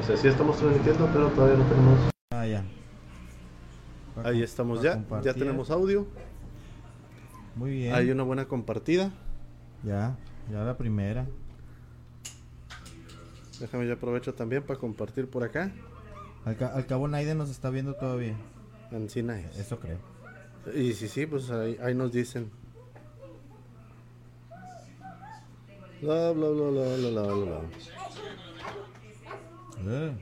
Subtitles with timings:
[0.00, 2.10] O sea, sí estamos transmitiendo, pero todavía no tenemos.
[2.32, 2.64] Ah, ya.
[4.24, 5.02] Ahí estamos ya.
[5.22, 6.06] Ya tenemos audio.
[7.56, 7.94] Muy bien.
[7.94, 9.10] Hay una buena compartida.
[9.82, 10.16] Ya,
[10.50, 11.26] ya la primera.
[13.60, 15.70] Déjame yo aprovecho también para compartir por acá.
[16.44, 18.34] Al, ca- al cabo Naiden nos está viendo todavía.
[18.90, 19.58] Encina es.
[19.58, 19.98] Eso creo.
[20.74, 22.50] Y sí, sí, pues ahí, ahí nos dicen.
[26.00, 27.60] Bla, bla, bla, bla, bla, bla, bla, bla.
[29.86, 30.12] Eh.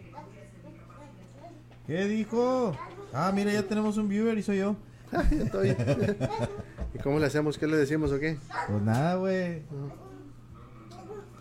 [1.86, 2.76] ¿Qué dijo?
[3.12, 4.76] Ah, mira, ya tenemos un viewer y soy yo.
[5.30, 5.70] Estoy.
[6.94, 7.58] ¿Y cómo le hacemos?
[7.58, 8.38] ¿Qué le decimos o qué?
[8.68, 9.62] Pues nada, güey.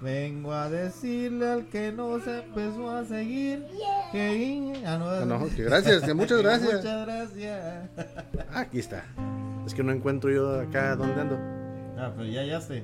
[0.01, 3.65] Vengo a decirle al que no se empezó a seguir
[4.11, 4.83] que...
[4.85, 6.75] Ah, no, no, que gracias, que muchas gracias.
[6.75, 7.89] Muchas gracias.
[8.53, 9.03] Aquí está.
[9.65, 11.37] Es que no encuentro yo acá dónde ando.
[11.97, 12.83] Ah, pero ya, ya sé.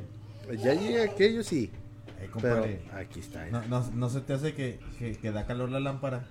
[0.57, 1.71] Ya llegué aquello sí.
[2.35, 2.63] Eh, Pero
[2.97, 3.45] aquí está.
[3.47, 6.25] No, no, no se te hace que, que, que da calor la lámpara.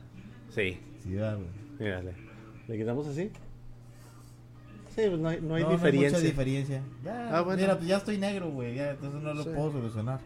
[0.50, 0.78] Sí.
[1.02, 1.46] Sí, da, güey.
[1.78, 2.14] Mírale.
[2.68, 3.30] ¿Le quitamos así?
[4.94, 6.00] Sí, pues no hay, no hay No, diferencia.
[6.10, 6.82] No hay mucha diferencia.
[7.04, 7.60] Ya, Ah, bueno.
[7.60, 8.74] Mira, pues ya estoy negro, güey.
[8.74, 9.50] Ya, entonces no lo Sí.
[9.54, 10.20] puedo solucionar.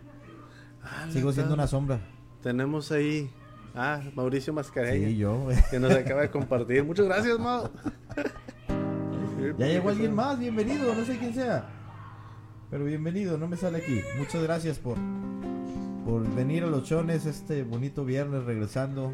[0.82, 2.00] Ah, Sigo siendo una sombra.
[2.42, 3.30] Tenemos ahí.
[3.74, 5.08] Ah, Mauricio Mascareña.
[5.08, 5.56] Sí, yo, güey.
[5.70, 6.82] Que nos acaba de compartir.
[6.84, 7.70] Muchas gracias, Mau.
[9.58, 11.68] Ya llegó alguien más, bienvenido, no sé quién sea.
[12.70, 14.00] Pero bienvenido, no me sale aquí.
[14.18, 14.98] Muchas gracias por,
[16.06, 19.12] por venir a los chones este bonito viernes regresando.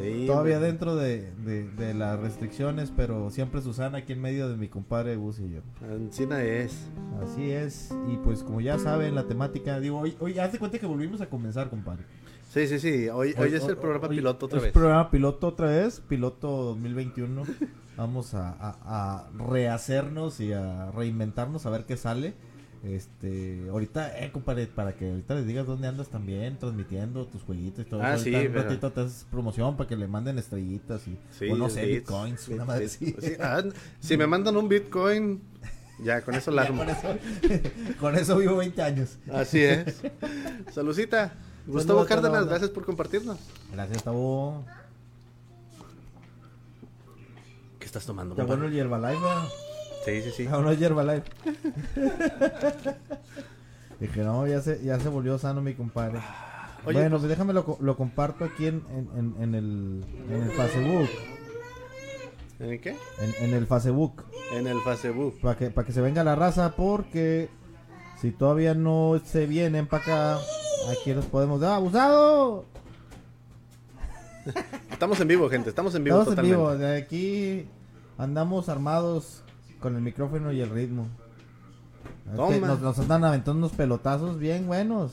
[0.00, 0.70] Sí, Todavía güey.
[0.70, 5.16] dentro de, de- de las restricciones, pero siempre Susana aquí en medio de mi compadre
[5.16, 5.60] Gus y yo.
[5.90, 6.86] Encina es.
[7.22, 10.78] Así es, y pues como ya saben la temática, digo, hoy, hoy haz de cuenta
[10.78, 12.04] que volvimos a comenzar, compadre.
[12.48, 13.08] Sí, sí, sí.
[13.10, 14.72] Hoy, hoy es el programa hoy piloto otra es vez.
[14.72, 17.42] programa piloto otra vez, piloto 2021.
[17.98, 22.34] Vamos a, a- a rehacernos y a reinventarnos a ver qué sale.
[22.82, 27.86] Este, ahorita, eh, compadre, para que ahorita les digas dónde andas también, transmitiendo tus jueguitos
[27.86, 28.02] y todo.
[28.02, 28.24] Ah, eso.
[28.24, 31.68] sí, un ratito te haces promoción para que le manden estrellitas y, Sí, o no
[31.68, 32.88] sé, bits, bitcoins, bits, una madre.
[32.88, 33.62] Sí, ah,
[34.00, 35.42] si me mandan un Bitcoin,
[36.02, 36.82] ya con eso la Ya armo.
[36.82, 37.18] con, eso,
[38.00, 39.18] con eso vivo 20 años.
[39.30, 40.00] Así es.
[40.72, 41.34] Salucita.
[41.66, 43.36] Gustavo Cárdenas, gracias por compartirnos.
[43.72, 44.64] Gracias, Tabo.
[47.78, 49.24] ¿Qué estás tomando, Está bueno el Herbalife.
[50.04, 50.46] Sí, sí, sí.
[50.50, 51.28] Ah, no es Herbalife.
[54.00, 56.18] Dije, no, ya se, ya se volvió sano mi compadre.
[56.86, 60.04] Oye, bueno, pues- pues déjame lo, co- lo comparto aquí en, en, en, en el,
[60.30, 61.08] en el Facebook.
[62.58, 62.96] ¿En qué?
[63.20, 64.24] En, en el Facebook.
[64.52, 65.38] En el Facebook.
[65.42, 67.50] Para que, para que se venga la raza, porque
[68.20, 70.02] si todavía no se vienen para
[70.36, 70.38] acá,
[70.90, 71.74] aquí los podemos dar.
[71.74, 72.64] ¡Abusado!
[74.90, 75.68] Estamos en vivo, gente.
[75.68, 76.74] Estamos en vivo Estamos en vivo.
[76.76, 77.66] De aquí
[78.16, 79.42] andamos armados
[79.80, 81.06] con el micrófono y el ritmo.
[82.36, 82.54] Toma.
[82.54, 85.12] Este, Nos, nos andan aventando unos pelotazos bien buenos.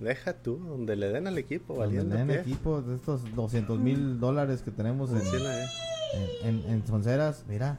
[0.00, 2.40] Deja tú, donde le den al equipo, Donde valiendo le den pie.
[2.40, 5.66] equipos de estos 200 mil dólares que tenemos en, eh.
[6.42, 7.44] en, en- en Sonceras.
[7.48, 7.78] Mira.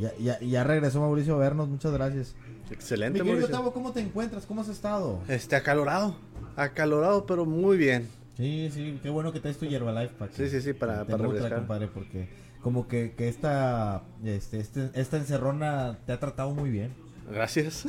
[0.00, 1.68] Ya, ya, ya regresó Mauricio a vernos.
[1.68, 2.34] Muchas gracias.
[2.70, 3.56] Excelente, Mi querido Mauricio.
[3.56, 4.46] Tavo, ¿cómo te encuentras?
[4.46, 5.20] ¿Cómo has estado?
[5.28, 6.16] Este, acalorado.
[6.56, 8.08] Acalorado, pero muy bien.
[8.36, 11.22] Sí, sí, qué bueno que traes tu Herbalife para Sí, sí, sí, para- te para
[11.24, 11.54] refrescar.
[11.58, 12.28] compadre, porque
[12.64, 16.94] como que, que esta, este, este- esta encerrona te ha tratado muy bien.
[17.30, 17.84] Gracias.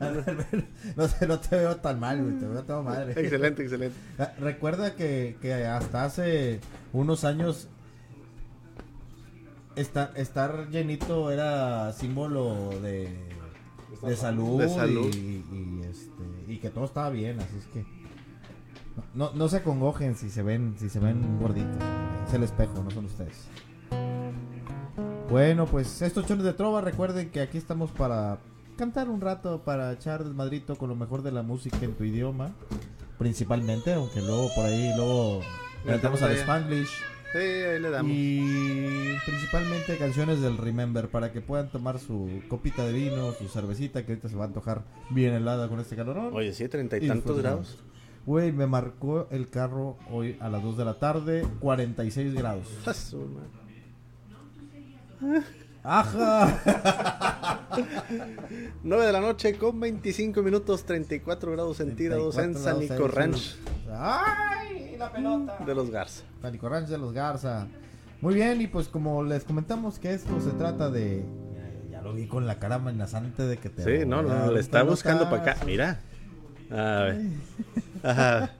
[0.96, 3.20] no sé, no te veo tan mal, güey, te veo toda madre.
[3.20, 3.96] excelente, excelente.
[4.20, 6.60] Ah, Recuerda que, que hasta hace
[6.92, 7.68] unos años
[9.74, 13.18] estar, estar llenito era símbolo de,
[14.06, 15.12] de salud, De salud.
[15.12, 16.22] Y, y, este,
[16.52, 17.84] y que todo estaba bien, así es que
[19.12, 21.82] no, no, se acongojen si se ven si se ven gorditos,
[22.26, 23.48] es el espejo, no son ustedes.
[25.30, 28.38] Bueno, pues estos chones de trova, recuerden que aquí estamos para
[28.76, 32.52] cantar un rato, para echar desmadrito con lo mejor de la música en tu idioma,
[33.18, 35.40] principalmente, aunque luego por ahí luego
[35.84, 36.32] Le al.
[36.32, 36.90] Spanglish
[37.32, 38.12] Sí, ahí le damos.
[38.14, 44.06] y principalmente canciones del Remember para que puedan tomar su copita de vino, su cervecita
[44.06, 46.32] que ahorita se va a antojar bien helada con este calorón.
[46.32, 47.78] Oye, sí, treinta y Y tantos grados.
[48.26, 52.66] Güey, me marcó el carro hoy a las 2 de la tarde, 46 grados.
[52.86, 53.18] A su
[55.20, 55.42] madre.
[55.82, 57.68] ¡Ajá!
[58.82, 63.56] 9 de la noche con 25 minutos, 34 grados centígrados en 34 San Nico Ranch.
[63.92, 64.96] ¡Ay!
[64.98, 65.58] La pelota.
[65.64, 66.22] de los Garza.
[66.40, 67.66] San Nico Ranch de los Garza.
[68.22, 71.26] Muy bien, y pues como les comentamos que esto se trata de.
[71.90, 73.84] Ya, ya lo vi con la cara amenazante de que te.
[73.84, 75.56] Sí, no, no, dar le está buscando para acá.
[75.66, 76.00] Mira.
[76.70, 77.20] A ver.
[78.02, 78.50] Ajá.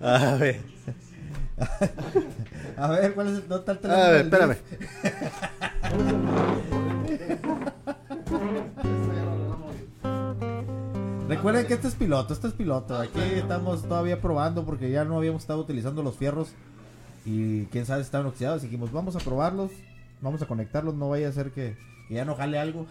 [0.00, 0.60] A ver.
[2.76, 4.56] A ver, ¿cuál es el total A ver, espérame.
[11.28, 12.96] Recuerden que este es piloto, este es piloto.
[12.96, 16.52] Aquí estamos todavía probando porque ya no habíamos estado utilizando los fierros
[17.24, 18.62] y quién sabe si estaban oxidados.
[18.62, 19.70] Dijimos, vamos a probarlos,
[20.20, 21.76] vamos a conectarlos, no vaya a ser que,
[22.08, 22.86] que ya no jale algo.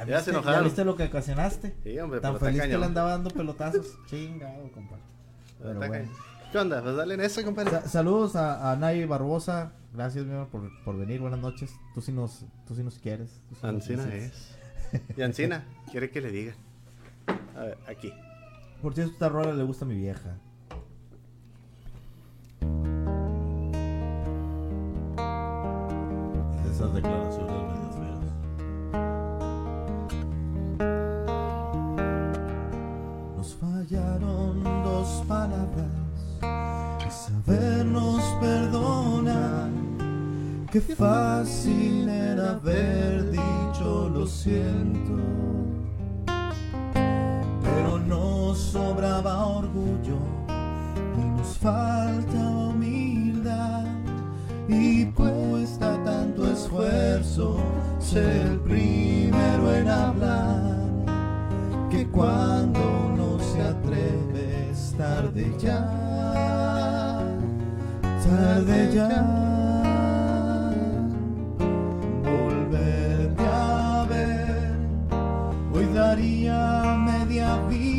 [0.00, 0.60] Ya viste, se enojaron.
[0.60, 1.74] ¿Ya viste lo que ocasionaste?
[1.82, 3.98] Sí, hombre, Tan feliz que le andaba dando pelotazos.
[4.06, 5.02] Chingado, compadre.
[5.62, 6.10] Pero bueno.
[6.52, 6.82] ¿Qué onda?
[6.82, 7.70] Pues dale en eso, compadre.
[7.70, 9.72] Sa- saludos a, a Nay Barbosa.
[9.92, 11.20] Gracias, mi amor, por, por venir.
[11.20, 11.72] Buenas noches.
[11.94, 13.30] Tú sí nos, tú sí nos quieres.
[13.30, 14.50] sí nos Ancina es.
[15.16, 16.54] Y Ancina, quiere que le diga.
[17.56, 18.12] A ver, aquí.
[18.82, 20.36] Por cierto, esta rola le gusta a mi vieja.
[26.70, 27.53] Esas declaraciones
[35.04, 35.86] dos palabras
[37.10, 39.68] sabernos perdonar.
[40.72, 45.16] Qué fácil era haber dicho lo siento,
[47.62, 50.18] pero nos sobraba orgullo
[51.18, 52.38] y nos falta
[52.70, 53.84] humildad.
[54.68, 57.58] Y cuesta tanto esfuerzo
[57.98, 60.74] ser primero en hablar
[61.90, 63.03] que cuando
[64.96, 65.80] tarde ya,
[68.24, 69.10] tarde ya.
[72.22, 74.76] Volverte a ver,
[75.72, 77.93] hoy daría media vida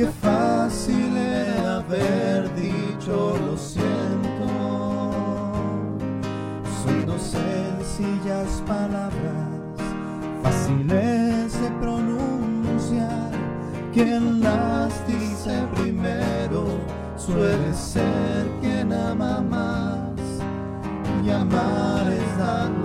[0.00, 4.46] Qué fácil era haber dicho lo siento.
[6.82, 9.76] Son dos sencillas palabras,
[10.42, 13.30] fáciles de pronunciar.
[13.92, 16.64] Quien las dice primero
[17.18, 20.18] suele ser quien ama más.
[21.22, 22.79] Y amar es darlo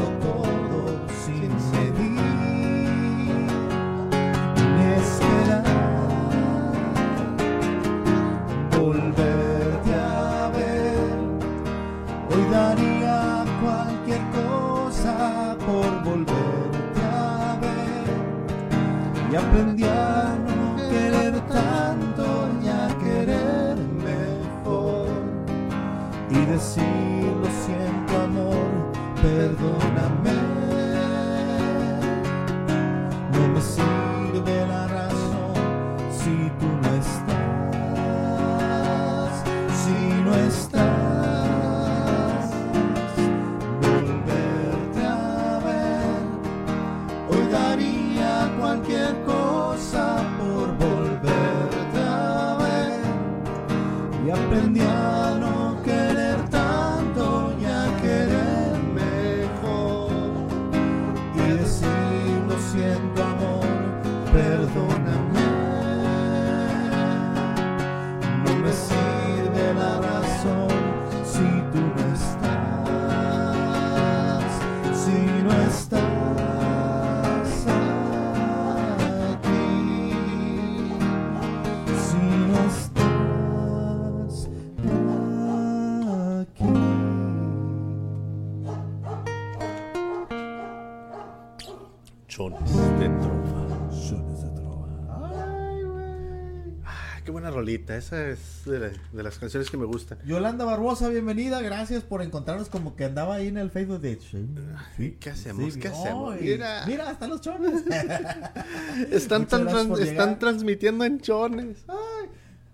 [97.87, 100.17] Esa es de, la- de las canciones que me gustan.
[100.25, 105.17] Yolanda Barbosa, bienvenida, gracias por encontrarnos como que andaba ahí en el Facebook de sí,
[105.19, 105.77] ¿Qué hacemos?
[105.77, 106.35] ¿Qué hacemos?
[106.41, 106.83] Mira.
[106.87, 107.83] mira, hasta los chones.
[109.11, 109.67] Están, tan
[110.01, 111.85] están transmitiendo en Chones.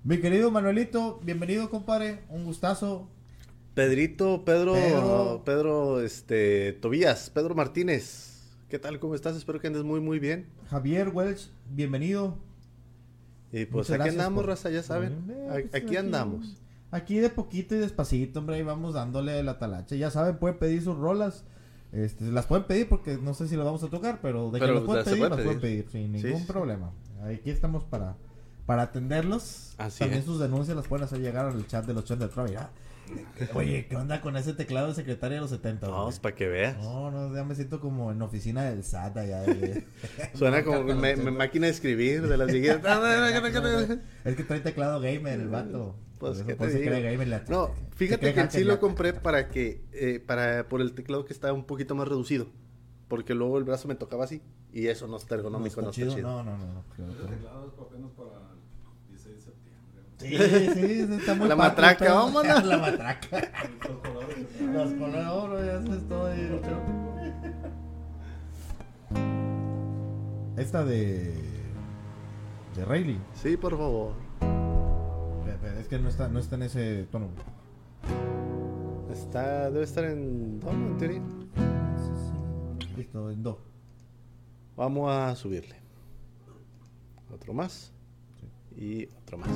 [0.03, 3.09] Mi querido Manuelito, bienvenido, compadre, un gustazo.
[3.73, 5.41] Pedrito, Pedro, Pedro.
[5.45, 8.29] Pedro, este, Tobías, Pedro Martínez.
[8.69, 8.99] ¿Qué tal?
[8.99, 9.35] ¿Cómo estás?
[9.35, 10.47] Espero que andes muy, muy bien.
[10.69, 12.37] Javier Welch, bienvenido.
[13.51, 15.25] Y pues Muchas aquí andamos, por- raza, ya saben.
[15.29, 16.57] Eh, pues, Aquí andamos.
[16.91, 19.95] Aquí de poquito y despacito, hombre, y vamos dándole la talacha.
[19.95, 21.43] Ya saben, pueden pedir sus rolas.
[21.91, 24.65] Este, las pueden pedir porque no sé si las vamos a tocar, pero de que
[24.65, 26.45] Pero las pueden las se pedir, puede las pueden pedir sin ningún sí.
[26.47, 26.91] problema.
[27.23, 28.15] Aquí estamos para,
[28.65, 29.73] para atenderlos.
[29.77, 30.25] Así También es.
[30.25, 32.69] sus denuncias las pueden hacer llegar al chat de los chats de Trova.
[33.53, 35.87] Oye, ¿qué onda con ese teclado de secretaria de los 70?
[35.87, 35.99] güey?
[35.99, 36.77] Vamos, para que veas.
[36.77, 39.41] No, no, ya me siento como en oficina del SAT allá.
[39.41, 39.85] de-
[40.35, 42.81] Suena como me- me- máquina de escribir de las viejitas.
[44.25, 45.95] Es que trae teclado gamer el vato.
[46.19, 46.91] Pues, Por ¿qué te digo?
[46.91, 50.93] gamer la- No, fíjate que en sí lo compré para que, eh, para, por el
[50.93, 52.47] teclado que está un poquito más reducido.
[53.07, 54.41] Porque luego el brazo me tocaba así.
[54.71, 56.17] Y eso no está ergonómico, no está chido.
[56.21, 56.65] No, no, no.
[56.65, 60.01] no, apenas para el 16 de septiembre.
[60.21, 62.25] Sí, sí, está muy La matraca, todo.
[62.25, 62.63] vámonos.
[62.65, 63.51] La matraca.
[63.87, 64.61] Los colores.
[64.61, 66.61] Los colores, ya se estoy.
[70.57, 71.33] Esta de.
[72.75, 73.19] De Rayleigh.
[73.33, 74.13] Sí, por favor.
[75.79, 77.29] Es que no está, no está en ese tono.
[79.11, 80.69] Está, debe estar en do.
[80.69, 81.21] En teoría.
[82.95, 83.59] Listo, en do.
[84.77, 85.75] Vamos a subirle.
[87.33, 87.91] Otro más.
[88.77, 89.49] Y otro más.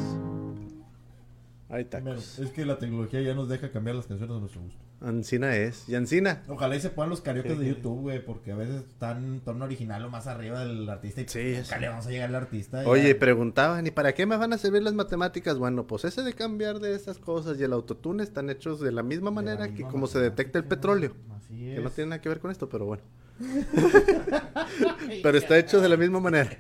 [1.70, 1.98] Ahí está.
[2.16, 4.80] Es que la tecnología ya nos deja cambiar las canciones a nuestro gusto.
[5.02, 5.90] Ancina es.
[5.90, 6.42] Y Ancina.
[6.48, 7.68] Ojalá y se puedan los karaoke Sí, de.
[7.70, 11.28] YouTube, güey, porque a veces están en tono original o más arriba del artista y
[11.28, 11.78] Sí, nunca eso.
[11.80, 12.82] le vamos a llegar al artista.
[12.84, 12.88] ya.
[12.90, 15.58] Oye, preguntaban, ¿y para qué me van a servir las matemáticas?
[15.58, 19.04] Bueno, pues ese de cambiar de estas cosas y el autotune están hechos de la
[19.04, 21.14] misma De la manera que como se detecta el petróleo.
[21.36, 21.94] Así Que no es.
[21.96, 23.04] tiene nada que ver con esto, pero bueno.
[25.24, 26.58] pero está hecho de la misma manera.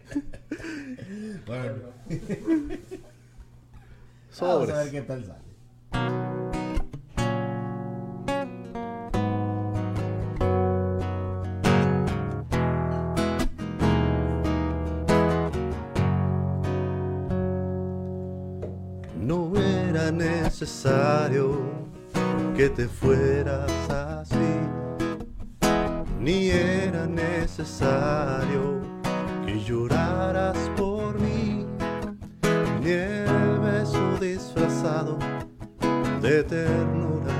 [1.47, 1.73] Bueno,
[4.39, 4.91] vamos a ver Sobres.
[4.91, 5.45] qué tal sale.
[19.19, 21.57] No era necesario
[22.55, 24.35] que te fueras así,
[26.19, 28.79] ni era necesario
[29.45, 30.84] que lloraras por
[36.25, 37.35] de ternura,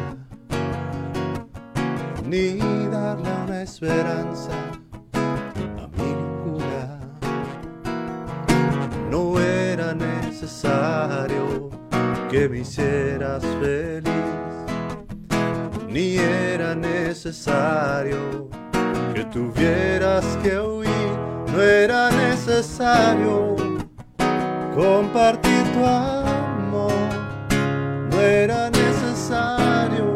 [2.24, 2.60] ni
[2.92, 4.52] darle una esperanza
[5.14, 7.00] a mi locura.
[9.10, 11.72] No era necesario
[12.30, 14.36] que me hicieras feliz,
[15.90, 18.50] ni era necesario
[19.16, 21.18] que tuvieras que huir,
[21.52, 23.56] no era necesario
[24.76, 26.92] compartir tu amor,
[28.12, 28.65] no era
[29.28, 30.15] necesario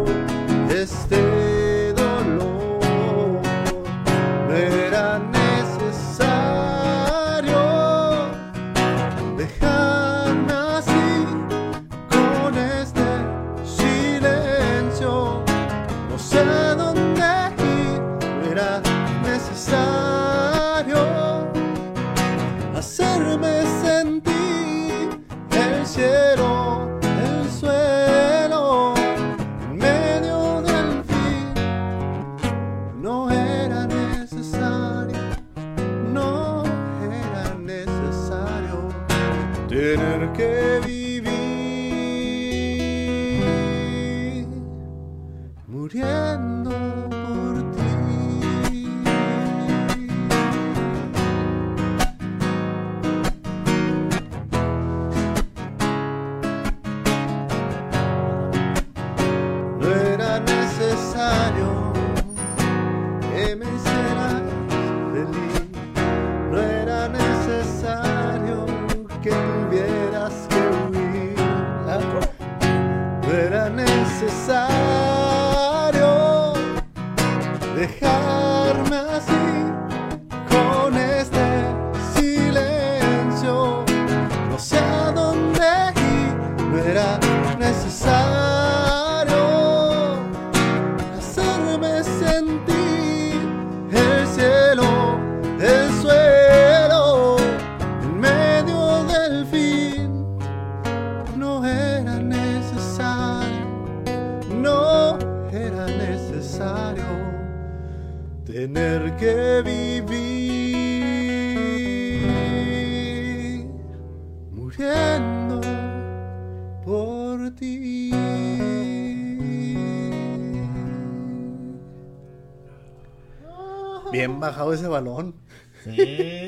[124.40, 125.36] Bajado ese balón.
[125.84, 125.96] Sí,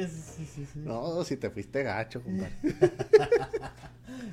[0.08, 0.80] sí, sí, sí.
[0.80, 2.54] No, si te fuiste gacho, compadre.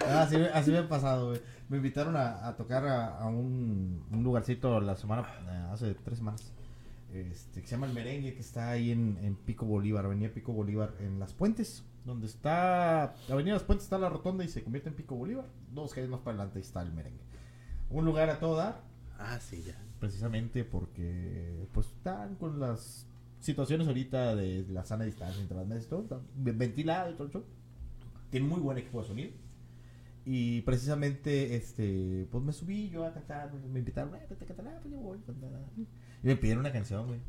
[0.07, 1.41] Ah, así, me- así me ha pasado, güey.
[1.69, 6.19] Me invitaron a, a tocar a, a un, un lugarcito la semana, eh, hace tres
[6.19, 6.53] semanas.
[7.13, 10.53] Este, que se llama El Merengue, que está ahí en, en Pico Bolívar, Avenida Pico
[10.53, 11.85] Bolívar, en Las Puentes.
[12.05, 15.47] Donde está, Avenida Las Puentes está la rotonda y se convierte en Pico Bolívar.
[15.73, 17.25] Dos calles más para adelante está El Merengue.
[17.91, 18.83] un lugar a todo dar,
[19.19, 19.75] Ah, sí, ya.
[20.01, 23.07] precisamente porque pues están con las
[23.41, 27.25] situaciones ahorita de la sana distancia entre las mesas y todo, está ventilado y todo
[27.27, 27.45] el show.
[28.31, 29.31] Tiene muy buen equipo de sonido.
[30.25, 34.69] Y precisamente, este, pues me subí yo a cantar, me invitaron, "Eh, vete a cantar,
[34.69, 35.19] ah, pues yo voy.
[35.25, 35.61] pues, nada".
[35.77, 35.87] Y
[36.27, 37.21] me pidieron una canción, güey.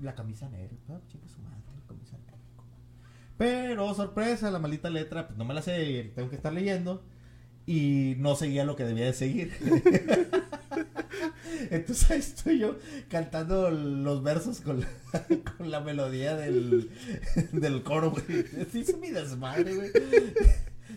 [0.00, 2.36] La camisa negra, ah, chica su madre, la camisa negra.
[3.36, 7.02] Pero, sorpresa, la maldita letra, pues no me la sé, tengo que estar leyendo.
[7.66, 9.52] Y no seguía lo que debía de seguir.
[11.70, 12.76] Entonces ahí estoy yo
[13.08, 14.88] cantando los versos con la,
[15.58, 16.90] con la melodía del,
[17.52, 18.44] del coro, güey.
[18.72, 19.90] Sí, es mi desmadre, güey.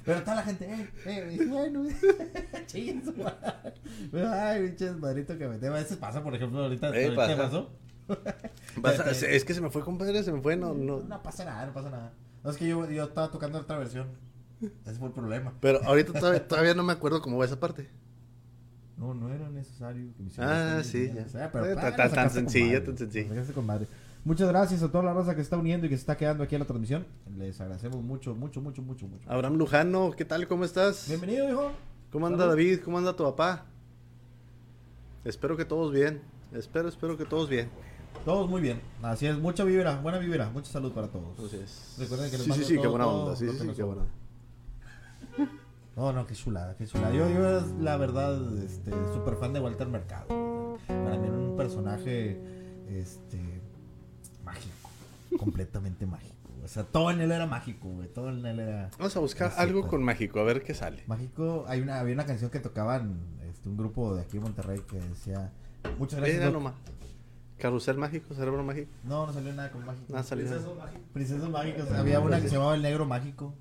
[0.06, 1.86] Pero toda la gente, eh, eh, bueno,
[2.68, 3.74] chinguen su madre.
[4.28, 7.38] Ay, pinche desmadrito que me A veces pasa, por ejemplo, ahorita, Eh, pasa.
[7.38, 7.70] pasó.
[8.82, 11.24] Pasa- Este- es que se me fue, compadre, se me fue, no, No, no.
[11.24, 12.14] pasa nada, no pasa nada.
[12.44, 14.08] No, es que yo, yo estaba tocando otra versión.
[14.86, 15.54] Ese fue el problema.
[15.62, 17.90] Pero ahorita todavía, todavía no me acuerdo cómo va esa parte.
[19.00, 21.14] No, no era necesario que me Ah, sí, ya.
[21.14, 21.26] nada.
[21.26, 22.10] O sea, pero, Eh, tan- la tan
[23.54, 23.88] con madre.
[24.26, 26.56] Muchas gracias a toda la raza que está uniendo y que se está quedando aquí
[26.56, 27.06] en la transmisión.
[27.38, 29.32] Les agradecemos mucho, mucho, mucho, mucho, mucho.
[29.32, 30.46] Abraham Lujano, ¿qué tal?
[30.50, 31.06] ¿Cómo estás?
[31.08, 31.72] Bienvenido, hijo.
[32.12, 32.52] ¿Cómo anda Salud.
[32.52, 32.80] David?
[32.84, 33.66] ¿Cómo anda tu papá?
[35.24, 36.22] Espero que todos bien.
[36.54, 37.70] Espero, espero que todos bien.
[38.26, 38.82] Todos muy bien.
[39.02, 41.40] Así es, mucha vibra, buena vibra, mucha salud para todos.
[41.40, 41.96] Así es.
[42.00, 43.36] Recuerden que les sí, sí, sí, qué todo, buena todo onda.
[43.38, 44.02] Sí, sí, sí, qué buena.
[45.96, 47.14] No, no, qué chulada, qué chulada.
[47.14, 50.28] Yo, yo la verdad, este, súper fan de Walter Mercado.
[50.88, 52.40] Para mí era un personaje,
[52.90, 53.40] este,
[54.46, 54.90] mágico,
[55.38, 56.36] completamente mágico.
[56.64, 58.08] O sea, todo en él era mágico, güey.
[58.08, 61.04] Todo en él era Vamos a buscar algo con mágico, a ver qué sale.
[61.08, 61.66] mágico.
[61.68, 63.18] Hay una, había una canción que tocaban,
[63.50, 65.52] este, un grupo de aquí en Monterrey que decía,
[65.98, 66.44] muchas gracias.
[66.46, 66.54] Doc".
[66.54, 66.74] nomás.
[67.58, 68.90] Carrusel mágico, cerebro mágico.
[69.04, 70.06] No, no salió nada con mágico.
[70.10, 70.46] Nada salió.
[71.14, 71.92] Princesas mágicas.
[71.92, 73.54] Había una que se llamaba El Negro Mágico.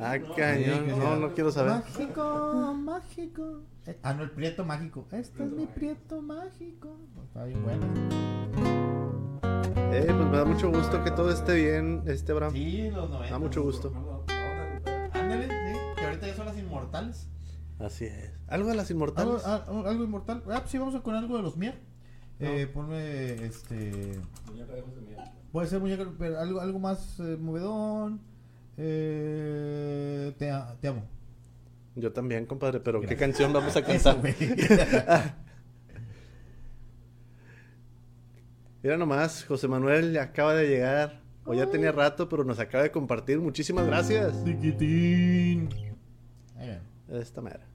[0.00, 0.88] Ah, cañón.
[0.98, 1.72] No, no quiero saber.
[1.72, 3.62] Mágico, mágico.
[3.86, 5.06] Eh, ah, no, el prieto mágico.
[5.12, 6.96] Este es mi prieto mágico.
[7.26, 7.86] Está bien bueno.
[9.92, 12.52] Eh, pues me da mucho gusto que todo esté bien, este Abraham.
[12.52, 13.30] Sí, los 90.
[13.30, 14.24] Da mucho gusto.
[15.12, 17.28] Ándale, sí, que ahorita ya son las inmortales.
[17.78, 18.32] Así es.
[18.48, 19.44] Algo de las inmortales.
[19.44, 20.42] algo inmortal.
[20.50, 21.78] Ah, pues sí, vamos con algo de los Mier.
[22.40, 24.20] Eh, ponme este.
[24.46, 24.84] Muñeca de.
[25.52, 28.20] Puede ser muñeca, pero algo, algo más eh, movedón.
[28.76, 31.04] Eh, te, amo.
[31.96, 34.18] Yo también, compadre, pero ¿qué canción vamos a cantar?
[38.82, 41.22] Mira nomás, José Manuel acaba de llegar.
[41.46, 43.38] O ya tenía rato, pero nos acaba de compartir.
[43.38, 44.44] Muchísimas gracias.
[44.44, 45.68] Ven.
[47.08, 47.73] Esta mera.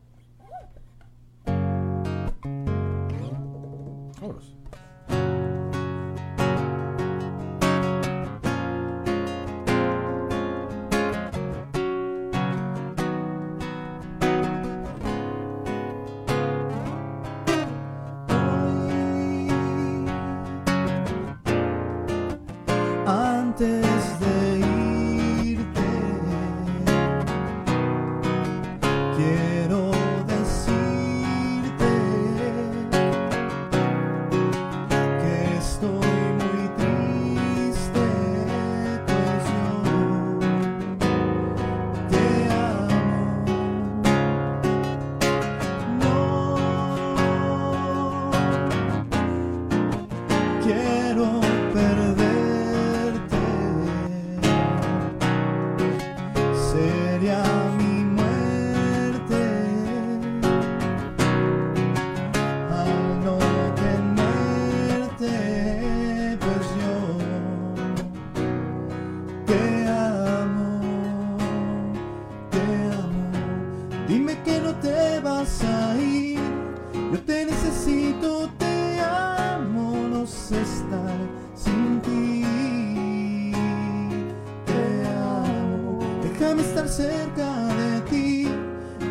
[86.50, 88.48] Déjame estar cerca de ti,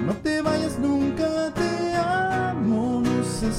[0.05, 3.53] no te vayas nunca, te amo, no sé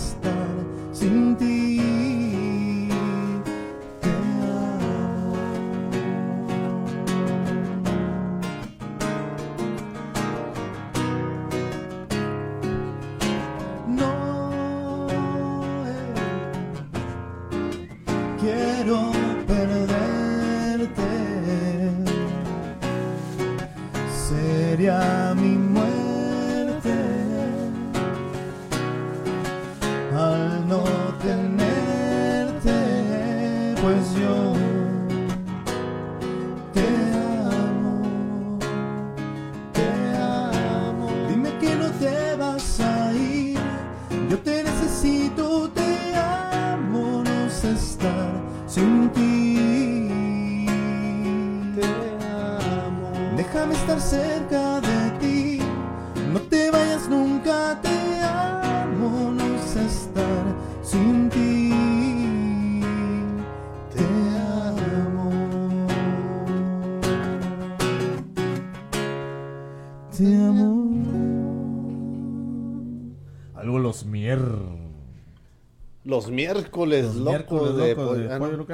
[76.25, 78.67] Los miércoles Los locos miércoles de, locos de pollo los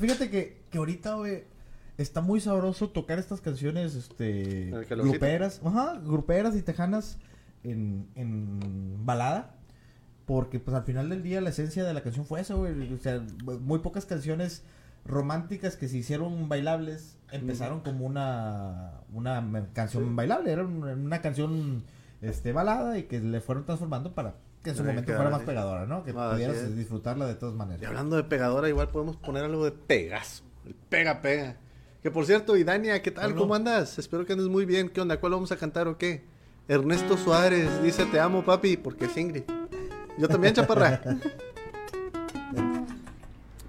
[0.00, 1.44] Fíjate que, que ahorita, güey,
[1.98, 4.70] está muy sabroso tocar estas canciones, este,
[5.12, 7.18] gruperas, ajá, gruperas y tejanas
[7.62, 9.56] en, en balada.
[10.26, 12.92] Porque, pues, al final del día la esencia de la canción fue eso, güey.
[12.94, 13.20] O sea,
[13.60, 14.62] muy pocas canciones
[15.04, 20.50] románticas que se hicieron bailables empezaron como una, una canción bailable.
[20.50, 21.84] Era un- una canción
[22.22, 25.86] este, balada y que le fueron transformando para que en su momento fuera más pegadora,
[25.86, 26.02] ¿no?
[26.02, 27.86] Que Ah, pudieras disfrutarla de todas Y maneras.
[27.86, 30.42] hablando de pegadora, igual podemos poner algo de Pegaso.
[30.66, 31.56] El pega, pega.
[32.02, 33.34] Que por cierto, y Dania, ¿qué tal?
[33.34, 33.98] ¿Cómo andas?
[33.98, 34.88] Espero que andes muy bien.
[34.88, 35.20] ¿Qué onda?
[35.20, 36.24] ¿Cuál vamos a cantar o qué?
[36.66, 39.42] Ernesto Suárez dice, te amo, papi, porque es Ingrid.
[40.18, 41.00] Yo también, chaparra.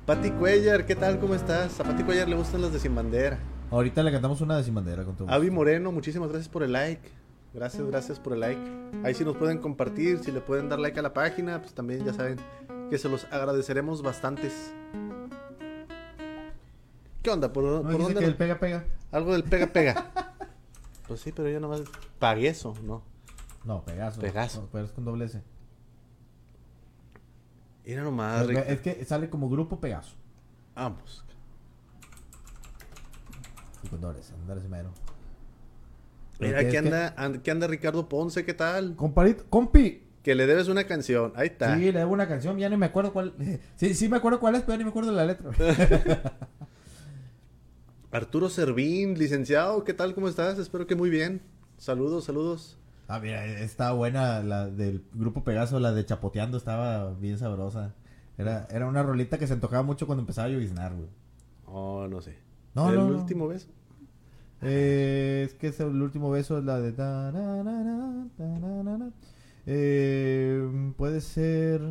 [0.05, 1.19] Pati Cuellar, ¿qué tal?
[1.19, 1.79] ¿Cómo estás?
[1.79, 3.39] A Pati Cuellar le gustan las de Sin Bandera.
[3.71, 5.49] Ahorita le cantamos una de sin bandera con todo Avi.
[5.49, 7.01] Moreno, muchísimas gracias por el like.
[7.55, 8.61] Gracias, gracias por el like.
[9.05, 12.03] Ahí sí nos pueden compartir, si le pueden dar like a la página, pues también
[12.03, 12.37] ya saben
[12.89, 14.73] que se los agradeceremos bastantes.
[17.23, 17.53] ¿Qué onda?
[17.53, 18.15] ¿Por, ¿No por dónde?
[18.15, 18.83] que no- el pega pega?
[19.09, 20.11] Algo del pega pega.
[21.07, 21.83] pues sí, pero yo nomás
[22.19, 23.01] pagué eso, ¿no?
[23.63, 24.19] No, Pegaso.
[24.19, 24.61] Pegaso.
[24.63, 25.41] No, pero es con doble S.
[27.85, 30.13] Mira nomás, es, que sale como grupo Pegaso.
[30.75, 31.23] Vamos.
[33.81, 34.89] Y con doble S, doble S mero.
[36.39, 38.95] Mira, aquí anda, and- aquí anda Ricardo Ponce, ¿qué tal?
[38.95, 40.01] Comparito, compi.
[40.23, 41.33] Que le debes una canción.
[41.35, 41.75] Ahí está.
[41.77, 43.33] Sí, le debo una canción, ya ni me acuerdo cuál.
[43.75, 45.51] Sí, sí me acuerdo cuál es, pero ya ni me acuerdo la letra.
[48.11, 50.15] Arturo Servín, licenciado, ¿qué tal?
[50.15, 50.57] ¿Cómo estás?
[50.57, 51.41] Espero que muy bien.
[51.77, 52.77] Saludos, saludos.
[53.07, 57.93] Ah, mira, está buena la del grupo Pegaso, la de Chapoteando, estaba bien sabrosa.
[58.37, 61.09] Era, era una rolita que se antojaba mucho cuando empezaba a lloviznar, güey.
[61.65, 62.35] Oh, no sé.
[62.73, 63.17] No, ¿El no, no.
[63.19, 63.67] último beso?
[64.67, 66.93] Eh, es que es el último beso, es la de...
[69.65, 71.81] Eh, puede ser...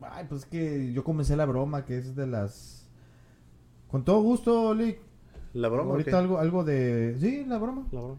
[0.00, 2.88] Ay, pues que yo comencé la broma, que es de las...
[3.90, 4.98] Con todo gusto, Lick.
[5.54, 5.90] ¿La broma?
[5.90, 6.16] o Ahorita qué?
[6.16, 7.16] algo, algo de...
[7.18, 7.86] Sí, la broma.
[7.90, 8.16] La broma.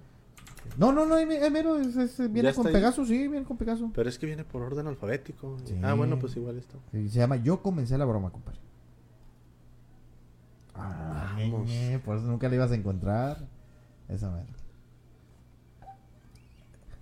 [0.77, 1.15] No, no, no,
[1.51, 2.73] mero, es- es- viene ¿Ya con ahí?
[2.73, 3.91] Pegaso, sí, viene con Pegaso.
[3.93, 5.57] Pero es que viene por orden alfabético.
[5.65, 5.75] Sí.
[5.81, 6.77] Ah, bueno, pues igual está.
[6.91, 8.59] Se llama Yo comencé la broma, compadre.
[11.39, 11.67] Vamos.
[11.67, 13.37] ñe, por eso nunca la ibas a encontrar.
[14.07, 14.45] Esa mera.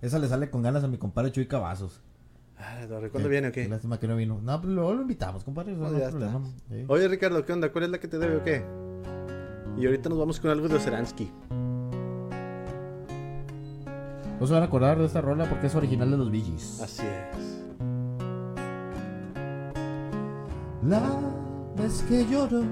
[0.02, 2.02] Esa le sale con ganas a mi compadre Chuy Cavazos.
[2.58, 3.68] Ah, ¿cuándo Eh, viene o qué?
[3.68, 4.40] Lástima que no vino.
[4.42, 5.72] No, pues luego lo invitamos, compadre.
[5.74, 6.40] no ya está.
[6.68, 6.84] Sí.
[6.88, 7.70] Oye, Ricardo, ¿qué onda?
[7.72, 8.64] ¿Cuál es la que te debe o qué?
[9.76, 11.30] Y ahorita nos vamos con algo de Seransky.
[14.40, 16.80] No se van a acordar de esta rola porque es original de los Gees.
[16.80, 17.64] Así es.
[20.84, 21.00] La
[21.76, 22.62] vez que lloro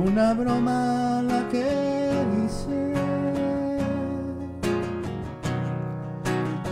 [0.00, 1.66] una broma la que
[2.44, 2.92] hice.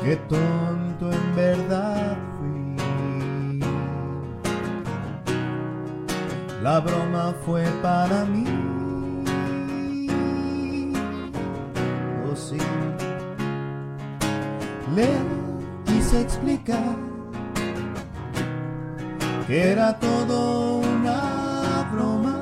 [0.03, 2.77] Qué tonto en verdad fui.
[6.63, 8.45] La broma fue para mí.
[12.31, 12.59] Oh sí.
[14.95, 15.09] Le
[15.87, 16.97] quise explicar
[19.47, 22.34] que era todo una broma.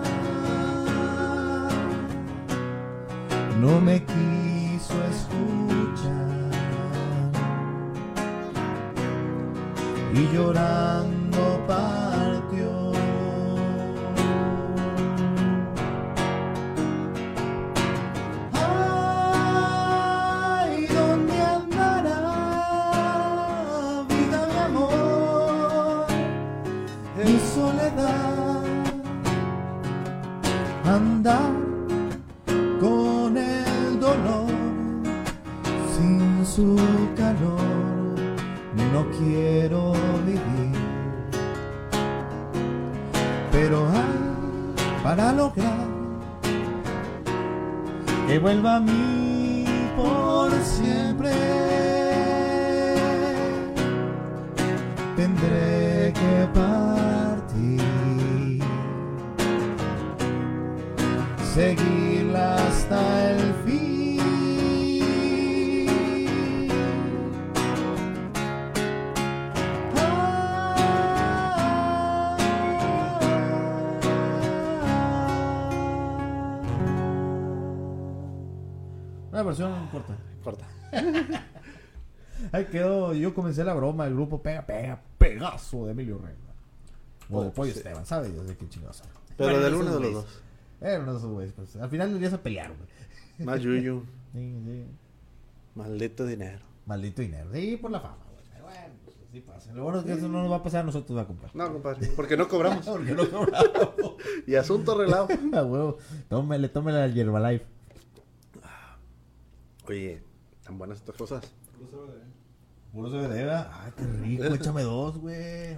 [3.63, 6.51] No me quiso escuchar.
[10.13, 11.02] Y llorando
[83.33, 86.39] yo comencé la broma, el grupo Pega Pega Pegaso de Emilio Reina.
[87.31, 87.79] O Oh, de Pollo sí.
[87.79, 88.35] Esteban, ¿sabes?
[88.35, 89.03] Yo sé qué chingados.
[89.37, 90.43] Pero Bueno, del uno de los dos.
[90.81, 91.77] Era uno de esos güeyes, pues.
[91.77, 93.47] Al final del día se pelearon, güey.
[93.47, 94.03] Más Yuyu.
[94.33, 94.85] Sí, sí.
[95.75, 96.61] Maldito dinero.
[96.87, 97.51] Maldito dinero.
[97.53, 98.45] Sí, por la fama, güey.
[98.51, 99.73] Pero Bueno, pues así pasa.
[99.75, 101.55] Lo bueno es que eso no nos va a pasar a nosotros, va a comprar.
[101.55, 102.85] No, compadre, porque no cobramos.
[102.87, 104.17] Porque no cobramos.
[104.47, 105.29] y asunto arreglado.
[105.53, 105.99] A huevo.
[106.31, 107.67] Tómele, tómele al Yerbalife.
[109.87, 110.23] Oye,
[110.65, 111.45] tan buenas estas cosas.
[112.93, 113.71] Puro CBD, ¿verdad?
[113.73, 114.45] Ay, qué rico.
[114.55, 115.77] Échame dos, güey.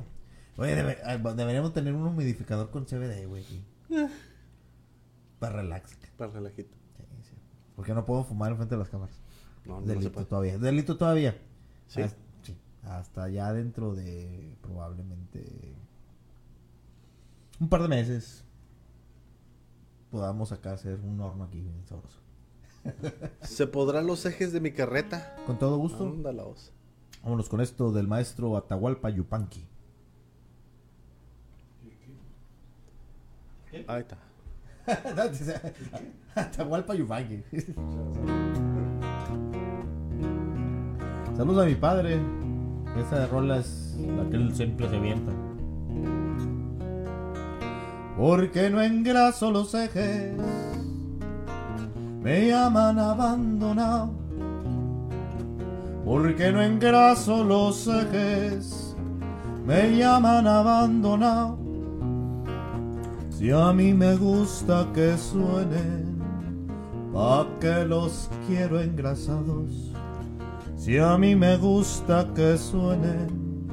[0.57, 3.45] Oye, debe- deberíamos tener un humidificador con CBD, güey.
[5.39, 5.97] Para relax.
[6.17, 6.75] Para relajito.
[6.97, 7.35] Sí, sí.
[7.77, 9.21] Porque no puedo fumar enfrente de las cámaras.
[9.65, 10.59] No, no, se Delito todavía.
[10.59, 11.39] Delito todavía.
[11.87, 12.03] Sí.
[12.03, 12.57] Hasta, sí.
[12.85, 15.75] Hasta ya dentro de probablemente
[17.61, 18.45] un par de meses
[20.11, 22.19] podamos acá hacer un horno aquí bien sabroso.
[23.43, 25.35] ¿Se podrán los ejes de mi carreta?
[25.47, 26.05] Con todo gusto.
[26.07, 26.73] Ándalaos.
[27.25, 29.65] Vámonos con esto del maestro Atahualpa Yupanqui.
[33.87, 34.19] Ahí está.
[36.35, 37.43] Atahualpa Yupanqui.
[41.35, 42.21] Saludos a mi padre.
[42.99, 45.33] Esa rola es la que él siempre se avienta.
[48.19, 50.37] Porque no engraso los ejes,
[52.23, 54.24] me llaman abandonado.
[56.05, 58.95] Porque no engraso los ejes,
[59.67, 61.59] me llaman abandonado.
[63.31, 66.19] Si a mí me gusta que suenen,
[67.13, 69.93] pa' que los quiero engrasados.
[70.77, 73.67] Si a mí me gusta que suenen,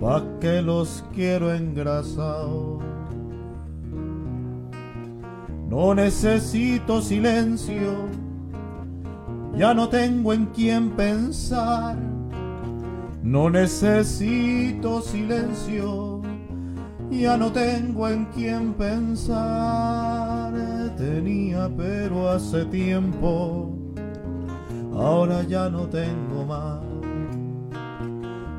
[0.00, 2.82] pa' que los quiero engrasados.
[5.68, 8.08] No necesito silencio,
[9.56, 11.96] ya no tengo en quién pensar.
[13.22, 16.22] No necesito silencio,
[17.10, 20.52] ya no tengo en quién pensar.
[20.96, 23.76] Tenía pero hace tiempo,
[24.94, 26.80] ahora ya no tengo más.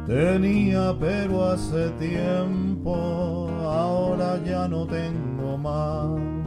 [0.05, 6.40] Tenía pero hace tiempo, ahora ya no tengo más.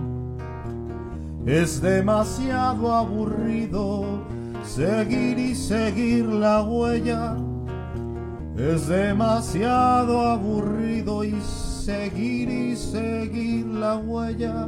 [1.47, 4.25] Es demasiado aburrido
[4.63, 7.37] seguir y seguir la huella.
[8.57, 14.67] Es demasiado aburrido y seguir y seguir la huella.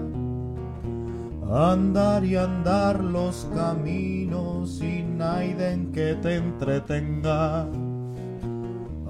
[1.50, 7.66] Andar y andar los caminos sin nadie que te entretenga.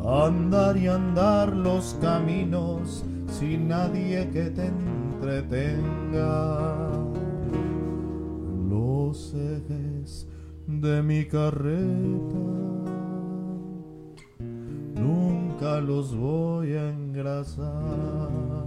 [0.05, 6.86] Andar y andar los caminos sin nadie que te entretenga.
[9.07, 10.27] Los ejes
[10.67, 11.79] de mi carreta
[14.97, 18.67] nunca los voy a engrasar.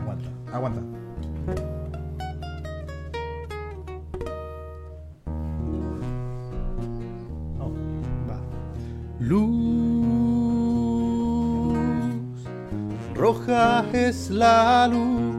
[0.00, 0.80] Aguanta, aguanta.
[8.30, 8.38] Va.
[9.18, 9.83] Luz
[13.14, 15.34] roja es la luz,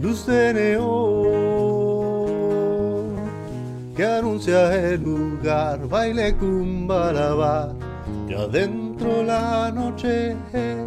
[0.00, 1.80] luz de neón
[4.00, 7.74] que anuncia el lugar, baile cumbalaba.
[8.28, 10.86] Y adentro la noche es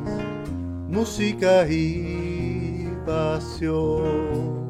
[0.89, 4.63] música y pasión.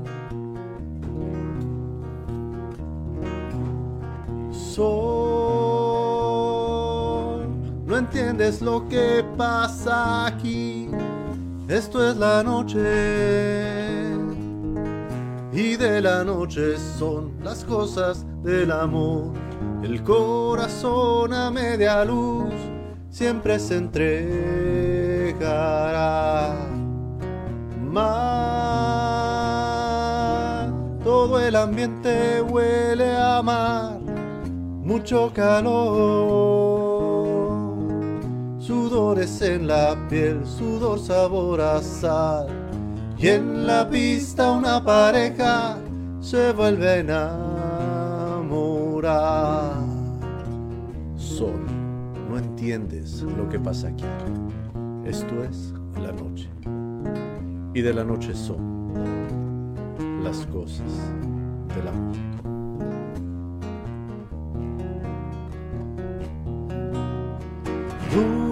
[8.04, 10.90] Entiendes lo que pasa aquí.
[11.70, 12.80] Esto es la noche.
[15.54, 19.32] Y de la noche son las cosas del amor.
[19.84, 22.54] El corazón a media luz
[23.10, 24.04] siempre se entregará.
[27.80, 28.34] Mar,
[31.04, 34.00] todo el ambiente huele a mar,
[34.84, 36.93] mucho calor.
[38.66, 42.48] Sudores en la piel, sudor sabor a sal.
[43.18, 45.78] Y en la pista una pareja
[46.22, 46.98] se vuelve a
[48.40, 49.74] enamorar.
[51.18, 51.60] Sol,
[52.30, 54.06] no entiendes lo que pasa aquí.
[55.04, 56.50] Esto es la noche.
[57.74, 59.74] Y de la noche son
[60.24, 60.90] las cosas
[61.76, 62.16] del amor.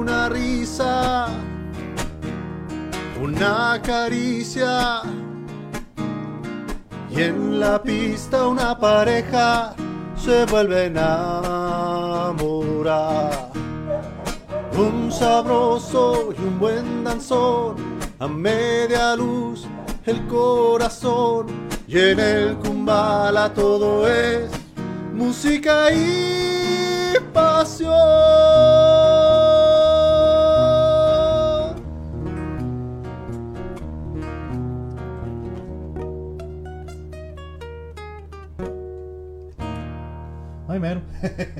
[0.02, 1.28] Una risa,
[3.22, 5.04] una caricia.
[7.12, 9.76] Y en la pista una pareja
[10.16, 10.86] se vuelve a
[12.26, 13.52] enamorar.
[14.76, 17.76] Un sabroso y un buen danzón
[18.18, 19.68] a media luz
[20.08, 21.46] el corazón
[21.88, 24.50] y en el kumbala todo es
[25.14, 27.92] música y pasión.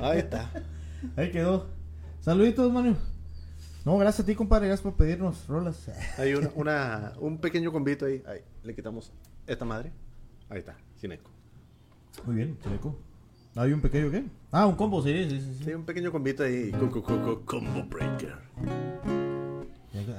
[0.02, 0.50] Ahí está.
[1.16, 1.68] Ahí quedó.
[2.20, 2.96] Saluditos, Manu.
[3.86, 4.68] No, gracias a ti, compadre.
[4.68, 5.90] Gracias por pedirnos rolas.
[6.18, 8.22] Hay una, una- un pequeño convito ahí.
[8.28, 8.42] ahí.
[8.64, 9.12] Le quitamos
[9.48, 9.92] esta madre.
[10.50, 11.32] Ahí está, sin eco.
[12.26, 12.96] Muy bien, chaleco.
[13.56, 14.24] ¿Hay un pequeño qué?
[14.52, 15.64] Ah, un combo, sí, sí, sí.
[15.66, 15.74] sí.
[15.74, 16.72] Un pequeño convito ahí.
[16.72, 18.36] Co- co- co- co- Combo breaker.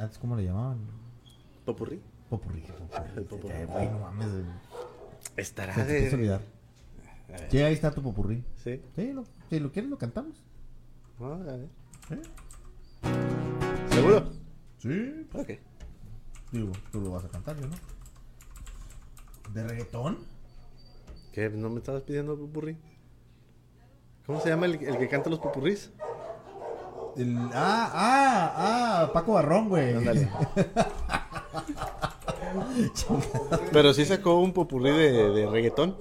[0.01, 0.79] Antes, ¿cómo le llamaban?
[1.65, 2.01] Popurrí.
[2.29, 2.63] Popurrí.
[2.63, 3.11] popurrí.
[3.17, 3.55] El popurrí.
[3.67, 4.29] Güey, no mames.
[5.37, 6.41] Estará de.
[7.51, 8.45] Sí, ahí está tu popurrí.
[8.57, 8.81] Sí.
[8.97, 10.37] Sí, lo- si lo quieres, lo cantamos.
[11.21, 11.69] Ah, a ver.
[12.11, 12.23] ¿Eh?
[13.91, 14.31] ¿Seguro?
[14.79, 15.27] Sí.
[15.35, 15.51] Ok.
[16.51, 17.77] Digo, tú lo vas a cantar, yo no.
[19.55, 20.19] ¿De reggaetón?
[21.33, 21.49] ¿Qué?
[21.51, 22.77] ¿No me estabas pidiendo popurrí?
[24.27, 25.91] ¿Cómo se llama el, el que canta los popurrís?
[27.17, 28.55] El- ah, ah,
[29.05, 29.95] ah, Paco Barrón, güey.
[29.97, 30.29] Ándale.
[33.73, 35.97] Pero sí sacó un popurrí de, de reggaetón.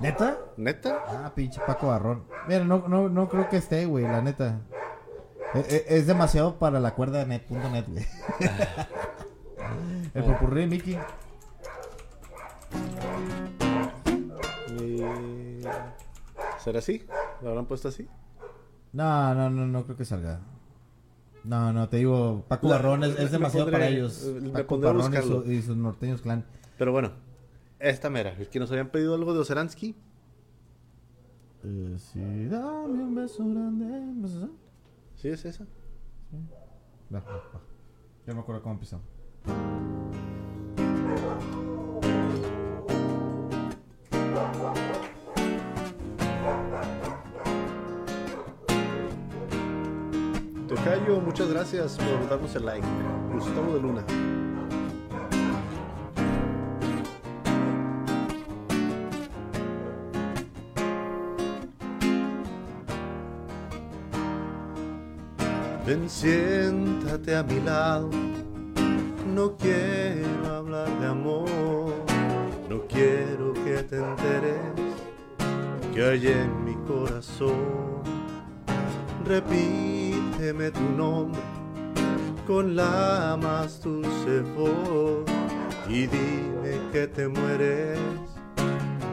[0.00, 0.38] ¿Neta?
[0.56, 1.04] ¿Neta?
[1.08, 2.24] Ah, pinche Paco Barrón.
[2.48, 4.60] Mira, no, no, no creo que esté, güey, la neta.
[5.54, 5.58] E-
[5.88, 8.06] e- Es, demasiado para la cuerda net, punto net, güey.
[10.14, 10.98] El popurrí de Mickey.
[14.80, 15.62] Y...
[16.62, 17.06] ¿Será así?
[17.42, 18.08] ¿Lo habrán puesto así?
[18.92, 20.40] No, no, no, no creo que salga.
[21.44, 24.24] No, no, te digo, Paco La- Barrón es, es me demasiado pondré- para ellos.
[24.42, 25.42] me Paco pondré a Barrón y, buscarlo.
[25.42, 26.44] su- y sus norteños clan.
[26.78, 27.12] Pero bueno,
[27.80, 28.30] esta mera.
[28.38, 29.96] Es que nos habían pedido algo de Oseransky.
[31.64, 34.48] Eh, sí, dame un beso grande.
[35.16, 35.66] ¿Sí es esa?
[37.12, 37.22] Va.
[38.26, 39.00] Yo me acuerdo cómo empezó.
[50.68, 52.86] Tocayo, muchas gracias por darnos el like.
[53.32, 54.39] Gustavo de Luna.
[65.90, 68.10] Ven, siéntate a mi lado.
[69.26, 71.90] No quiero hablar de amor.
[72.68, 74.70] No quiero que te enteres
[75.92, 78.04] que hay en mi corazón.
[79.26, 81.40] Repíteme tu nombre
[82.46, 85.28] con la más dulce voz
[85.88, 87.98] y dime que te mueres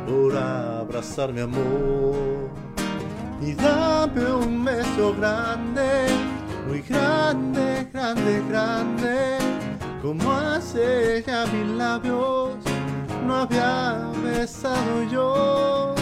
[0.07, 2.51] por abrazar mi amor.
[3.41, 6.05] Y dame un beso grande,
[6.67, 9.37] muy grande, grande, grande,
[10.01, 12.55] como hace ya mis labios,
[13.25, 15.95] no había besado yo.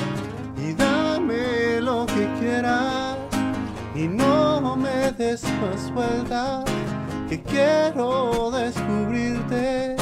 [0.57, 3.17] Y dame lo que quieras
[3.93, 6.65] y no me des más vueltas,
[7.29, 9.95] que quiero descubrirte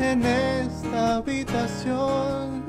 [0.00, 2.62] en esta habitación.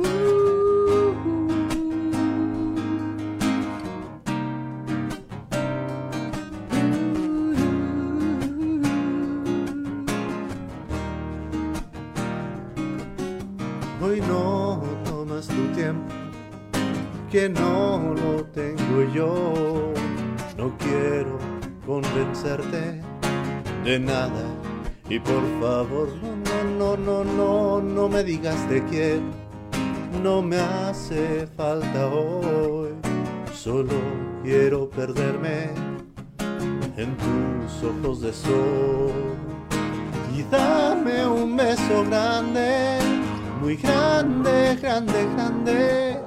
[14.14, 16.14] Hoy no tomas tu tiempo,
[17.32, 19.92] que no lo tengo yo.
[20.56, 21.40] No quiero
[21.84, 23.02] convencerte
[23.84, 24.46] de nada.
[25.10, 26.10] Y por favor,
[26.46, 29.24] no, no, no, no, no me digas te quiero.
[30.22, 32.90] No me hace falta hoy.
[33.52, 33.96] Solo
[34.44, 35.72] quiero perderme
[36.98, 39.12] en tus ojos de sol.
[40.38, 43.00] Y dame un beso grande,
[43.64, 46.20] muy grande, grande, grande.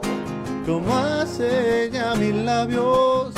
[0.65, 3.35] Como hace ya mis labios,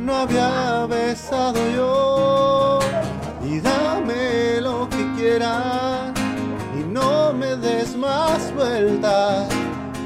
[0.00, 2.78] no había besado yo.
[3.44, 6.12] Y dame lo que quieras
[6.78, 9.48] y no me des más vueltas.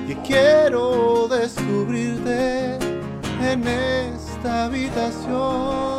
[0.08, 2.76] Que quiero descubrirte
[3.40, 5.97] en esta habitación.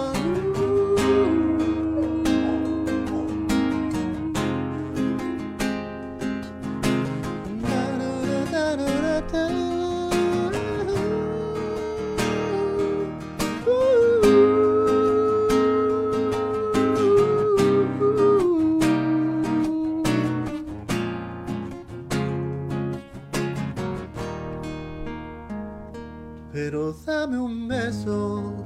[26.90, 28.66] Pero dame un beso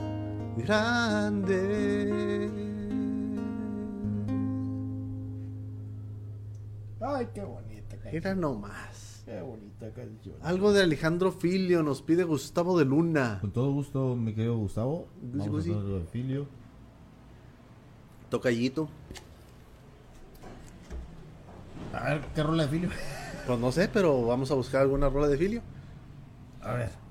[0.56, 2.50] grande.
[7.02, 9.24] Ay, qué bonita Mira nomás.
[9.26, 10.36] Qué bonita canción.
[10.42, 13.40] Algo de Alejandro Filio nos pide Gustavo de Luna.
[13.42, 15.08] Con todo gusto, mi querido Gustavo.
[15.22, 15.74] Vamos gusi.
[15.74, 16.48] a de Filio.
[18.30, 18.88] Tocallito.
[21.94, 22.90] A ver, ¿qué rola de Filio?
[23.46, 25.62] Pues no sé, pero vamos a buscar alguna rola de Filio.
[26.62, 27.03] A ver.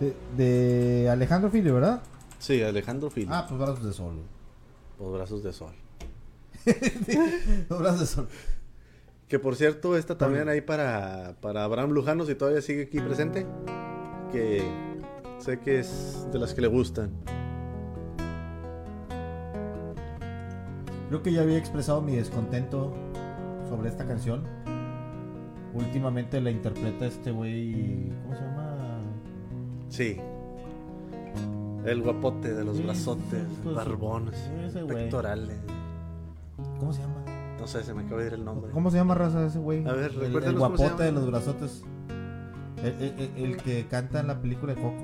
[0.00, 2.02] De, de Alejandro Filio, ¿verdad?
[2.38, 3.34] Sí, Alejandro Filio.
[3.34, 4.14] Ah, pues brazos de sol.
[4.98, 5.72] Los brazos de sol.
[7.68, 8.28] Los brazos de sol.
[9.28, 13.46] Que por cierto, esta también ahí para, para Abraham Lujano, si todavía sigue aquí presente.
[14.32, 14.62] Que
[15.38, 17.12] sé que es de las que le gustan.
[21.08, 22.92] Creo que ya había expresado mi descontento
[23.68, 24.44] sobre esta canción.
[25.74, 28.10] Últimamente la interpreta este güey.
[28.24, 28.76] ¿Cómo se llama?
[29.88, 30.16] Sí.
[31.84, 34.96] El guapote de los Sí, brazotes, pues, barbones, ese güey.
[34.96, 35.56] pectorales.
[36.78, 37.24] ¿Cómo se llama?
[37.58, 38.70] No sé, se me acaba de ir el nombre.
[38.72, 39.86] ¿Cómo se llama raza ese güey?
[39.86, 41.82] A ver, el, el guapote de los brazotes.
[42.78, 45.02] El, el- el- el que canta en la película de Coco.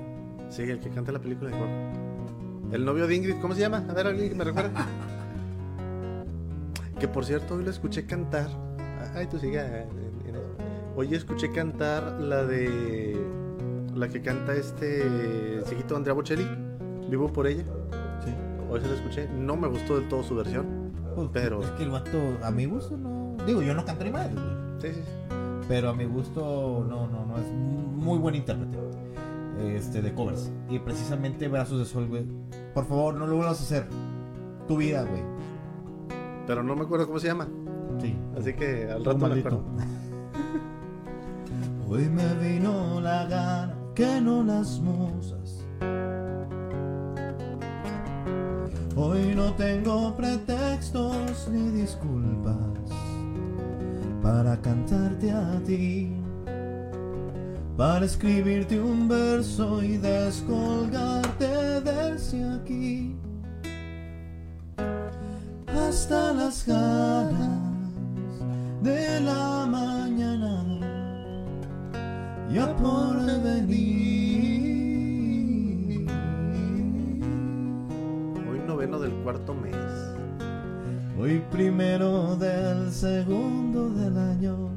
[0.49, 2.73] Sí, el que canta la película de Coco.
[2.73, 3.83] El novio de Ingrid, ¿cómo se llama?
[3.89, 4.71] A ver, alguien que me recuerda.
[6.99, 8.47] que por cierto, hoy lo escuché cantar.
[9.15, 9.85] Ay, tú sigue.
[10.99, 13.15] Hoy escuché cantar la de.
[13.93, 15.61] La que canta este.
[15.69, 16.47] Chiquito Andrea Bocelli.
[17.07, 17.63] Vivo por ella.
[18.25, 18.33] Sí.
[18.67, 19.29] Hoy se la escuché.
[19.29, 20.91] No me gustó del todo su versión.
[21.13, 23.37] Pues, Pero- Es que el vato, a mi gusto, no.
[23.45, 24.27] Digo, yo no canto ni güey.
[24.79, 25.01] Sí, sí.
[25.67, 27.37] Pero a mi gusto, no, no, no.
[27.37, 28.79] Es muy buen intérprete.
[29.75, 30.51] Este, de covers.
[30.67, 32.25] Y precisamente Brazos de Sol, güey.
[32.73, 33.87] Por favor, no lo vuelvas a hacer.
[34.67, 35.21] Tu vida, güey.
[36.47, 37.47] Pero no me acuerdo cómo se llama.
[38.01, 38.15] Sí.
[38.35, 39.63] Así que al rato me acuerdo.
[41.89, 45.65] Hoy me vino la gana que no las musas.
[48.95, 52.57] Hoy no tengo pretextos ni disculpas
[54.21, 56.11] para cantarte a ti,
[57.77, 63.15] para escribirte un verso y descolgarte desde aquí
[65.67, 67.61] hasta las ganas
[68.81, 70.76] de la mañana
[72.49, 74.07] ya por venir.
[78.49, 79.75] Hoy noveno del cuarto mes.
[81.19, 84.69] Hoy primero del segundo del año.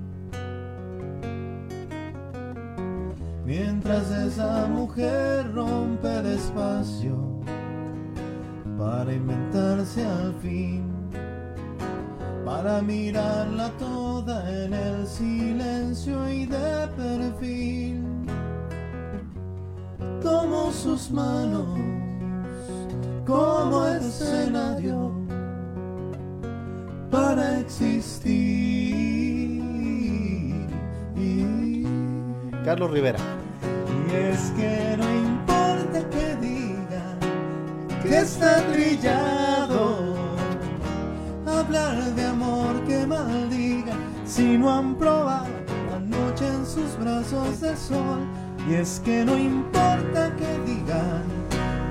[3.44, 7.16] Mientras esa mujer rompe despacio
[8.78, 10.84] para inventarse al fin,
[12.50, 18.04] para mirarla toda en el silencio y de perfil.
[20.20, 21.78] Tomo sus manos
[23.24, 25.12] como escenario
[27.08, 28.40] para existir.
[31.16, 31.84] Y
[32.64, 33.20] Carlos Rivera.
[34.12, 37.04] es que no importa que diga
[38.02, 39.99] que está trillado,
[41.70, 43.92] hablar de amor que maldiga
[44.24, 45.46] si no han probado
[45.88, 48.26] la noche en sus brazos de sol.
[48.68, 51.22] Y es que no importa que digan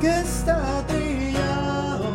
[0.01, 2.09] que está trillado,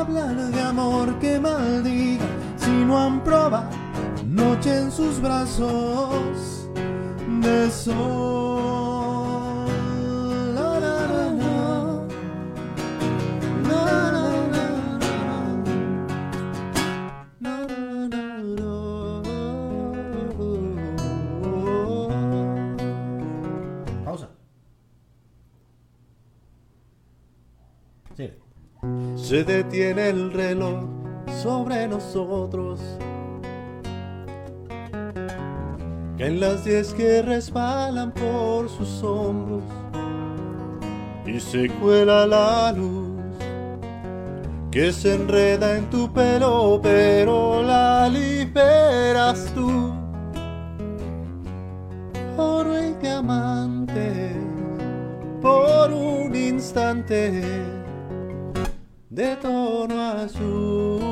[0.00, 2.24] hablar de amor que maldiga
[2.56, 3.68] si no han probado
[4.26, 6.68] noche en sus brazos
[7.42, 8.51] de sol.
[29.44, 30.84] Detiene el reloj
[31.42, 32.80] sobre nosotros.
[36.16, 39.64] Caen las diez que resbalan por sus hombros.
[41.26, 43.12] Y se cuela la luz
[44.70, 49.92] que se enreda en tu pelo, pero la liberas tú.
[52.36, 54.32] Oro y diamante
[55.42, 57.81] por un instante
[59.12, 61.02] de tono azul.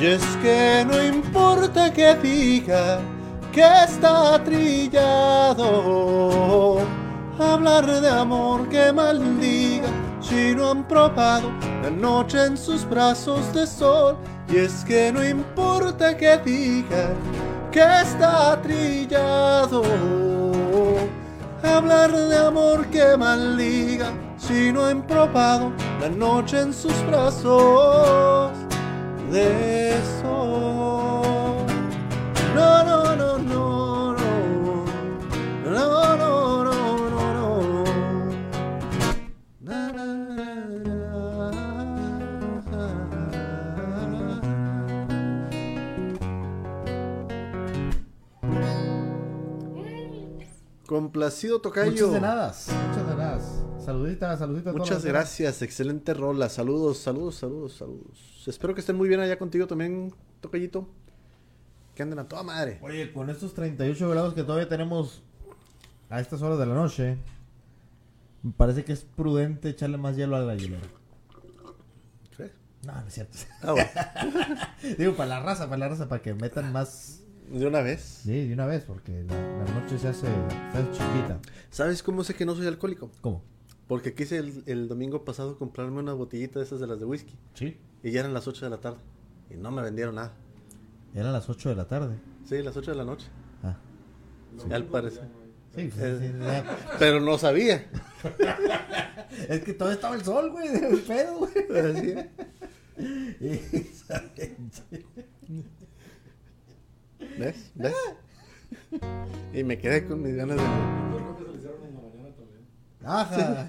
[0.00, 3.00] Y es que no importa que diga
[3.52, 5.66] que está trillado,
[7.38, 9.88] hablar de amor que maldiga
[10.20, 11.52] si no han probado
[11.82, 14.16] la noche en sus brazos de sol.
[14.48, 17.10] Y es que no importa que diga
[17.70, 19.82] que está trillado,
[21.66, 28.52] hablar de amor que maldiga sino empropado la noche en sus brazos
[29.30, 31.64] de sol.
[32.54, 33.83] No, no, no, no.
[50.94, 51.90] Complacido tocayo.
[51.90, 52.46] Muchas de nada.
[52.46, 53.40] Muchas de nada.
[53.84, 54.70] Saludita, saludita.
[54.70, 56.48] a todos Muchas gracias, excelente rola.
[56.48, 58.44] Saludos, saludos, saludos, saludos.
[58.46, 60.88] Espero que estén muy bien allá contigo también, Tocayito.
[61.96, 62.78] Que anden a toda madre.
[62.80, 65.24] Oye, con estos 38 grados que todavía tenemos
[66.10, 67.18] a estas horas de la noche,
[68.44, 70.86] me parece que es prudente echarle más hielo a la hielera.
[72.36, 72.44] ¿Sí?
[72.86, 73.36] No, no es cierto.
[73.62, 73.90] Ah, bueno.
[74.96, 77.23] Digo, para la raza, para la raza, para que metan más.
[77.50, 78.00] De una vez.
[78.24, 79.34] Sí, de una vez, porque la,
[79.64, 81.40] la noche se hace, se hace chiquita.
[81.70, 83.10] ¿Sabes cómo sé que no soy alcohólico?
[83.20, 83.42] ¿Cómo?
[83.86, 87.34] Porque quise el, el domingo pasado comprarme una botellita de esas de las de whisky.
[87.54, 87.76] Sí.
[88.02, 88.98] Y ya eran las 8 de la tarde.
[89.50, 90.32] Y no me vendieron nada.
[91.14, 92.16] Eran las 8 de la tarde.
[92.48, 93.26] Sí, las 8 de la noche.
[93.62, 93.76] Ah.
[94.70, 95.24] Al parecer.
[95.76, 96.32] Sí, pues, Eh.
[96.32, 96.68] sí.
[96.98, 97.86] Pero no sabía.
[99.48, 101.52] Es que todavía estaba el sol, güey, el pedo, güey.
[101.90, 102.14] Así.
[107.38, 107.70] ¿Ves?
[107.74, 107.94] ¿Ves?
[109.52, 110.62] Y me quedé con mis ganas de...
[110.62, 112.64] Creo que se le hicieron en la mañana también.
[113.04, 113.68] Ajá.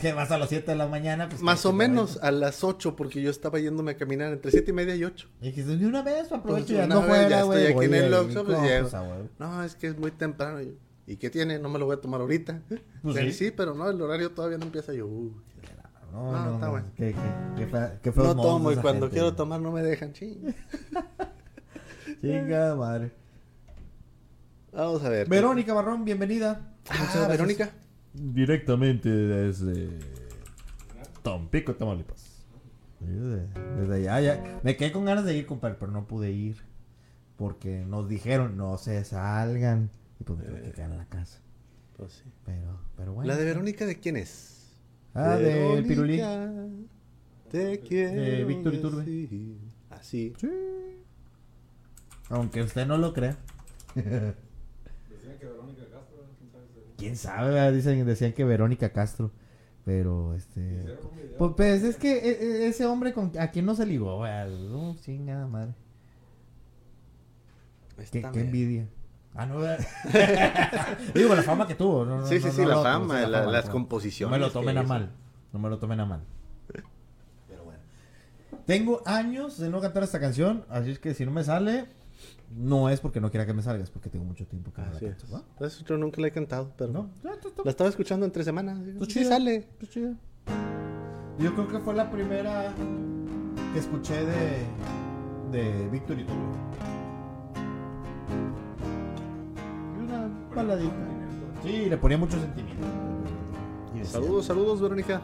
[0.00, 1.28] que vas a las 7 de la mañana.
[1.28, 4.70] Pues, Más o menos a las 8, porque yo estaba yéndome a caminar entre 7
[4.70, 5.28] y media y 8.
[5.40, 7.84] Y dijiste, de una vez, aprovecho Pues, y una ando vez, ya fuera, estoy aquí
[7.86, 8.88] en el Oxxo, pues, no, llego.
[8.88, 9.02] pues.
[9.38, 10.60] No, es que es muy temprano.
[11.06, 11.58] ¿Y qué tiene?
[11.58, 12.60] No me lo voy a tomar ahorita.
[13.02, 13.32] Pues sí.
[13.32, 13.50] sí.
[13.50, 14.92] pero no, el horario todavía no empieza.
[14.94, 15.32] Yo, uh,
[16.12, 16.70] No, No, no, está no.
[16.72, 16.86] bueno.
[16.96, 17.18] Qué, qué,
[17.58, 20.12] qué, fe- qué feos no tomo y cuando gente, quiero tomar no me dejan.
[20.12, 20.54] ching.
[22.20, 23.12] Chinga madre.
[24.72, 25.26] Vamos a ver.
[25.26, 26.74] Verónica Barrón, bienvenida.
[26.90, 27.70] Ah, Verónica.
[28.12, 29.88] Directamente desde
[31.22, 32.44] Tampico, Tamaulipas.
[33.00, 33.46] Desde,
[33.80, 34.60] desde allá, ya.
[34.62, 36.58] Me quedé con ganas de ir, compadre, pero no pude ir.
[37.36, 39.90] Porque nos dijeron, no se salgan.
[40.20, 41.40] Y pues me tuve que quedar en la casa.
[41.96, 42.30] Pues sí.
[42.44, 43.28] Pero, pero bueno.
[43.28, 44.76] ¿La de Verónica de quién es?
[45.14, 46.18] Ah, del Pirulí.
[46.18, 46.68] Verónica,
[47.50, 48.20] Te quiero.
[48.20, 49.02] De Víctor Iturbe.
[49.88, 50.34] Así.
[50.38, 50.48] Sí.
[52.30, 53.36] Aunque usted no lo crea.
[53.94, 56.24] Decían que Verónica Castro,
[56.96, 57.74] quién sabe Quién.
[57.74, 59.30] Dicen, decían que Verónica Castro.
[59.84, 60.84] Pero este.
[61.38, 62.30] Pues, pues, es que e-
[62.64, 64.24] e- ese hombre con a quien no se ligó.
[64.26, 65.74] No, chingada madre.
[67.96, 68.46] Qué, Está qué bien.
[68.46, 68.88] envidia.
[69.34, 69.60] Ah, no.
[71.14, 72.04] Digo, la fama que tuvo.
[72.04, 73.72] No, no, Sí, sí, sí, la fama, la- las fama.
[73.72, 75.10] composiciones No me lo tomen a mal.
[75.52, 76.20] No me lo tomen a mal.
[77.48, 77.78] Pero bueno.
[78.66, 81.86] Tengo años de no cantar esta canción, así es que si no me sale,
[82.50, 84.88] no es porque no quiera que me salga, es porque tengo mucho tiempo que no
[84.90, 85.24] la Así canto.
[85.26, 85.32] es.
[85.34, 85.42] ¿va?
[85.58, 87.10] Pues yo nunca la he cantado, pero ¿No?
[87.22, 87.30] Ya,
[87.64, 88.78] la estaba escuchando entre semanas.
[88.80, 89.68] está Sí sale.
[89.88, 90.14] chida.
[91.38, 92.72] Yo creo que fue la primera
[93.72, 94.66] que escuché de,
[95.52, 96.42] de Víctor y Tulio.
[99.96, 100.92] Y una baladita.
[101.62, 102.86] Sí, le ponía mucho sentimiento.
[103.94, 105.20] Y decía, Saludos, saludos, Verónica.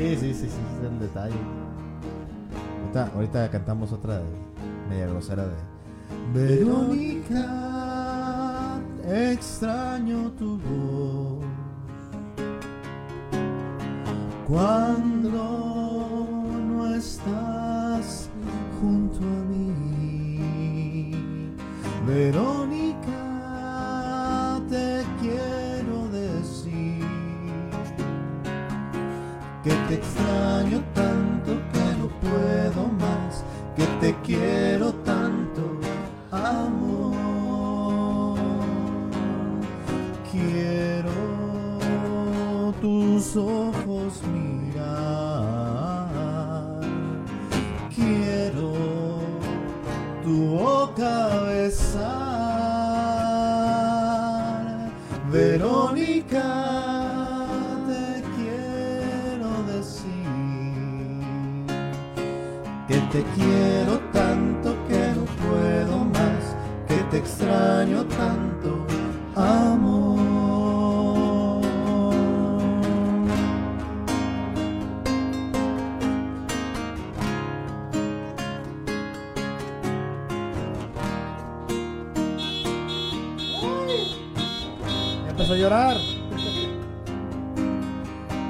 [0.00, 1.36] Sí, sí, sí, sí, es el detalle.
[2.80, 4.24] Ahorita, ahorita cantamos otra de,
[4.88, 5.56] media grosera de
[6.32, 7.50] Verónica,
[9.06, 11.44] extraño tu voz
[14.48, 16.26] cuando
[16.66, 18.30] no estás
[18.80, 20.40] junto a mí.
[22.06, 22.79] Verónica,
[32.20, 33.44] puedo más,
[33.76, 35.62] que te quiero tanto,
[36.30, 37.18] amor.
[40.30, 41.10] Quiero
[42.80, 43.69] tus ojos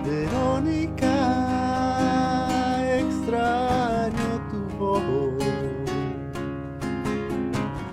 [0.06, 1.12] Verónica,
[2.96, 5.34] extraño tu voz.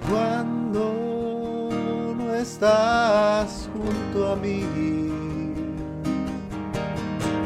[0.09, 0.85] Cuando
[2.17, 4.63] no estás junto a mí.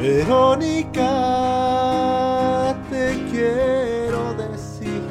[0.00, 1.10] Verónica,
[2.90, 5.02] te quiero decir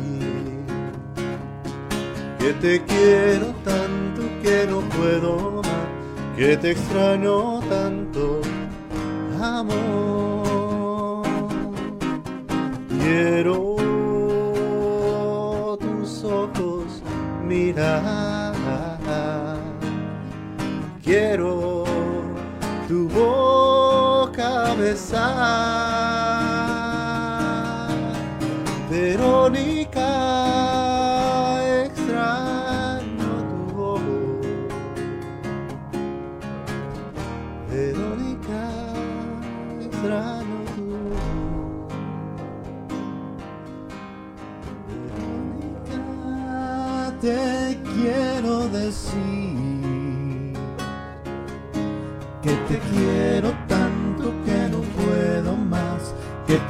[2.40, 3.51] que te quiero
[6.42, 8.42] que te extraño tanto,
[9.40, 11.22] amor.
[13.00, 13.76] Quiero
[15.80, 17.04] tus ojos
[17.48, 18.56] mirar,
[21.04, 21.84] quiero
[22.88, 25.22] tu boca besar.
[28.90, 29.81] Verónica, extraño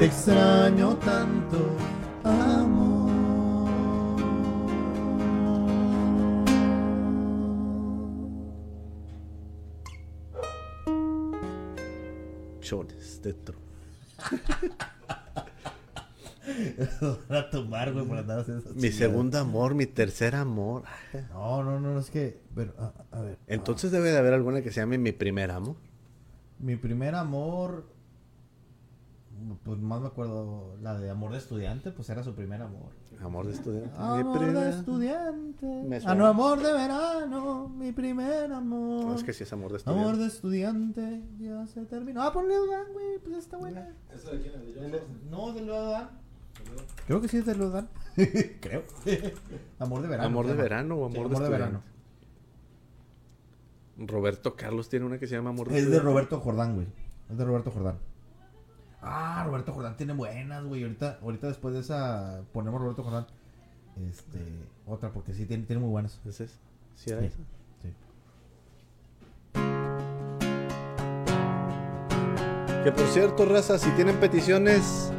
[0.01, 1.77] te extraño tanto,
[2.23, 3.11] amor.
[12.61, 13.59] Chones de tro.
[17.29, 18.97] a tomar, güey, por andar haciendo esas Mi chingadas.
[18.97, 20.81] segundo amor, mi tercer amor.
[21.31, 22.41] No, no, no, es que.
[22.55, 23.37] Pero, a, a ver.
[23.45, 25.75] Entonces debe de haber alguna que se llame mi primer amor.
[26.57, 28.00] Mi primer amor.
[29.63, 30.75] Pues más me acuerdo.
[30.81, 32.91] La de amor de estudiante, pues era su primer amor.
[33.21, 33.89] Amor de estudiante.
[33.91, 36.01] mi Amor de estudiante.
[36.05, 37.69] Ah, no, amor de verano.
[37.69, 39.05] Mi primer amor.
[39.05, 40.03] No, es que sí es amor de estudiante.
[40.03, 42.23] Amor de estudiante, ya se terminó.
[42.23, 43.93] Ah, ponle Dan, güey, pues está buena.
[44.13, 44.73] ¿Esa de quién es?
[44.75, 45.01] ¿De Johnson?
[45.29, 46.09] No, de Leo Dan.
[47.05, 47.89] Creo que sí es de Leo Dan.
[48.61, 48.83] Creo.
[49.79, 50.27] amor de verano.
[50.27, 51.57] Amor de verano o Sí, amor, de, amor de estudiante.
[51.57, 51.83] verano.
[53.97, 55.99] Roberto Carlos tiene una que se llama Amor de Es de.
[55.99, 56.87] Roberto Jordán, güey.
[57.29, 57.97] Es de Roberto Jordán.
[59.01, 60.83] Ah, Roberto Jordán tiene buenas, güey.
[60.83, 63.25] Ahorita, ahorita después de esa ponemos Roberto Jordán.
[64.09, 64.39] Este,
[64.85, 66.19] otra, porque sí tiene, tiene muy buenas.
[66.25, 66.55] ¿Es esa?
[66.95, 67.27] ¿Sí era Sí.
[67.27, 67.37] esa?
[67.81, 67.93] Sí.
[72.83, 75.11] Que por cierto, raza, si tienen peticiones,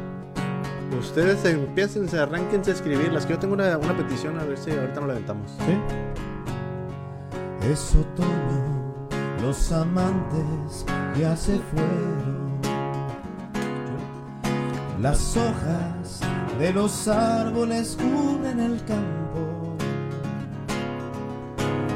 [0.99, 3.25] ustedes empiecen, arránquense a escribirlas.
[3.25, 5.51] Que yo tengo una, una petición, a ver si ahorita no la aventamos.
[7.61, 9.07] Es otoño,
[9.41, 10.85] los amantes
[11.17, 12.42] ya se fueron.
[15.03, 16.21] Las hojas
[16.57, 19.75] de los árboles cubren el campo.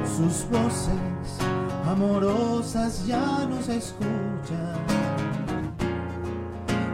[0.05, 0.91] Sus voces
[1.89, 4.75] amorosas ya no se escuchan.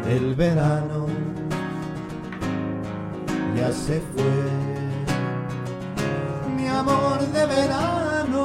[0.08, 1.08] El verano
[3.58, 4.52] ya se fue
[6.56, 8.44] mi amor de verano,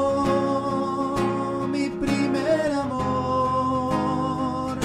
[1.70, 4.78] mi primer amor,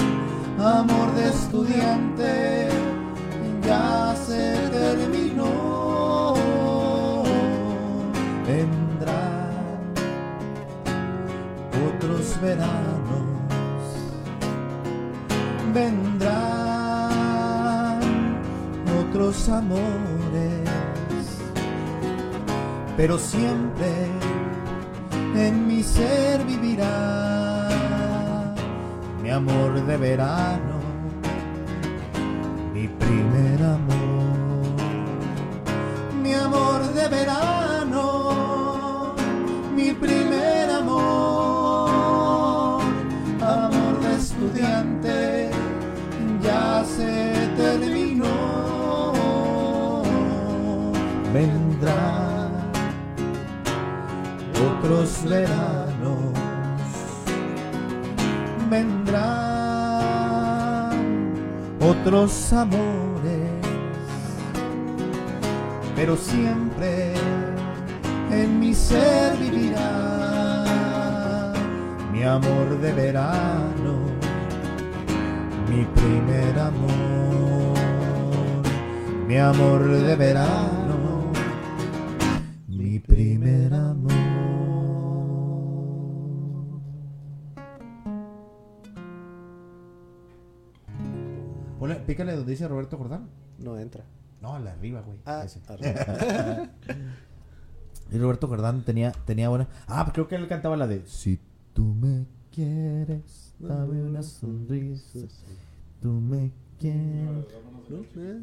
[0.58, 2.53] amor de estudiante,
[3.74, 5.52] ya se terminó.
[8.46, 9.94] Vendrán
[11.88, 13.26] otros veranos,
[15.72, 16.84] vendrán
[19.00, 20.64] otros amores
[22.96, 23.88] pero siempre
[25.34, 27.68] en mi ser vivirá
[29.22, 30.73] mi amor de verano,
[61.84, 63.64] otros amores
[65.94, 67.12] pero siempre
[68.30, 71.52] en mi ser vivirá.
[72.12, 73.94] Mi amor de verano
[75.68, 77.74] mi primer amor
[79.26, 80.73] mi amor de verano
[92.14, 93.28] pícale donde dice Roberto Jordán.
[93.58, 94.04] No entra.
[94.40, 95.18] No, la arriba, güey.
[95.24, 95.60] Ah, Ese.
[95.68, 96.68] arriba.
[98.12, 99.66] Y Roberto Jordán tenía, tenía buena.
[99.88, 101.40] Ah, creo que él cantaba la de Si
[101.72, 105.20] tú me quieres, dame una sonrisa.
[106.00, 107.46] Tú me quieres.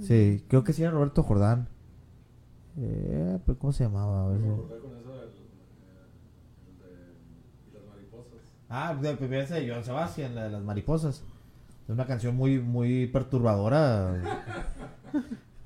[0.02, 1.70] Sí, creo que sí era Roberto Jordán.
[2.78, 4.26] Eh, pero ¿Cómo se llamaba?
[4.26, 5.30] A ver si- Me acordé con eso del.
[5.30, 7.14] eh,
[7.64, 7.80] el de
[8.70, 11.24] Ah, de, de, esa de Joan Sebastián, la de las mariposas.
[11.92, 14.16] Es una canción muy, muy perturbadora.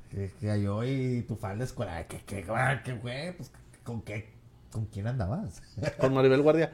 [0.09, 2.07] que, que cayó y tu falda escolar.
[2.07, 2.43] Que, que,
[2.83, 3.51] que, güey, pues,
[3.83, 4.33] ¿con qué?
[4.71, 5.61] ¿Con quién andabas?
[5.99, 6.73] Con Maribel Guardia.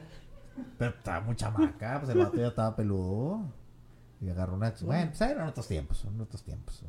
[0.78, 3.42] Pero estaba muy chamaca, pues el vato ya estaba peludo.
[4.22, 4.72] Y agarró una...
[4.80, 6.82] Bueno, pues eran otros tiempos, son otros tiempos.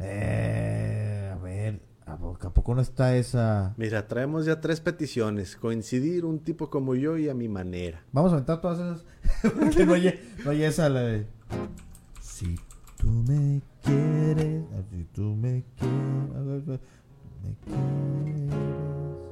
[0.00, 3.74] Eh, a ver, ¿a poco, no está esa...?
[3.76, 5.56] Mira, traemos ya tres peticiones.
[5.56, 8.04] Coincidir un tipo como yo y a mi manera.
[8.12, 9.04] Vamos a aventar todas esas.
[9.58, 11.26] Porque no oye, no oye esa la de.
[12.20, 12.56] Si
[12.98, 16.80] tú me quieres, ah, si tú me quieres, a ver, a ver,
[17.42, 18.50] me quieres,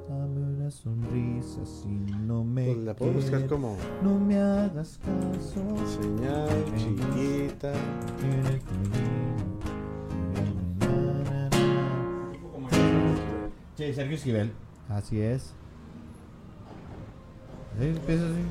[0.08, 1.64] dame una sonrisa.
[1.66, 5.62] Si no me Pues la puedo buscar quieres, como no me hagas caso.
[6.00, 7.72] señal chiquita.
[8.20, 8.62] Tienes
[13.76, 14.52] Sí, Sergio Esquivel.
[14.88, 15.52] Así es.
[17.78, 18.42] Sí, empieza así.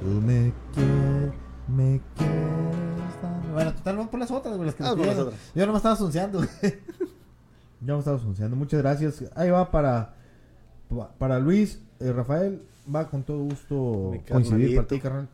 [0.00, 1.32] Tú me quieres,
[1.68, 3.52] me quieres.
[3.52, 5.34] Bueno, total, vamos por las otras, güey, las que Ah, nos por las pidieron.
[5.34, 5.52] otras.
[5.54, 6.48] Yo no me estaba anunciando, güey.
[7.82, 8.56] Yo me estaba anunciando.
[8.56, 9.24] Muchas gracias.
[9.34, 10.14] Ahí va para,
[10.88, 11.82] pa- para Luis.
[11.98, 12.62] Eh, Rafael,
[12.94, 15.28] va con todo gusto Mi coincidir para ti, carnal.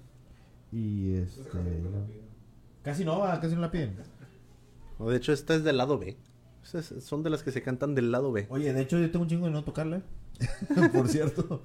[0.73, 1.49] Y este.
[2.83, 3.97] Casi no va, casi no la piden.
[4.99, 6.17] No, de hecho, esta es del lado B.
[7.01, 8.47] Son de las que se cantan del lado B.
[8.51, 9.99] Oye, de hecho, yo tengo un chingo de no tocarla.
[9.99, 10.03] ¿eh?
[10.93, 11.63] Por cierto.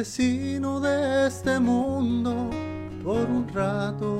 [0.00, 2.48] Vecino de este mundo
[3.04, 4.18] por un rato.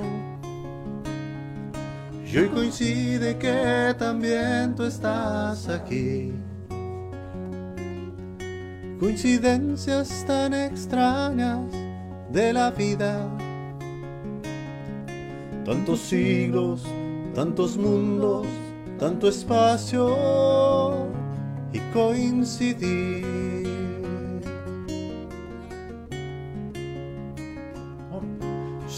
[2.23, 6.33] Y hoy coincide que también tú estás aquí.
[8.99, 11.61] Coincidencias tan extrañas
[12.31, 13.27] de la vida.
[15.65, 16.83] Tantos siglos,
[17.33, 18.45] tantos mundos,
[18.99, 20.15] tanto espacio
[21.73, 23.60] y coincidir.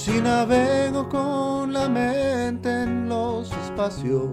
[0.04, 4.32] Si navego con la mente en los espacios,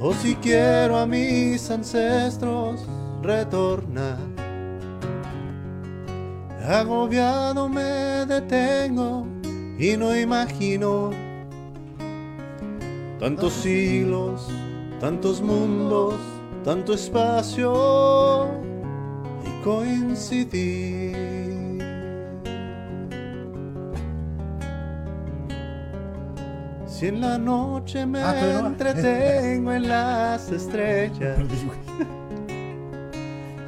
[0.00, 2.84] o si quiero a mis ancestros
[3.22, 4.18] retornar,
[6.68, 9.28] agobiado me detengo
[9.78, 11.10] y no imagino
[13.20, 14.48] tantos siglos,
[14.98, 16.14] tantos mundos,
[16.64, 18.48] tanto espacio
[19.46, 21.43] y coincidir.
[27.04, 31.38] Si en la noche me Ah, entretengo en las estrellas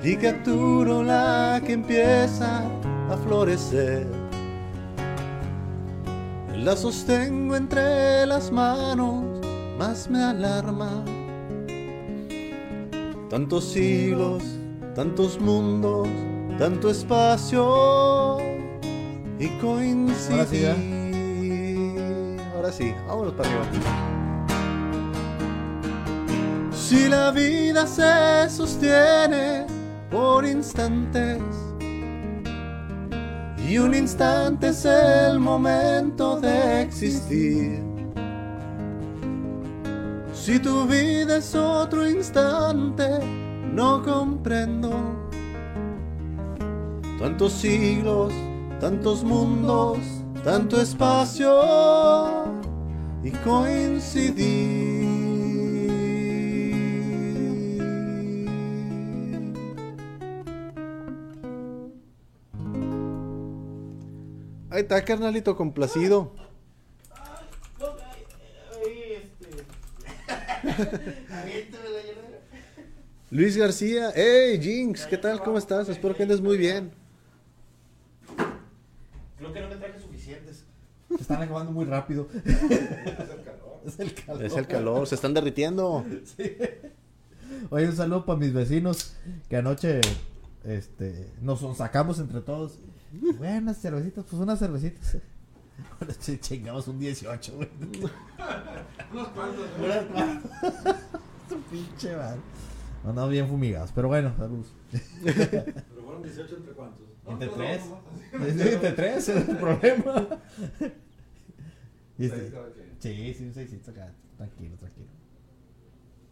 [0.02, 2.62] y capturo la que empieza
[3.10, 4.06] a florecer,
[6.54, 9.22] la sostengo entre las manos,
[9.78, 11.04] más me alarma.
[13.28, 14.42] Tantos siglos,
[14.94, 16.08] tantos mundos,
[16.58, 18.38] tanto espacio
[19.38, 20.95] y coincidir.
[22.66, 23.90] Ahora vámonos para arriba.
[26.72, 29.66] Si la vida se sostiene
[30.10, 31.40] por instantes
[33.68, 37.84] y un instante es el momento de existir.
[40.34, 43.20] Si tu vida es otro instante,
[43.72, 44.90] no comprendo
[47.20, 48.32] tantos siglos,
[48.80, 49.98] tantos mundos,
[50.42, 52.55] tanto espacio
[53.26, 55.16] y coincidir.
[64.70, 66.32] Ahí está, carnalito complacido.
[73.30, 75.42] Luis García, hey Jinx, ¿qué tal?
[75.42, 75.88] ¿Cómo estás?
[75.88, 76.92] Espero que andes muy bien.
[79.36, 80.05] Creo que no me traje.
[81.08, 82.28] Se están acabando muy rápido.
[83.86, 84.44] Es el calor.
[84.44, 86.04] Es el calor, se están derritiendo.
[87.70, 89.14] Oye, un saludo para mis vecinos
[89.48, 90.00] que anoche
[90.64, 92.80] este, nos sacamos entre todos.
[93.38, 95.18] Bueno, unas cervecitas, pues unas cervecitas.
[96.00, 97.68] Ahora sí, chingamos un 18, güey.
[99.12, 99.66] Unos cuantos.
[99.78, 100.42] Unas.
[101.48, 102.40] Tu pinche madre.
[103.04, 103.92] Andamos bien fumigados.
[103.94, 104.66] Pero bueno, saludos.
[105.22, 107.06] Pero fueron 18 entre cuántos.
[107.28, 107.82] Entre tres.
[108.32, 110.28] Entre tres, ese es el problema.
[112.18, 112.52] Este-.
[112.98, 114.12] Sí, sí, un seisito acá.
[114.36, 115.06] Tranquilo, tranquilo.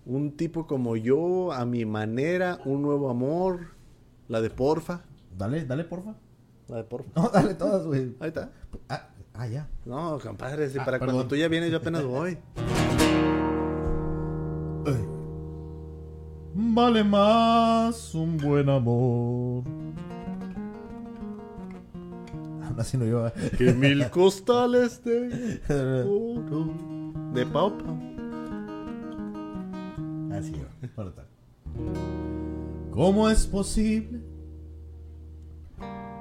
[0.07, 3.68] Un tipo como yo, a mi manera, un nuevo amor,
[4.28, 5.03] la de porfa.
[5.36, 6.14] Dale, dale, porfa.
[6.68, 7.11] La de porfa.
[7.16, 8.14] No, dale todas, güey.
[8.20, 8.51] Ahí está.
[8.88, 9.68] Ah, ah, ya.
[9.84, 11.16] No, compadre, si Ah, para perdón.
[11.16, 12.38] cuando tú ya vienes, yo apenas voy.
[16.57, 19.64] Vale más un buen amor.
[22.66, 23.32] Aún así no iba.
[23.56, 26.72] Que mil costales de oro,
[27.32, 27.84] de paupa.
[30.36, 31.12] Así va.
[31.12, 31.26] Tal.
[32.90, 34.20] ¿Cómo es posible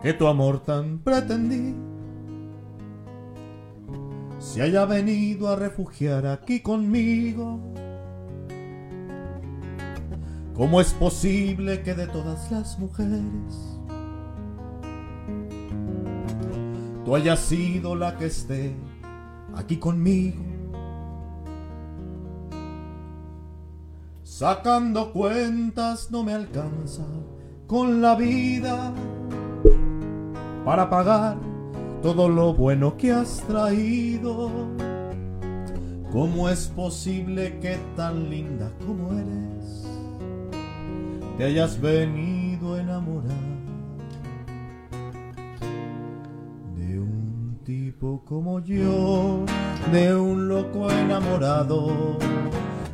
[0.01, 1.77] que tu amor tan pretendido
[4.39, 7.59] se haya venido a refugiar aquí conmigo?
[10.55, 13.72] ¿Cómo es posible que de todas las mujeres
[17.05, 18.75] tú hayas sido la que esté
[19.55, 20.43] aquí conmigo?
[24.23, 27.03] Sacando cuentas no me alcanza
[27.67, 28.93] con la vida
[30.65, 31.37] para pagar
[32.01, 34.49] todo lo bueno que has traído.
[36.11, 39.53] ¿Cómo es posible que tan linda como eres
[41.37, 42.81] te hayas venido a
[48.25, 49.45] como yo,
[49.91, 52.17] de un loco enamorado?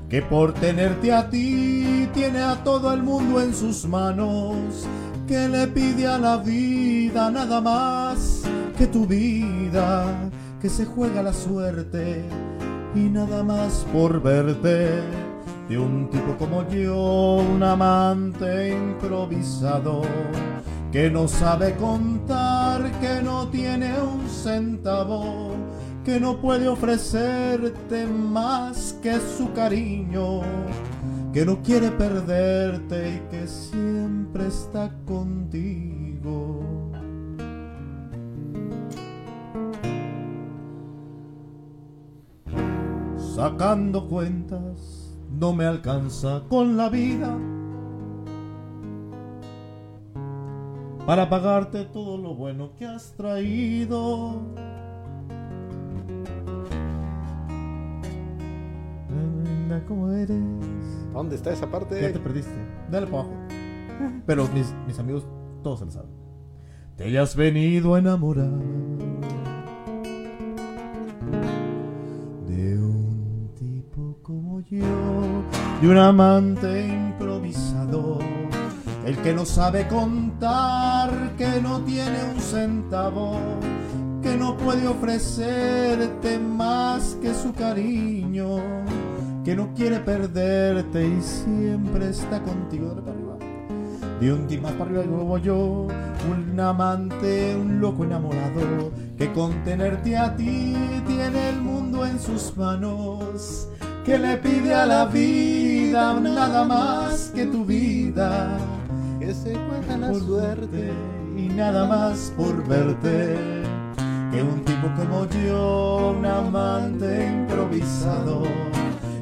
[0.10, 4.88] que por tenerte a ti tiene a todo el mundo en sus manos,
[5.28, 8.42] que le pide a la vida nada más
[8.76, 12.24] que tu vida, que se juega la suerte
[12.96, 15.02] y nada más por verte.
[15.70, 20.02] De un tipo como yo, un amante improvisado,
[20.92, 25.50] que no sabe contar, que no tiene un centavo
[26.04, 30.42] que no puede ofrecerte más que su cariño,
[31.32, 36.64] que no quiere perderte y que siempre está contigo.
[43.36, 47.38] Sacando cuentas, no me alcanza con la vida
[51.10, 54.44] para pagarte todo lo bueno que has traído.
[59.88, 60.38] Como eres.
[61.12, 62.10] ¿Dónde está esa Ya parte?
[62.12, 62.54] te perdiste.
[62.92, 63.34] Dale para abajo.
[64.28, 65.26] Pero mis, mis amigos
[65.64, 66.12] todos se lo saben.
[66.96, 68.52] Te hayas venido a enamorar
[72.48, 74.86] de un tipo como yo,
[75.82, 78.22] de un amante improvisador,
[79.10, 83.40] el que no sabe contar, que no tiene un centavo,
[84.22, 88.58] que no puede ofrecerte más que su cariño,
[89.44, 92.90] que no quiere perderte y siempre está contigo.
[92.90, 93.36] Dale para arriba.
[94.20, 95.88] De un más para arriba como yo,
[96.30, 100.76] un amante, un loco enamorado, que con tenerte a ti
[101.08, 103.70] tiene el mundo en sus manos,
[104.06, 108.60] que le pide a la vida nada más que tu vida,
[109.30, 110.92] Que se juega la suerte.
[111.38, 113.38] y nada más por verte.
[114.32, 118.42] Que un tipo como yo, un amante improvisado,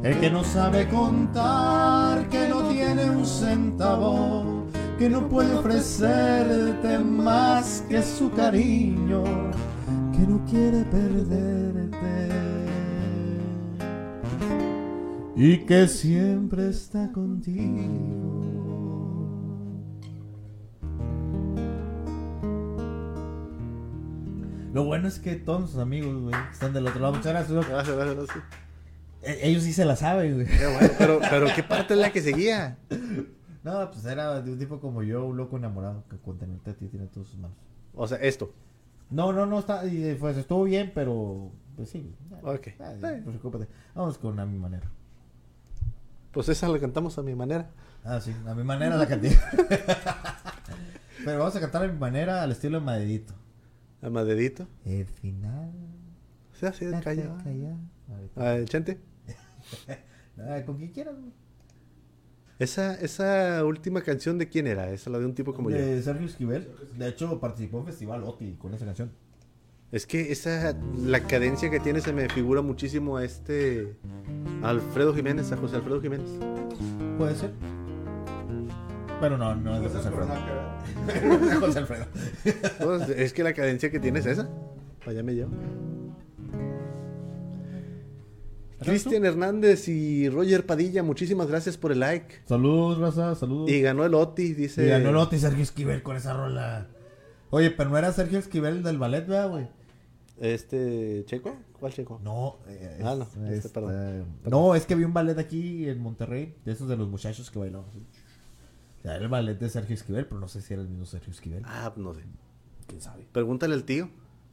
[0.03, 4.63] el que no sabe contar, que no tiene un centavo,
[4.97, 9.25] que no puede ofrecerte más que su cariño,
[10.13, 12.29] que no quiere perderte
[15.35, 18.56] y que siempre está contigo.
[24.77, 27.13] Lo bueno es que todos nuestros amigos, güey, están del otro lado.
[27.15, 27.67] Muchas gracias, Doc.
[27.67, 28.43] Gracias, gracias, gracias.
[29.23, 30.45] E- Ellos sí se la saben, güey.
[30.45, 32.77] Qué bueno, pero, pero ¿qué parte es la que seguía?
[33.63, 36.73] No, pues era de un tipo como yo, un loco enamorado, que con tenerte a
[36.75, 37.57] ti tiene todas sus manos.
[37.95, 38.53] O sea, esto.
[39.09, 42.13] No, no, no, está, y, pues estuvo bien, pero pues sí.
[42.43, 42.67] Ok.
[42.79, 43.67] Ah, no preocúpate.
[43.95, 44.87] Vamos con a mi manera.
[46.31, 47.71] Pues esa la cantamos a mi manera.
[48.05, 49.35] Ah, sí, a mi manera la canté.
[51.25, 53.33] pero vamos a cantar a mi manera al estilo de Madridito.
[54.01, 54.67] A Madedito.
[54.85, 55.71] El final.
[56.53, 57.37] O sea, así de calla.
[57.43, 57.77] Calla.
[58.09, 58.41] Ahorita.
[58.41, 58.99] Ah, el Chente.
[60.65, 61.31] Con quien quieras, güey.
[62.59, 64.89] Esa, esa última canción de quién era?
[64.91, 65.77] Esa la de un tipo como yo.
[65.77, 66.67] De Sergio Esquivel.
[66.97, 69.11] De hecho, participó en Festival OTI con esa canción.
[69.91, 73.95] Es que esa, la cadencia que tiene se me figura muchísimo a este
[74.61, 76.29] Alfredo Jiménez, a José Alfredo Jiménez.
[77.17, 77.51] Puede ser.
[79.21, 80.66] Pero no, no es de José Alfredo.
[81.59, 82.05] José Alfredo.
[82.79, 84.49] Pues, es que la cadencia que tienes es esa.
[84.99, 85.51] Para allá me llevo.
[88.79, 92.35] Cristian Hernández y Roger Padilla, muchísimas gracias por el like.
[92.45, 93.67] Salud, raza, salud.
[93.67, 94.85] Y ganó el Oti, dice.
[94.85, 96.87] Y ganó el Oti Sergio Esquivel con esa rola.
[97.49, 99.67] Oye, pero no era Sergio Esquivel del ballet, ¿verdad, güey?
[100.39, 101.55] Este, ¿Checo?
[101.79, 102.19] ¿Cuál Checo?
[102.23, 104.25] No, eh, Ah, no, es- este, este, perdón.
[104.45, 107.57] No, es que vi un ballet aquí en Monterrey, de esos de los muchachos que
[107.57, 107.87] bailaban.
[108.99, 111.05] O sea, era el ballet de Sergio Esquivel, pero no sé si era el mismo
[111.05, 111.63] Sergio Esquivel.
[111.65, 112.21] Ah, no sé.
[112.87, 113.27] ¿Quién sabe?
[113.31, 114.09] Pregúntale al tío.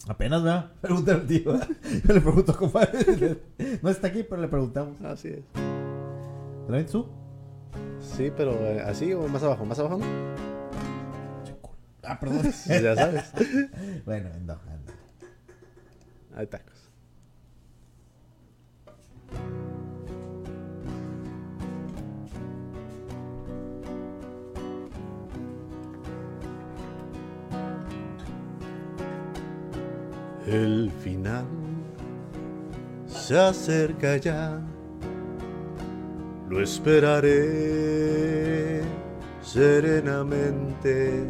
[0.07, 0.73] Apenas, ¿verdad?
[0.81, 1.53] Pregúntale al tío.
[1.53, 1.69] ¿verdad?
[2.07, 3.41] Yo le pregunto, compadre.
[3.83, 5.01] No está aquí, pero le preguntamos.
[5.03, 5.45] Así es.
[6.67, 7.07] ¿Traen su?
[8.01, 10.07] Sí, pero eh, así o más abajo, más abajo, ¿no?
[12.03, 12.43] Ah, perdón.
[12.67, 13.33] ya sabes.
[14.05, 14.95] bueno, no, anda.
[16.37, 16.74] Hay tacos.
[30.55, 31.47] El final
[33.09, 34.61] se acerca ya,
[36.49, 37.33] lo esperaré
[39.43, 41.25] serenamente.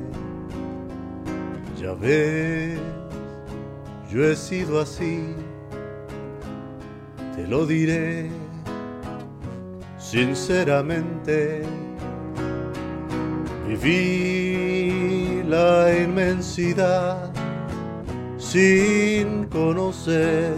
[1.81, 2.79] Ya ves,
[4.13, 5.35] yo he sido así,
[7.35, 8.29] te lo diré
[9.99, 11.63] sinceramente.
[13.67, 17.34] Viví la inmensidad
[18.55, 20.55] sin conocer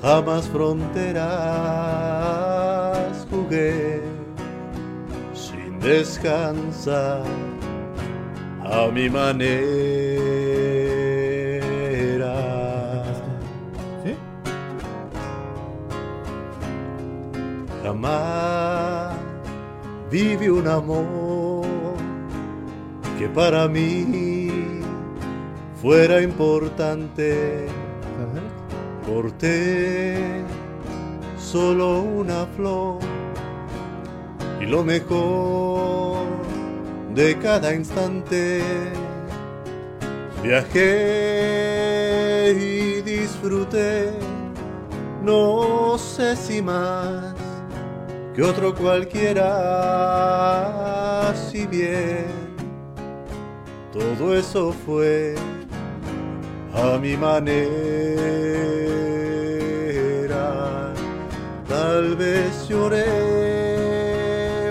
[0.00, 1.26] jamás fronteras.
[3.28, 4.00] Jugué
[5.34, 7.24] sin descansar
[8.62, 9.34] a mi manera.
[14.04, 14.14] ¿Sí?
[17.82, 19.16] Jamás
[20.12, 21.64] viví un amor
[23.18, 24.23] que para mí
[25.84, 27.66] fuera importante.
[29.06, 30.16] Corté
[31.36, 33.00] solo una flor
[34.62, 36.24] y lo mejor
[37.14, 38.62] de cada instante.
[40.42, 40.80] Viajé
[42.58, 44.10] y disfruté,
[45.22, 47.34] no sé si más
[48.34, 49.44] que otro cualquiera,
[51.34, 52.24] si bien
[53.92, 55.34] todo eso fue
[56.74, 57.54] a mi manera.
[61.68, 63.04] Tal vez lloré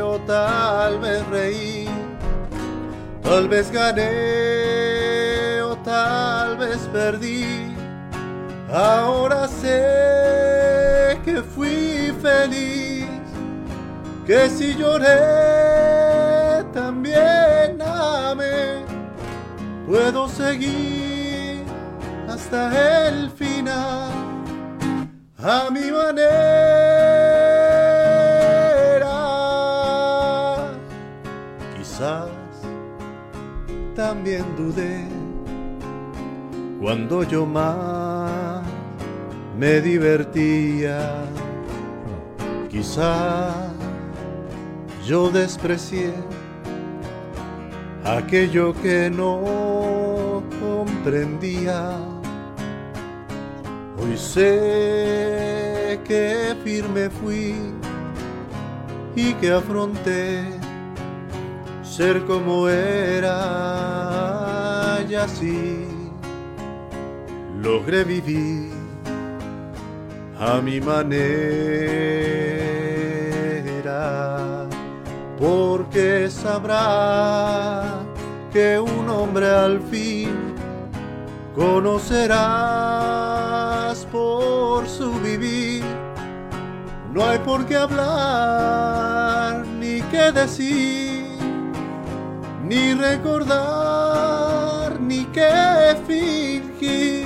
[0.02, 1.88] o tal vez reí,
[3.22, 7.74] tal vez gané o tal vez perdí.
[8.72, 13.06] Ahora sé que fui feliz,
[14.26, 18.84] que si lloré también amé.
[19.86, 21.13] Puedo seguir
[22.54, 24.12] el final
[25.40, 26.24] a mi manera.
[31.76, 32.30] Quizás
[33.96, 35.08] también dudé
[36.80, 38.62] cuando yo más
[39.58, 41.26] me divertía.
[42.70, 43.56] Quizás
[45.06, 46.14] yo desprecié
[48.06, 52.13] aquello que no comprendía.
[54.04, 57.56] Hoy sé que firme fui
[59.16, 60.44] y que afronté
[61.84, 63.40] ser como era
[65.10, 65.88] y así
[67.62, 68.74] logré vivir
[70.38, 71.08] a mi manera,
[75.40, 78.02] porque sabrá
[78.52, 80.54] que un hombre al fin
[81.56, 83.53] conocerás
[84.14, 85.84] por su vivir.
[87.12, 91.26] No hay por qué hablar, ni qué decir,
[92.64, 93.42] ni recordar,
[95.02, 97.26] ni qué fingir.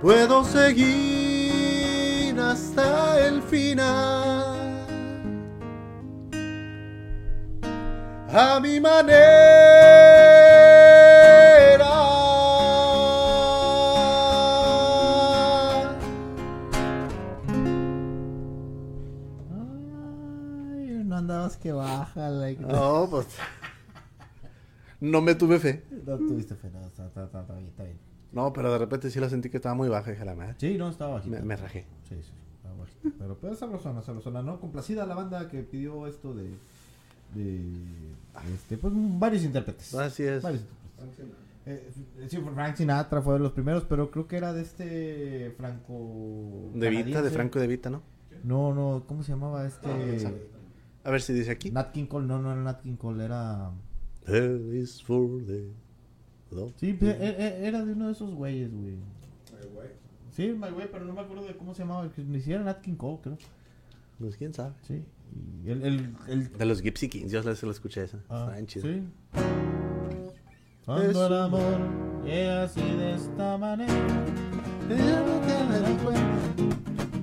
[0.00, 4.86] Puedo seguir hasta el final.
[8.34, 9.91] A mi manera.
[22.60, 23.26] No, pues.
[25.00, 25.82] No me tuve fe.
[26.06, 27.98] No tuviste fe, no, está, está, está, está bien, está bien.
[28.32, 30.54] No, pero de repente sí la sentí que estaba muy baja, hija la madre.
[30.58, 31.38] Sí, no, estaba bajita.
[31.38, 31.86] Me, me rajé.
[32.08, 33.08] Sí, sí, estaba bajita.
[33.18, 34.60] Pero pues sabrosona, sabrosona, ¿no?
[34.60, 36.56] Complacida la banda que pidió esto de,
[37.34, 37.60] de,
[38.54, 39.94] este, pues varios intérpretes.
[39.94, 40.42] Así es.
[40.42, 41.42] Varios intérpretes.
[41.64, 41.92] Eh,
[42.28, 46.70] sí, Frank Sinatra fue de los primeros, pero creo que era de este Franco.
[46.74, 47.30] De Vita, de.
[47.30, 48.02] Franco de Vita, ¿no?
[48.42, 49.88] No, no, ¿cómo se llamaba este?
[51.04, 51.70] A ver si dice aquí.
[51.70, 53.70] Nat King Cole, no, no era Nat King Cole, era.
[54.26, 55.68] Hell is for the.
[56.76, 57.06] Sí, e-
[57.38, 58.96] e- era de uno de esos güeyes, güey.
[60.30, 62.08] Sí, my güey, pero no me acuerdo de cómo se llamaba.
[62.16, 63.38] Ni siquiera Nat King Cole, creo.
[64.18, 64.74] Pues quién sabe.
[64.82, 65.02] Sí.
[65.64, 68.18] Y el, el, el De los Gypsy Kings, yo se lo escuché esa.
[68.28, 68.86] Ah, Está bien chido.
[68.86, 69.02] sí.
[70.84, 71.26] Cuando Eso.
[71.26, 71.78] el amor
[72.24, 73.92] llega así de esta manera.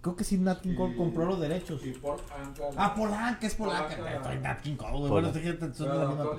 [0.00, 1.84] Creo que sí, Nat King Cole compró los derechos.
[1.84, 2.64] Y Paul Anka.
[2.76, 4.14] Ah, Polanca, es Polanca.
[4.14, 5.10] Estoy Nat King Cole, güey.
[5.10, 6.38] Bueno, sé que son Pero la.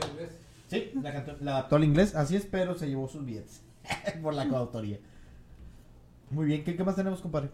[0.67, 0.91] Sí,
[1.41, 3.61] la, adaptó al inglés, así es, pero se llevó sus billetes
[4.23, 4.99] por la coautoría.
[6.29, 7.49] Muy bien, ¿qué, qué más tenemos, compadre?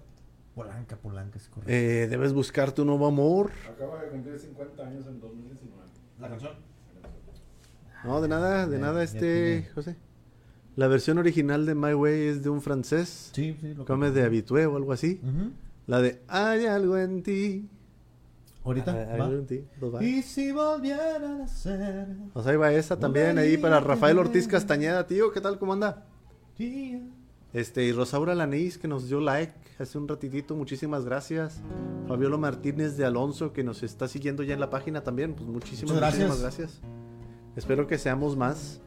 [0.54, 1.72] Polanca, Polanca, es correcto.
[1.72, 3.52] Eh, debes buscar tu nuevo amor.
[3.68, 5.87] Acaba de cumplir 50 años en 2019.
[6.20, 6.54] ¿La canción?
[8.04, 9.20] No, de nada, de nada, este,
[9.62, 9.70] tiene.
[9.74, 9.96] José.
[10.76, 13.32] La versión original de My Way es de un francés.
[13.34, 13.74] Sí, sí.
[13.74, 15.20] Lo Come de habitué o algo así.
[15.88, 17.68] La de Hay algo en ti.
[18.64, 19.26] Ahorita, Hay va.
[19.26, 19.64] algo en ti.
[19.80, 20.04] pues.
[20.04, 24.48] Y si volvieran a ser O sea, ahí va esa también, ahí para Rafael Ortiz
[24.48, 25.58] Castañeda, tío, ¿qué tal?
[25.58, 26.06] ¿Cómo anda?
[27.54, 31.62] Este, y Rosaura Lanís, que nos dio like hace un ratitito, muchísimas gracias.
[32.08, 35.96] Fabiola Martínez de Alonso, que nos está siguiendo ya en la página también, pues muchísimas,
[35.96, 36.28] gracias.
[36.28, 36.82] muchísimas gracias.
[37.56, 38.82] Espero que seamos más.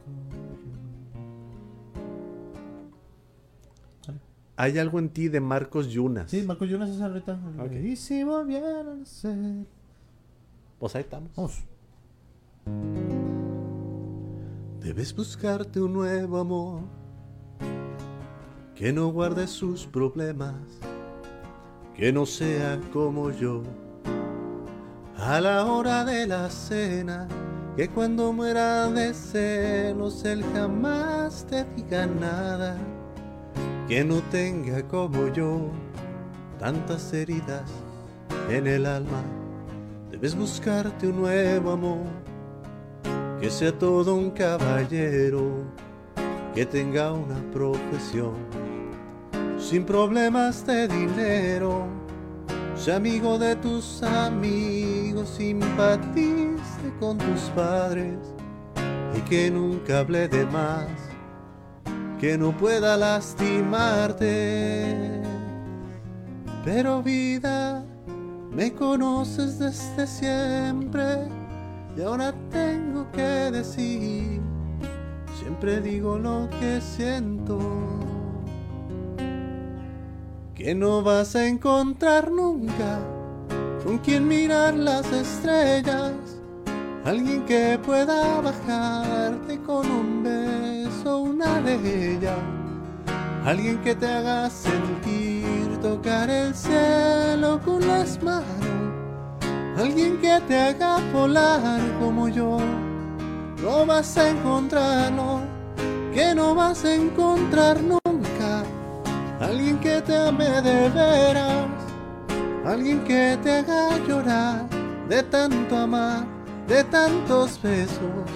[4.57, 6.31] Hay algo en ti de Marcos Yunas.
[6.31, 7.41] Sí, Marcos Jonas es ahorita.
[7.83, 9.67] Y si volvieran a ser.
[10.79, 11.31] Pues ahí estamos.
[11.35, 11.65] Vamos.
[14.81, 17.00] Debes buscarte un nuevo amor
[18.81, 20.55] que no guarde sus problemas,
[21.95, 23.63] que no sea como yo.
[25.19, 27.29] A la hora de la cena,
[27.77, 32.79] que cuando muera de celos él jamás te diga nada,
[33.87, 35.69] que no tenga como yo
[36.59, 37.71] tantas heridas
[38.49, 39.23] en el alma.
[40.11, 42.07] Debes buscarte un nuevo amor
[43.43, 45.67] que sea todo un caballero,
[46.55, 48.70] que tenga una profesión,
[49.61, 51.87] sin problemas de dinero,
[52.75, 58.17] sea amigo de tus amigos, simpatice con tus padres
[59.17, 60.89] y que nunca hable de más,
[62.19, 65.21] que no pueda lastimarte.
[66.65, 67.85] Pero vida,
[68.51, 71.29] me conoces desde siempre
[71.97, 74.41] y ahora tengo que decir,
[75.39, 78.00] siempre digo lo que siento.
[80.61, 82.99] Que no vas a encontrar nunca
[83.83, 86.13] con quien mirar las estrellas.
[87.03, 92.39] Alguien que pueda bajarte con un beso una de ellas.
[93.43, 98.45] Alguien que te haga sentir tocar el cielo con las manos.
[99.79, 102.59] Alguien que te haga volar como yo.
[103.63, 105.41] No vas a encontrarlo,
[106.13, 108.00] que no vas a encontrar nunca.
[108.00, 108.00] Alguien
[110.01, 111.67] te ame de veras.
[112.65, 114.67] Alguien que te haga llorar
[115.09, 116.25] de tanto amar,
[116.67, 118.29] de tantos besos.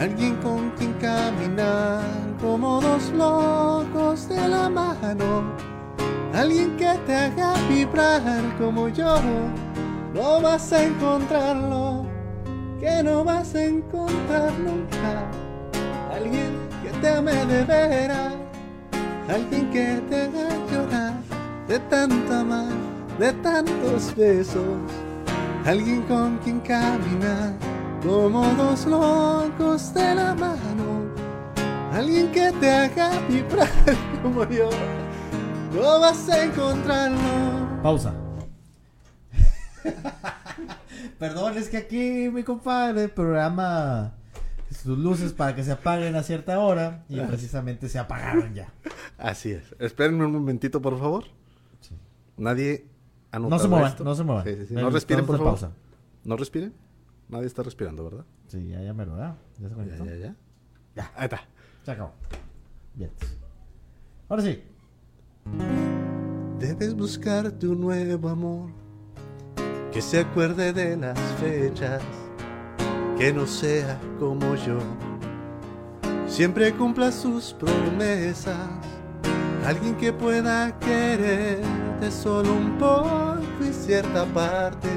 [0.00, 2.02] Alguien con quien caminar
[2.40, 5.44] como dos locos de la mano.
[6.34, 9.16] Alguien que te haga vibrar como yo.
[10.14, 12.04] No vas a encontrarlo,
[12.80, 15.30] que no vas a encontrar nunca.
[16.12, 18.41] Alguien que te ame de veras.
[19.28, 21.14] Alguien que te haga llorar
[21.68, 22.72] de tanto amar,
[23.18, 24.78] de tantos besos.
[25.64, 27.54] Alguien con quien caminar
[28.02, 31.06] como dos locos de la mano.
[31.92, 33.68] Alguien que te haga vibrar
[34.22, 34.70] como yo.
[35.72, 37.80] No vas a encontrarlo.
[37.82, 38.12] Pausa.
[41.18, 44.12] Perdón, es que aquí mi compadre programa
[44.72, 48.72] sus luces para que se apaguen a cierta hora y precisamente se apagaron ya.
[49.18, 49.74] Así es.
[49.78, 51.24] Espérenme un momentito, por favor.
[51.80, 51.96] Sí.
[52.36, 52.86] Nadie
[53.30, 54.04] ha No se muevan, esto?
[54.04, 54.44] no se muevan.
[54.44, 55.58] Sí, sí, No respiren, por favor.
[55.60, 55.68] de
[56.24, 56.72] No respiren.
[57.28, 58.24] Nadie está respirando, ¿verdad?
[58.48, 59.36] Sí, ya, ya me lo da.
[59.58, 60.04] Ya se Ya, conectó.
[60.04, 60.34] ya, ya.
[60.94, 61.12] Ya.
[61.16, 61.40] Ahí está.
[61.84, 62.12] Se acabó.
[62.94, 63.10] Bien.
[64.28, 64.62] Ahora sí.
[66.58, 68.70] Debes buscarte un nuevo amor
[69.92, 72.02] que se acuerde de las fechas,
[73.22, 74.80] que no sea como yo.
[76.26, 78.56] Siempre cumpla sus promesas,
[79.64, 84.88] alguien que pueda quererte solo un poco y cierta parte,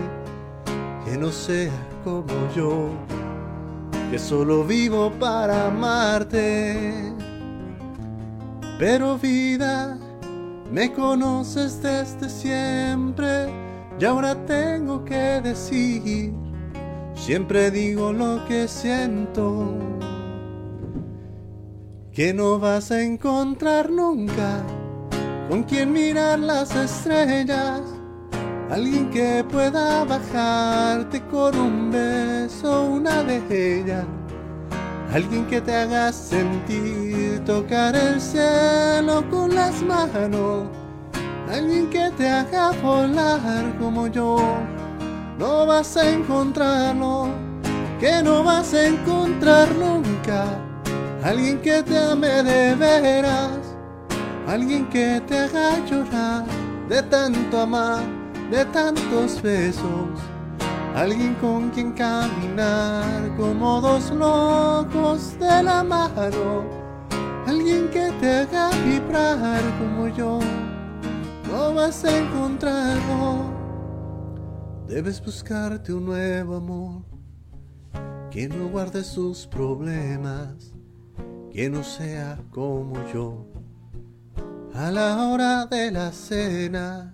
[1.05, 1.71] que no sea
[2.03, 2.25] como
[2.55, 2.89] yo,
[4.09, 7.13] que solo vivo para amarte.
[8.79, 9.99] Pero vida,
[10.71, 13.53] me conoces desde siempre
[13.99, 16.33] y ahora tengo que decir,
[17.15, 19.73] siempre digo lo que siento,
[22.11, 24.63] que no vas a encontrar nunca
[25.49, 27.81] con quien mirar las estrellas,
[28.69, 34.05] alguien que pueda bajarte con un beso una de ellas.
[35.13, 40.67] Alguien que te haga sentir tocar el cielo con las manos.
[41.49, 44.37] Alguien que te haga volar como yo.
[45.37, 47.27] No vas a encontrarlo,
[47.99, 50.45] que no vas a encontrar nunca.
[51.23, 53.59] Alguien que te ame de veras.
[54.47, 56.45] Alguien que te haga llorar
[56.87, 58.03] de tanto amar,
[58.49, 60.07] de tantos besos.
[60.95, 66.63] Alguien con quien caminar como dos locos de la mano.
[67.45, 70.39] Alguien que te haga vibrar como yo.
[71.51, 73.54] No vas a encontrarlo.
[74.87, 77.03] Debes buscarte un nuevo amor.
[78.31, 80.73] Que no guarde sus problemas.
[81.51, 83.47] Que no sea como yo.
[84.73, 87.13] A la hora de la cena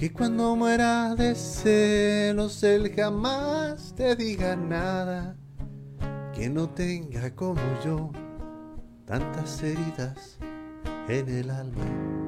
[0.00, 5.36] que cuando muera de celos él jamás te diga nada,
[6.34, 8.10] que no tenga como yo
[9.04, 10.38] tantas heridas
[11.06, 12.19] en el alma.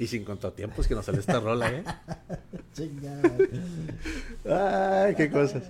[0.00, 1.84] Y sin contratiempos que nos sale esta rola, ¿eh?
[2.72, 3.20] Chinga.
[5.04, 5.62] Ay, qué cosas.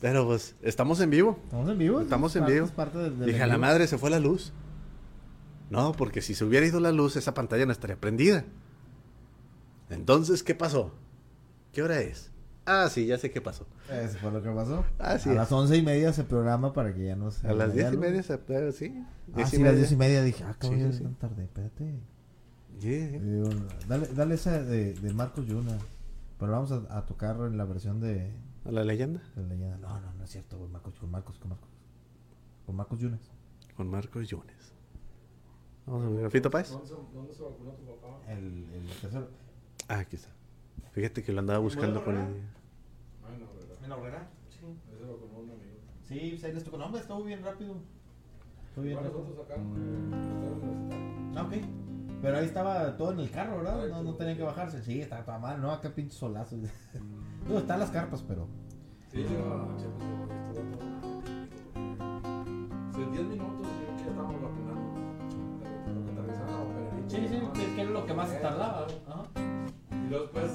[0.00, 1.36] Pero pues, estamos en vivo.
[1.44, 2.00] Estamos en vivo.
[2.00, 2.66] Estamos es en vivo.
[2.66, 4.52] es parte del- del Dije, a la madre se fue la luz.
[5.70, 8.44] No, porque si se hubiera ido la luz, esa pantalla no estaría prendida.
[9.90, 10.94] Entonces, ¿qué pasó?
[11.72, 12.30] ¿Qué hora es?
[12.66, 13.66] Ah, sí, ya sé qué pasó.
[13.90, 14.84] Eso fue lo que pasó.
[14.98, 15.38] Así a es.
[15.38, 17.48] las once y media se programa para que ya no se.
[17.48, 18.94] A las diez y media, se, eh, sí.
[19.34, 19.72] Ah, sí, las media.
[19.72, 21.02] diez y media dije, ah, cabrón, sí.
[21.02, 21.94] tan tarde, espérate.
[22.80, 23.16] Yeah.
[23.16, 23.48] Y digo,
[23.86, 25.78] dale, dale esa de, de Marcos Yuna.
[26.38, 28.32] Pero vamos a, a tocar en la versión de,
[28.64, 29.22] ¿A la leyenda?
[29.34, 29.76] de leyenda.
[29.78, 30.70] No, no, no es cierto, güey.
[30.70, 31.70] Marcos, con Marcos, con Marcos.
[32.66, 33.20] Con Marcos Yunas.
[33.76, 34.72] Con Marcos Yunes.
[35.86, 36.70] Vamos a ver, ¿Grafito Páez?
[36.70, 36.86] ¿Dónde
[37.34, 38.20] se, vacunó tu papá?
[38.28, 39.30] El, el tercero.
[39.88, 40.28] Ah, aquí está.
[40.92, 43.82] Fíjate que lo andaba buscando con no, ¿verdad?
[43.82, 44.30] ¿En la horrera?
[44.50, 44.66] Sí.
[44.66, 45.78] Ahí se vacunó un amigo.
[46.04, 46.76] Sí, pues ahí les tocó.
[46.76, 47.76] No, hombre, estuvo bien rápido.
[48.78, 48.98] Estuvo bien.
[51.36, 51.52] Ah, ok.
[52.20, 53.88] Pero ahí estaba todo en el carro, ¿verdad?
[53.88, 54.82] No, no tenían que bajarse.
[54.82, 55.70] Sí, estaba toda mal, ¿no?
[55.70, 56.56] Acá pinche solazo.
[57.48, 58.48] no, están las carpas, pero.
[59.12, 59.28] Sí, yo,
[59.68, 59.82] pues.
[62.94, 64.90] Sí, en 10 minutos yo que ya estábamos vacunando.
[65.84, 67.52] Pero lo que aterrizaba, Pererito, ¿no?
[67.52, 68.86] que era lo que más Eh, tardaba.
[69.06, 69.22] Ajá.
[69.92, 70.50] Y luego después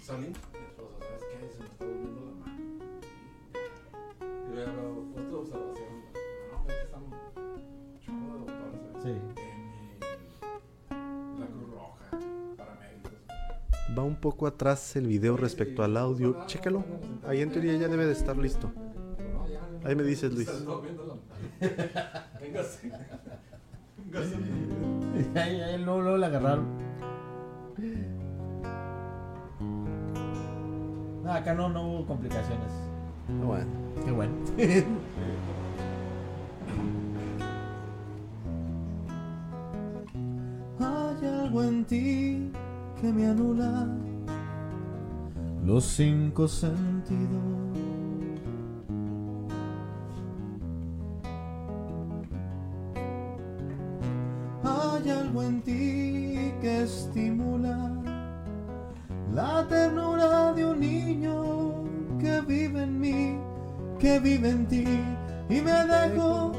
[0.00, 0.26] salí.
[0.26, 1.48] Mi esposa, ¿sabes qué?
[1.52, 2.60] Se me está volviendo la mano.
[4.22, 5.87] Y luego ya veo, puesto de observación.
[9.02, 9.08] Sí.
[10.90, 12.18] En la Cruz Roja,
[12.56, 13.12] paramédicos.
[13.96, 16.44] Va un poco atrás el video respecto al audio.
[16.46, 16.84] Chécalo.
[17.26, 18.70] Ahí en teoría ya debe de estar listo.
[19.84, 20.50] Ahí me dices, Luis.
[25.34, 26.66] Ahí, ahí luego, luego la agarraron.
[31.22, 32.72] No, acá no, no hubo complicaciones.
[33.28, 33.66] Ah, Bueno.
[34.04, 34.32] Qué bueno.
[40.80, 42.52] Hay algo en ti
[43.00, 43.86] que me anula
[45.64, 47.42] los cinco sentidos.
[54.64, 57.90] Hay algo en ti que estimula
[59.34, 61.84] la ternura de un niño
[62.18, 63.38] que vive en mí,
[63.98, 64.84] que vive en ti
[65.48, 66.52] y me dejo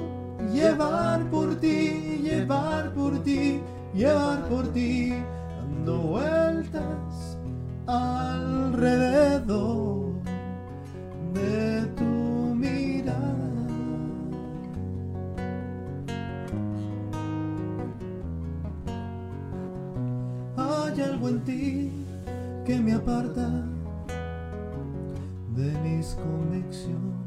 [0.53, 3.59] llevar por ti, llevar por ti,
[3.93, 5.13] llevar por ti,
[5.49, 7.37] dando vueltas
[7.87, 9.09] alrededor
[11.33, 13.67] de tu mirada.
[20.57, 21.91] Hay algo en ti
[22.65, 23.49] que me aparta
[25.55, 27.18] de mis convicciones.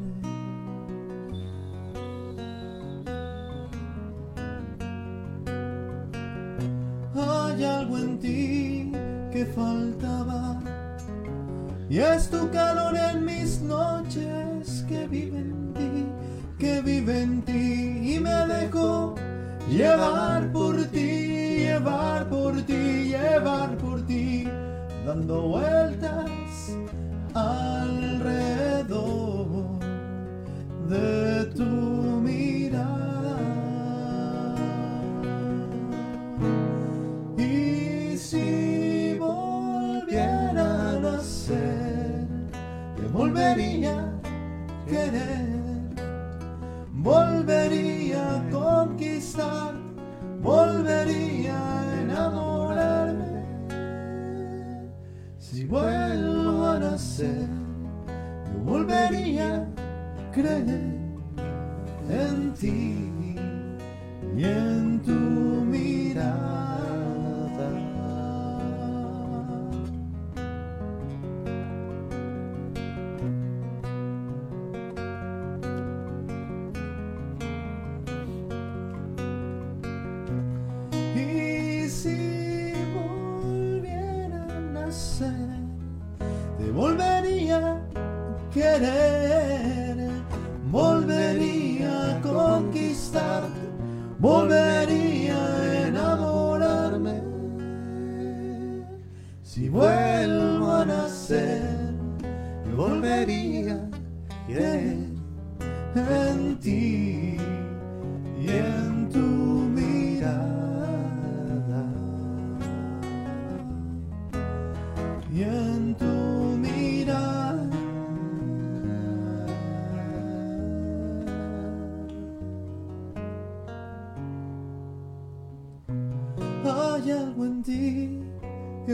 [11.92, 16.06] Y es tu calor en mis noches que vive en ti,
[16.58, 19.14] que vive en ti y me dejo
[19.68, 24.48] llevar por ti, llevar por ti, llevar por ti,
[25.04, 26.78] dando vueltas
[27.34, 28.96] alrededor
[30.88, 32.41] de tu mirada.
[43.52, 45.46] Volvería a querer,
[46.90, 49.74] volvería a conquistar,
[50.40, 53.44] volvería a enamorarme.
[55.38, 57.48] Si vuelvo a nacer,
[58.52, 60.66] yo volvería a creer
[62.08, 62.96] en ti
[64.34, 65.31] y en tu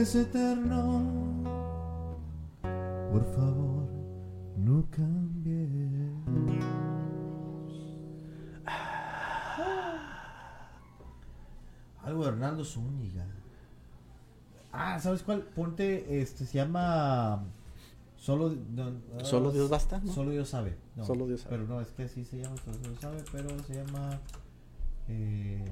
[0.09, 1.03] es eterno.
[3.11, 3.87] Por favor,
[4.57, 5.69] no cambies.
[12.03, 13.27] Algo de Hernando Zúñiga.
[14.71, 15.43] Ah, ¿sabes cuál?
[15.43, 17.43] Ponte, este, se llama...
[18.15, 18.91] Solo, no,
[19.23, 20.11] Solo Dios basta, ¿no?
[20.11, 20.75] Solo Dios sabe.
[20.95, 21.55] No, Solo Dios sabe.
[21.55, 24.19] Pero no, es que sí se llama Solo Dios sabe, pero se llama...
[25.07, 25.63] eh,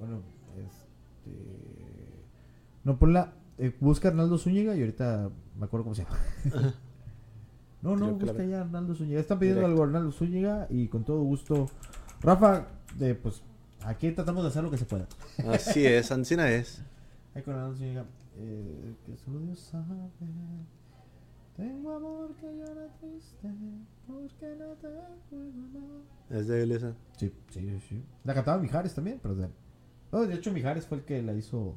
[0.00, 0.34] bueno,
[1.26, 2.24] este...
[2.84, 3.32] No, ponla...
[3.58, 6.18] eh, busca Arnaldo Zúñiga y ahorita me acuerdo cómo se llama.
[7.82, 9.20] no, no, Creo busca ya Arnaldo Zúñiga.
[9.20, 9.72] Están pidiendo Directo.
[9.72, 11.68] algo a Arnaldo Zúñiga y con todo gusto...
[12.20, 13.42] Rafa, de, pues
[13.84, 15.06] aquí tratamos de hacer lo que se pueda.
[15.52, 16.82] Así es, Ancina es.
[17.34, 18.04] Ay, con Arnaldo Zúñiga,
[18.36, 19.94] eh, que solo Dios sabe.
[21.56, 23.48] Tengo amor que llora triste,
[24.08, 24.88] porque no te
[25.30, 26.02] puedo amar.
[26.30, 26.94] Es de él esa.
[27.16, 28.02] Sí, sí, sí.
[28.24, 29.48] La cantaba Mijares también, pero de,
[30.22, 31.74] de hecho Mijares fue el que la hizo,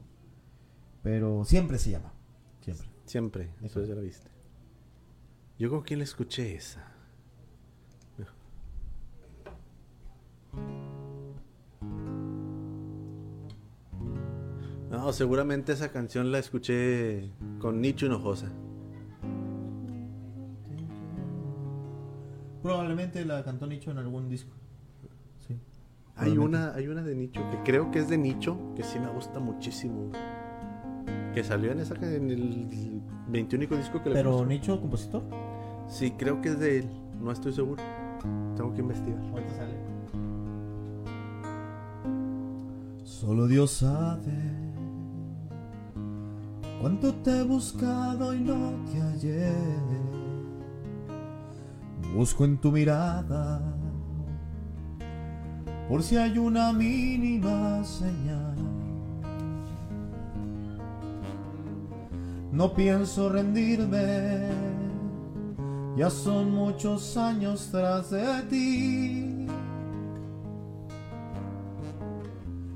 [1.04, 2.14] pero siempre se llama,
[2.62, 2.88] siempre.
[3.06, 4.28] Siempre, eso ya la viste.
[5.58, 6.94] Yo con quién le escuché esa.
[14.90, 18.52] No, seguramente esa canción la escuché con Nicho Hinojosa.
[22.62, 24.52] Probablemente la cantó Nicho en algún disco.
[26.18, 29.08] Hay una, hay una de Nicho que creo que es de Nicho, que sí me
[29.08, 30.10] gusta muchísimo.
[31.34, 34.46] Que salió en esa en el 21 disco que le Pero puso.
[34.46, 35.24] Nicho, compositor.
[35.88, 36.90] Sí, creo que es de él,
[37.22, 37.84] no estoy seguro.
[38.56, 39.22] Tengo que investigar.
[39.32, 39.76] Ahorita sale.
[43.04, 44.34] Solo Dios sabe
[46.82, 49.54] cuánto te he buscado y no te hallé.
[52.16, 53.77] Busco en tu mirada
[55.88, 58.56] por si hay una mínima señal.
[62.52, 64.50] No pienso rendirme,
[65.96, 69.48] ya son muchos años tras de ti.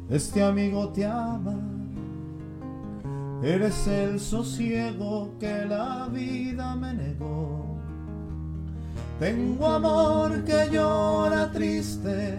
[0.10, 1.56] Este amigo te ama,
[3.42, 7.66] eres el sosiego que la vida me negó.
[9.20, 12.38] Tengo amor que llora triste,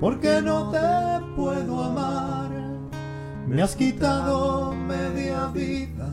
[0.00, 2.50] porque no te puedo amar.
[3.46, 6.08] Me has quitado media vida,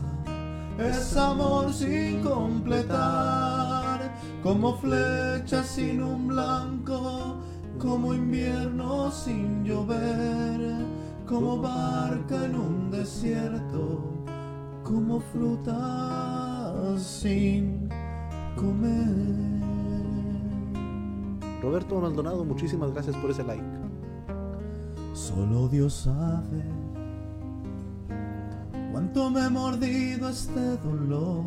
[0.78, 4.12] es amor sin completar,
[4.42, 7.36] como flecha sin un blanco,
[7.78, 10.84] como invierno sin llover,
[11.26, 14.02] como barca en un desierto,
[14.82, 17.88] como fruta sin
[18.56, 19.48] comer.
[21.62, 23.77] Roberto Maldonado, muchísimas gracias por ese like.
[25.18, 26.62] Solo Dios sabe
[28.92, 31.44] cuánto me he mordido este dolor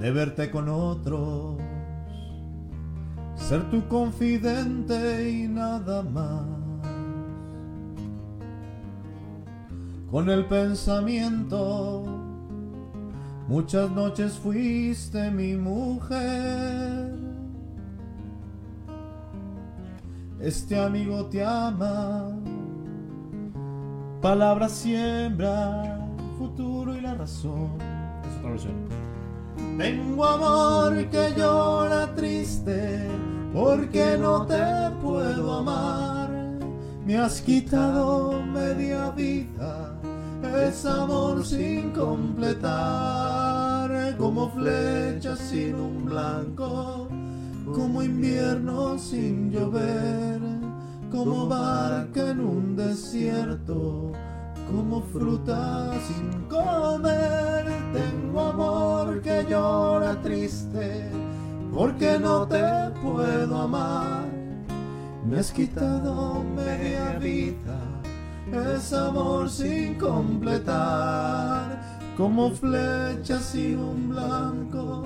[0.00, 1.58] de verte con otros,
[3.34, 6.46] ser tu confidente y nada más.
[10.10, 12.04] Con el pensamiento,
[13.48, 17.05] muchas noches fuiste mi mujer.
[20.46, 22.30] Este amigo te ama,
[24.22, 26.06] palabras siembra,
[26.38, 27.72] futuro y la razón.
[29.76, 33.08] Tengo amor que llora triste
[33.52, 34.62] porque no te
[35.02, 36.30] puedo amar.
[37.04, 39.98] Me has quitado media vida,
[40.64, 42.70] es amor sin completar,
[44.16, 47.08] como flecha sin un blanco,
[47.74, 50.40] como invierno sin llover,
[51.10, 54.12] como barca en un desierto
[54.66, 57.66] como fruta sin comer.
[57.92, 61.10] Tengo amor que llora triste,
[61.72, 62.62] porque no te
[63.02, 64.26] puedo amar.
[65.24, 67.80] Me has quitado media vida,
[68.74, 71.82] es amor sin completar,
[72.16, 75.04] como flecha sin un blanco,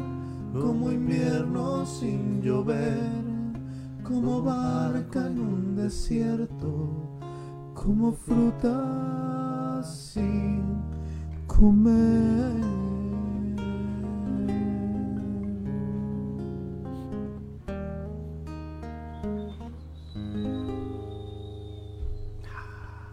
[0.52, 2.98] como invierno sin llover,
[4.02, 7.10] como barca en un desierto
[7.74, 10.62] como fruta sin
[11.46, 12.89] comer.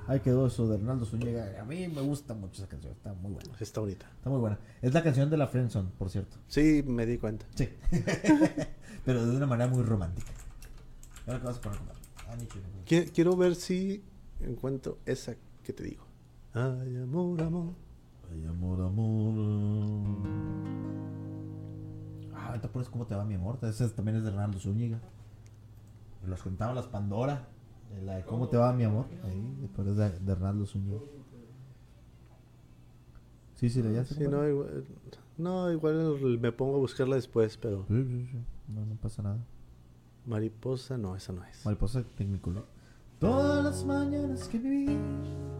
[0.07, 1.59] Ahí quedó eso de Hernando Zúñiga.
[1.61, 2.93] A mí me gusta mucho esa canción.
[2.93, 3.49] Está muy buena.
[3.59, 4.09] Está bonita.
[4.15, 4.57] Está muy buena.
[4.81, 6.37] Es la canción de la Friendzone, por cierto.
[6.47, 7.45] Sí, me di cuenta.
[7.55, 7.67] Sí.
[9.05, 10.31] Pero de una manera muy romántica.
[11.25, 11.79] Ahora que vas a poner
[12.29, 12.63] Ah, ni chulo.
[12.85, 14.03] Qui- Quiero ver si
[14.41, 16.05] encuentro esa que te digo.
[16.53, 17.73] Ay, amor, amor.
[18.31, 20.27] Ay, amor, amor.
[22.33, 23.59] Ah, ahorita pones cómo te va mi amor.
[23.61, 24.99] Ese también es de Hernando Zúñiga.
[26.25, 27.47] Los cantaban las Pandora.
[28.03, 29.05] La de cómo te va mi amor.
[29.23, 30.99] Ahí, es de, de Hernando Zúñiga.
[33.55, 34.85] Sí, sí, ya se Sí, no, igual,
[35.37, 38.37] no, igual me pongo a buscarla después, pero Sí, sí, sí.
[38.67, 39.39] No, no pasa nada.
[40.25, 41.65] mariposa, no, esa no es.
[41.65, 42.65] Mariposa Technicolor.
[43.19, 44.95] Todas las mañanas que viví,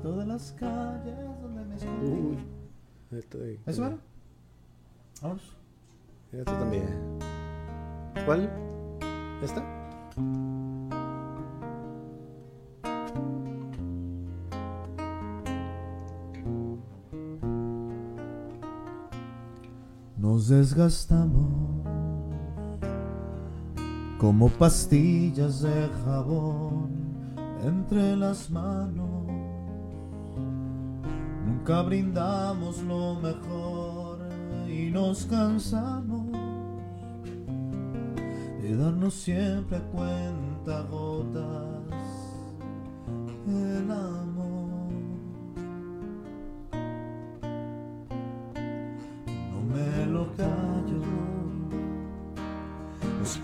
[0.04, 2.12] todas las calles donde me escondí.
[2.12, 3.98] Uy, estoy- ¿Eso era?
[5.22, 5.56] Vámonos.
[6.32, 7.18] Esta también.
[8.26, 8.48] ¿Cuál?
[9.42, 9.64] ¿Esta?
[20.18, 21.86] Nos desgastamos
[24.18, 26.90] como pastillas de jabón
[27.64, 29.28] entre las manos.
[31.46, 34.20] Nunca brindamos lo mejor
[34.68, 36.32] y nos cansamos
[38.62, 41.78] de darnos siempre cuenta gotas.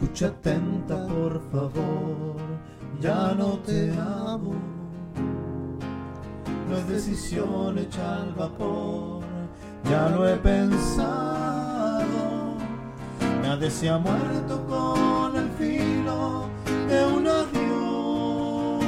[0.03, 2.35] Escucha atenta, por favor.
[2.99, 4.53] Ya no te amo.
[6.69, 9.23] No es decisión hecha al vapor.
[9.89, 12.03] Ya lo he pensado.
[13.43, 16.49] Nadie se ha muerto con el filo
[16.89, 18.84] de un adiós.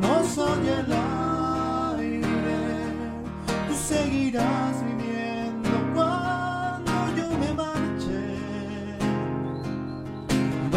[0.00, 0.92] No soy el
[1.98, 2.28] aire.
[3.66, 4.67] Tú seguirás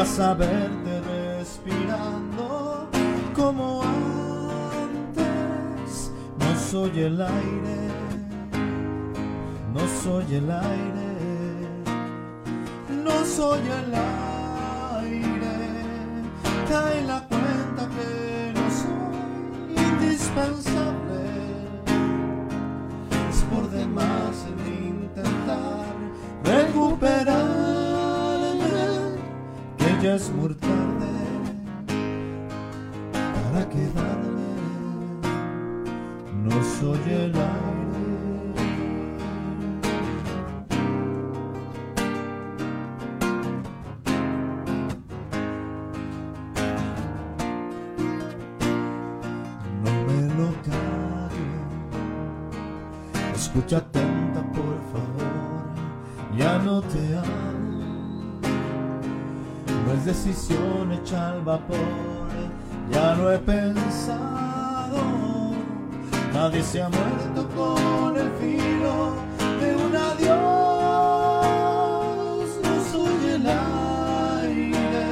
[0.01, 0.99] Vas a verte
[1.37, 2.89] respirando
[3.35, 3.83] como
[4.73, 6.11] antes.
[6.39, 7.77] No soy el aire.
[9.71, 11.11] No soy el aire.
[13.05, 13.93] No soy el
[15.03, 15.57] aire.
[16.67, 21.00] Cae la cuenta que no soy indispensable.
[30.15, 31.07] Es muy tarde
[33.13, 34.51] para quedarme.
[36.43, 37.51] No soy el aire.
[49.83, 51.51] No me lo callo.
[53.33, 55.63] Escucha atenta, por favor.
[56.37, 57.50] Ya no te amo.
[60.01, 61.77] Es decisión hecha al vapor.
[62.91, 64.97] Ya lo he pensado.
[66.33, 69.13] Nadie se ha muerto con el filo
[69.61, 70.31] de un adiós.
[72.63, 73.45] No soy el
[74.41, 75.05] aire.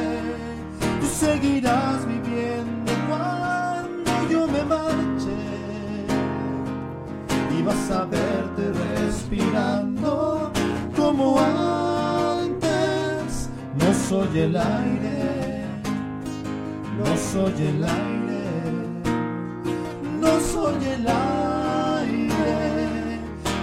[1.00, 5.38] Tú seguirás viviendo cuando yo me marche.
[7.56, 10.52] Y vas a verte respirando
[10.96, 11.89] como antes.
[14.10, 15.66] Soy el aire.
[16.98, 18.40] No soy el aire
[20.20, 21.08] no soy el
[22.08, 22.50] aire.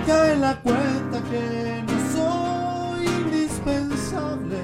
[0.06, 4.62] Cae la cuenta que no soy indispensable.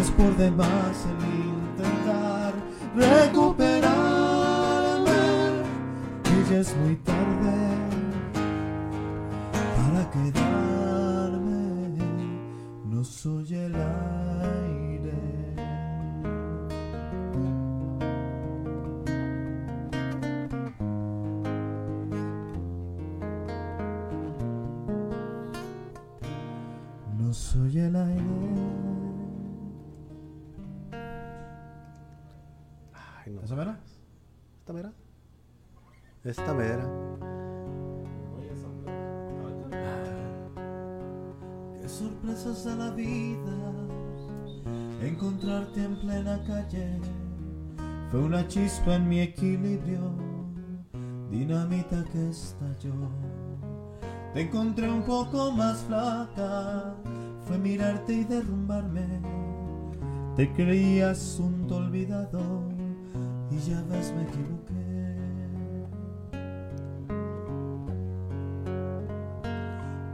[0.00, 2.52] Es por demás el intentar
[2.96, 3.90] recuperarme.
[6.24, 7.56] Y ya es muy tarde
[9.76, 11.60] para quedarme.
[12.84, 13.54] No soy
[34.70, 34.92] ¿Esta mera?
[36.22, 36.84] Esta mera.
[41.80, 43.72] Qué sorpresas da la vida
[45.02, 47.00] encontrarte en plena calle.
[48.12, 50.14] Fue una chispa en mi equilibrio,
[51.32, 52.94] dinamita que estalló.
[54.34, 56.94] Te encontré un poco más flaca,
[57.44, 59.20] fue mirarte y derrumbarme.
[60.36, 62.62] Te creí asunto olvidado
[63.50, 64.59] y ya ves me equivoqué.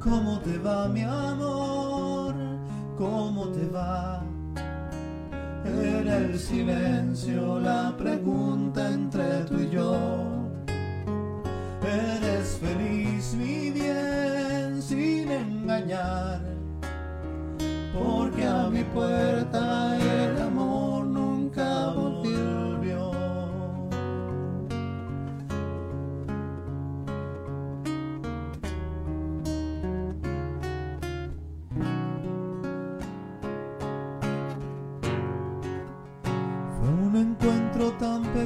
[0.09, 2.33] ¿Cómo te va mi amor?
[2.97, 4.23] ¿Cómo te va?
[5.65, 9.97] Era el silencio la pregunta entre tú y yo.
[11.83, 16.41] Eres feliz, mi bien, sin engañar.
[17.93, 19.99] Porque a mi puerta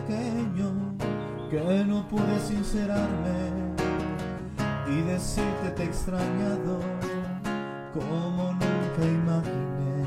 [0.07, 3.51] que no pude sincerarme
[4.89, 6.81] y decirte te he extrañado
[7.93, 10.07] como nunca imaginé.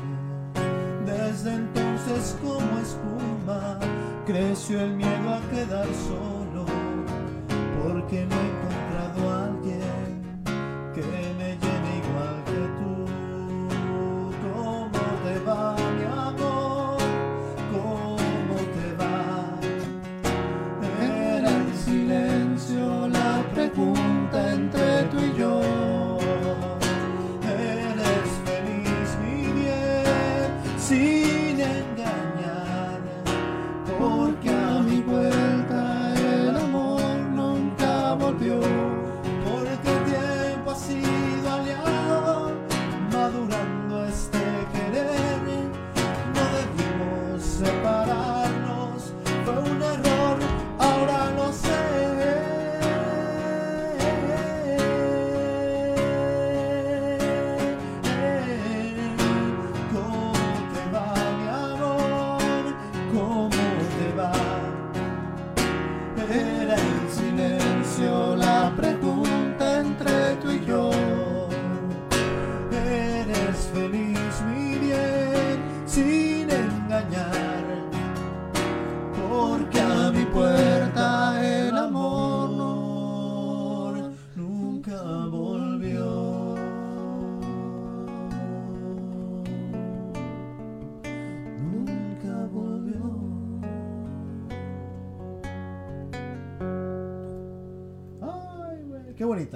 [1.06, 3.78] Desde entonces como espuma
[4.26, 6.66] creció el miedo a quedar solo
[7.82, 8.53] porque no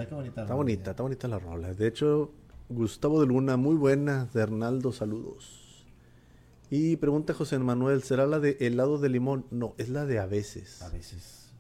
[0.05, 0.43] bonita, qué bonita.
[0.43, 1.75] Está bonita, está bonita la rola.
[1.75, 2.33] De hecho,
[2.69, 4.27] Gustavo de Luna, muy buena.
[4.27, 5.87] De Hernaldo, saludos.
[6.71, 9.47] Y pregunta José Manuel, ¿será la de helado de limón?
[9.51, 10.83] No, es la de a veces.
[10.83, 11.53] A veces.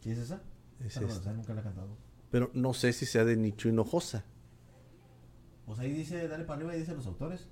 [0.00, 0.40] ¿Sí es esa?
[0.80, 1.96] Es esa nunca la he cantado.
[2.30, 4.24] Pero no sé si sea de Nicho Hinojosa.
[5.66, 7.48] Pues ahí dice, dale para arriba y dice los autores.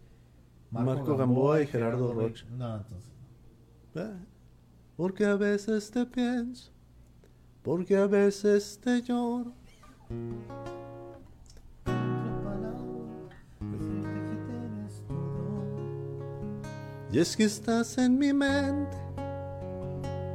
[0.70, 2.47] Marco Gamboa y Gerardo Rey- Rocha.
[2.51, 3.10] No, entonces.
[3.94, 4.16] Ah,
[4.97, 6.70] Porque a veces te pienso,
[7.62, 9.52] porque a veces te lloro.
[17.12, 18.97] Y es que estás en mi mente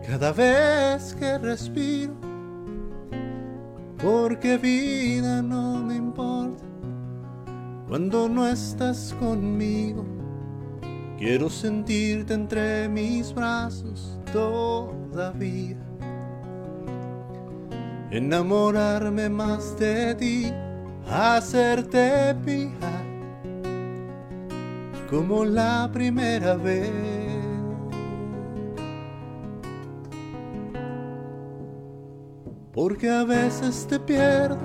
[0.07, 2.13] cada vez que respiro.
[3.97, 6.63] porque vida no me importa
[7.87, 10.05] cuando no estás conmigo.
[11.17, 15.86] Quiero sentirte entre mis brazos todavía.
[18.09, 20.53] Enamorarme más de ti,
[21.09, 22.97] hacerte mía
[25.09, 26.91] como la primera vez.
[32.73, 34.59] Porque a veces te pierdo,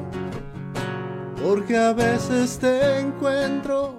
[1.43, 3.99] porque a veces te encuentro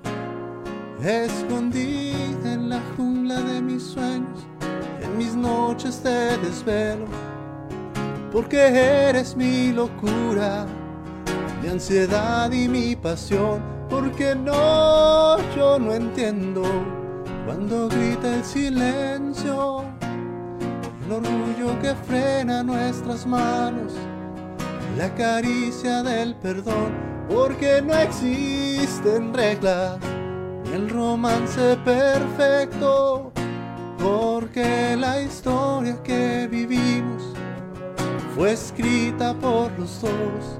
[1.03, 4.45] escondida en la jungla de mis sueños,
[5.01, 7.07] en mis noches de desvelo,
[8.33, 8.57] porque
[9.09, 10.65] eres mi locura,
[11.61, 16.63] mi ansiedad y mi pasión, porque no, yo no entiendo.
[17.45, 19.83] Cuando grita el silencio,
[21.05, 23.93] el orgullo que frena nuestras manos,
[24.97, 26.91] la caricia del perdón,
[27.29, 29.99] porque no existen reglas
[30.73, 33.32] el romance perfecto,
[38.43, 40.59] fue escrita por los dos.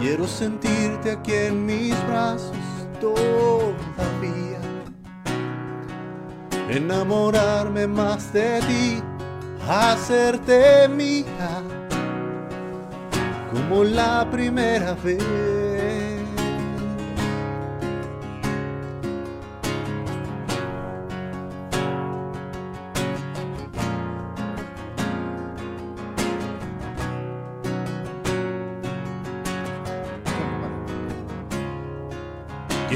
[0.00, 2.56] Quiero sentirte aquí en mis brazos
[3.00, 4.58] todavía,
[6.68, 9.02] enamorarme más de ti,
[9.68, 11.62] hacerte mía,
[13.52, 15.67] como la primera vez.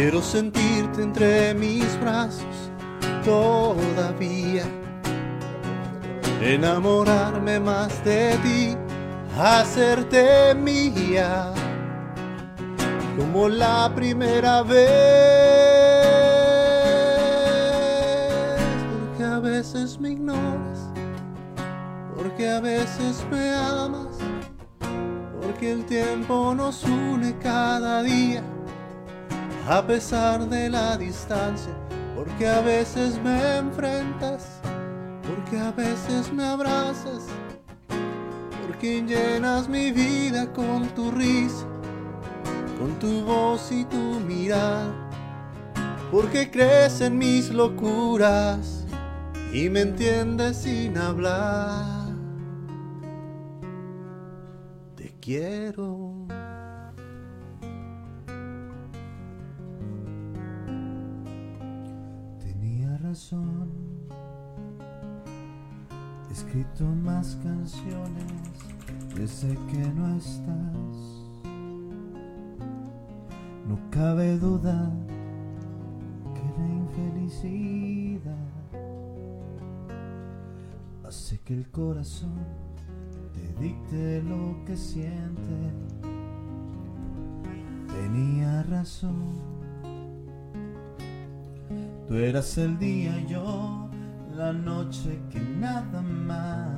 [0.02, 2.72] Quiero sentirte entre mis brazos
[3.24, 4.64] todavía.
[6.40, 8.76] Enamorarme más de ti,
[9.38, 11.52] hacerte mía.
[13.16, 14.82] Como la primera vez.
[18.98, 20.80] Porque a veces me ignoras.
[22.16, 24.18] Porque a veces me amas.
[25.40, 28.42] Porque el tiempo nos une cada día
[29.72, 31.72] a pesar de la distancia,
[32.14, 34.60] porque a veces me enfrentas,
[35.26, 37.22] porque a veces me abrazas,
[38.66, 41.66] porque llenas mi vida con tu risa,
[42.78, 44.92] con tu voz y tu mirada,
[46.10, 48.84] porque crees en mis locuras
[49.54, 52.12] y me entiendes sin hablar.
[54.96, 56.11] Te quiero.
[63.12, 63.14] He
[66.32, 68.24] escrito más canciones
[69.14, 70.96] desde que no estás.
[73.68, 74.90] No cabe duda
[76.32, 78.48] que la infelicidad
[81.04, 82.46] hace que el corazón
[83.34, 85.74] te dicte lo que siente.
[87.88, 89.51] Tenía razón
[92.12, 93.88] Tú eras el día, yo
[94.36, 96.68] la noche que nada más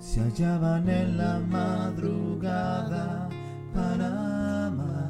[0.00, 3.28] se hallaban en la madrugada
[3.72, 5.08] para amar.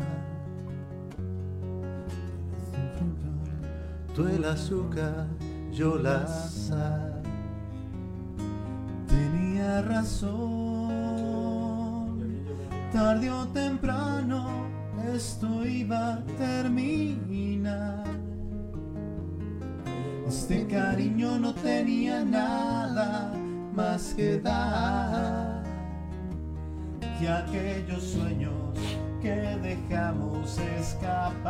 [4.14, 5.26] Tú el azúcar,
[5.72, 7.22] yo la sal.
[9.08, 10.34] Tenía razón,
[12.92, 14.73] tarde o temprano
[15.14, 18.04] esto iba a terminar.
[20.26, 23.32] Este cariño no tenía nada
[23.74, 25.62] más que dar
[27.18, 28.52] que aquellos sueños
[29.20, 31.44] que dejamos escapar.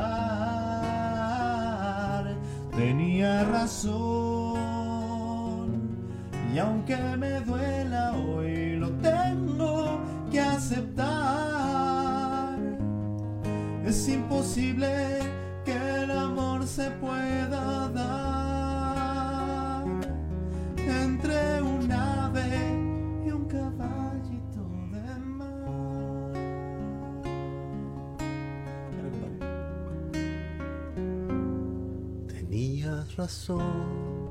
[2.77, 4.65] Tenía razón
[6.53, 10.01] y aunque me duela hoy lo tengo
[10.31, 11.14] que aceptar.
[13.87, 15.19] Es imposible
[15.63, 19.85] que el amor se pueda dar
[20.79, 22.49] entre un ave
[23.27, 26.33] y un caballito de mar.
[32.27, 34.31] Tenías razón.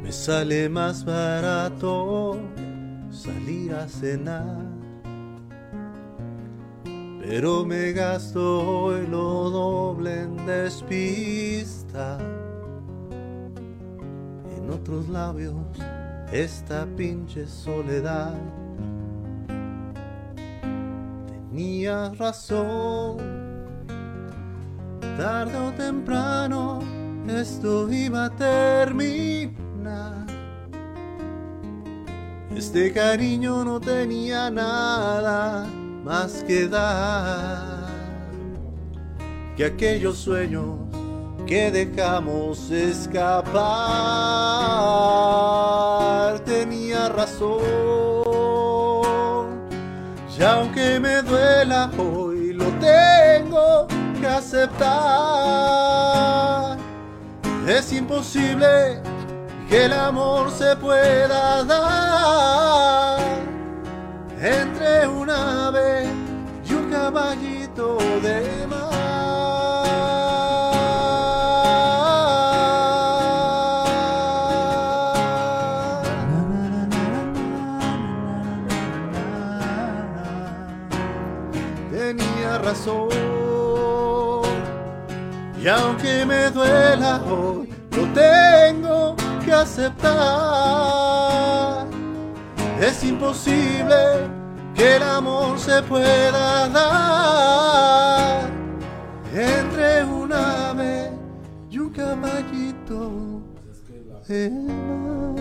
[0.00, 2.38] Me sale más barato
[3.10, 4.75] salir a cenar.
[7.28, 12.18] Pero me gasto hoy lo doble en despista.
[14.56, 15.52] En otros labios
[16.30, 18.32] esta pinche soledad.
[21.50, 23.16] Tenía razón,
[25.16, 26.78] tarde o temprano
[27.28, 30.26] esto iba a terminar.
[32.54, 35.66] Este cariño no tenía nada
[36.06, 37.84] más que dar
[39.56, 40.76] que aquellos sueños
[41.48, 43.56] que dejamos escapar.
[46.44, 47.58] Tenía razón,
[50.38, 53.88] y aunque me duela hoy, lo tengo
[54.20, 54.86] que aceptar.
[57.66, 59.02] Es imposible
[59.68, 63.05] que el amor se pueda dar
[64.40, 66.06] entre un ave
[66.68, 68.86] y un caballito de mar.
[81.90, 83.08] Tenía razón.
[85.58, 91.15] Y aunque me duela hoy, lo tengo que aceptar.
[92.80, 93.96] Es imposible
[94.74, 98.50] que el amor se pueda dar
[99.34, 101.10] entre un ave
[101.70, 103.40] y un caballito
[104.28, 105.34] de mar.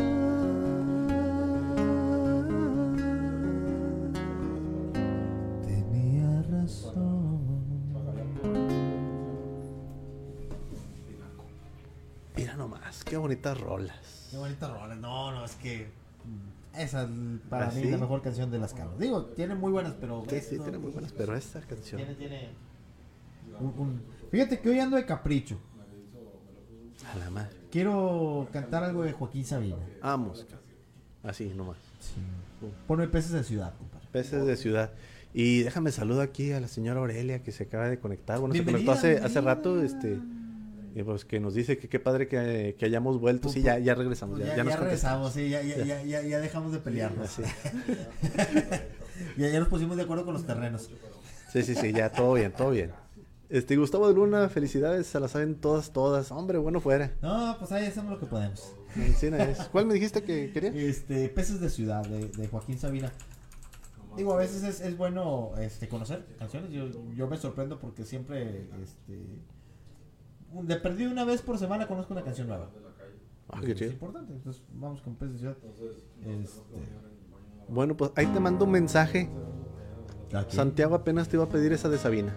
[5.66, 7.42] Tenía razón.
[12.38, 14.30] Mira nomás, qué bonitas rolas.
[14.32, 14.96] Qué bonita rola.
[14.96, 16.05] No, no, es que.
[16.78, 17.10] Esa es
[17.50, 17.90] para ¿Ah, mí sí?
[17.92, 18.98] la mejor canción de las cabras.
[19.00, 20.24] Digo, tiene muy buenas, pero.
[20.30, 21.98] Sí, sí, tiene muy buenas, pero esta canción.
[22.00, 22.50] Tiene, tiene.
[23.60, 25.58] un- un- Fíjate que hoy ando de capricho.
[27.14, 27.56] A la madre.
[27.72, 29.78] Quiero cantar algo de Joaquín Sabina.
[30.02, 30.46] Vamos.
[31.24, 31.78] Así nomás.
[32.88, 34.08] Ponme peces de ciudad, compadre.
[34.12, 34.92] Peces de ciudad.
[35.34, 38.40] Y déjame saludo aquí a la señora Aurelia que se acaba de conectar.
[38.40, 39.82] Bueno, Bienvenida, se conectó hace, hace rato.
[39.82, 40.18] Este,
[40.96, 43.50] y pues que nos dice que qué padre que, que hayamos vuelto.
[43.50, 44.40] Sí, ya, ya regresamos.
[44.40, 46.80] Pues Ya, ya, ya nos ya regresamos, sí, ya, ya, ya, ya, ya dejamos de
[46.80, 47.28] pelearnos.
[47.28, 47.42] Así.
[49.38, 50.90] ya, ya nos pusimos de acuerdo con los terrenos.
[51.52, 52.94] Sí, sí, sí, ya todo bien, todo bien.
[53.50, 56.32] Este, Gustavo de Luna, felicidades, se las saben todas, todas.
[56.32, 57.12] Hombre, bueno fuera.
[57.22, 58.74] No, pues ahí hacemos lo que podemos.
[58.96, 59.60] Medicina es.
[59.74, 60.72] ¿Cuál me dijiste que quería?
[60.72, 63.12] Este, Peces de Ciudad, de, de Joaquín Sabina.
[64.16, 66.72] Digo, a veces es, es bueno este, conocer canciones.
[66.72, 69.20] Yo, yo me sorprendo porque siempre, este,
[70.64, 72.70] de perdido una vez por semana conozco una canción nueva.
[73.50, 73.92] Ah, qué es chido.
[73.92, 74.34] importante.
[74.34, 75.58] Entonces, vamos con Peces de Ciudad.
[76.26, 76.62] Este,
[77.70, 79.30] Bueno, pues ahí te mando un mensaje.
[80.34, 80.56] aquí.
[80.56, 82.34] Santiago apenas te iba a pedir esa de Sabina.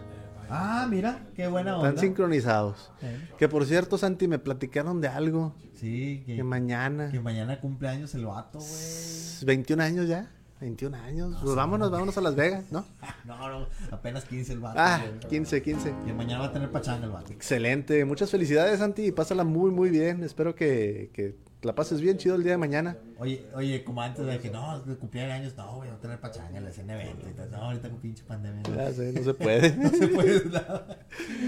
[0.51, 1.89] Ah, mira, qué buena onda.
[1.91, 2.91] Están sincronizados.
[3.03, 5.55] Eh, Que por cierto, Santi, me platicaron de algo.
[5.75, 7.11] Sí, que, Que mañana.
[7.11, 9.45] que mañana cumple años el vato, güey.
[9.45, 10.31] 21 años ya.
[10.61, 11.37] 21 años.
[11.43, 12.85] Pues vámonos, vámonos a Las Vegas, ¿no?
[13.25, 14.79] No, no, apenas 15 el vato.
[14.81, 15.21] Ah, güey.
[15.31, 15.95] 15, 15.
[16.07, 17.33] Que mañana va a tener pachanga el vato.
[17.33, 18.05] Excelente.
[18.05, 19.07] Muchas felicidades, Santi.
[19.07, 20.25] y Pásala muy, muy bien.
[20.25, 22.97] Espero que, que la pases bien chido el día de mañana.
[23.19, 26.61] Oye, oye, como antes de que no, de cumplir años, no, voy a tener pachanga,
[26.61, 27.51] le hacen evento y tal.
[27.51, 28.63] No, ahorita con pinche pandemia.
[28.63, 29.77] No, Ya sé, no se puede.
[29.77, 30.99] no se puede nada.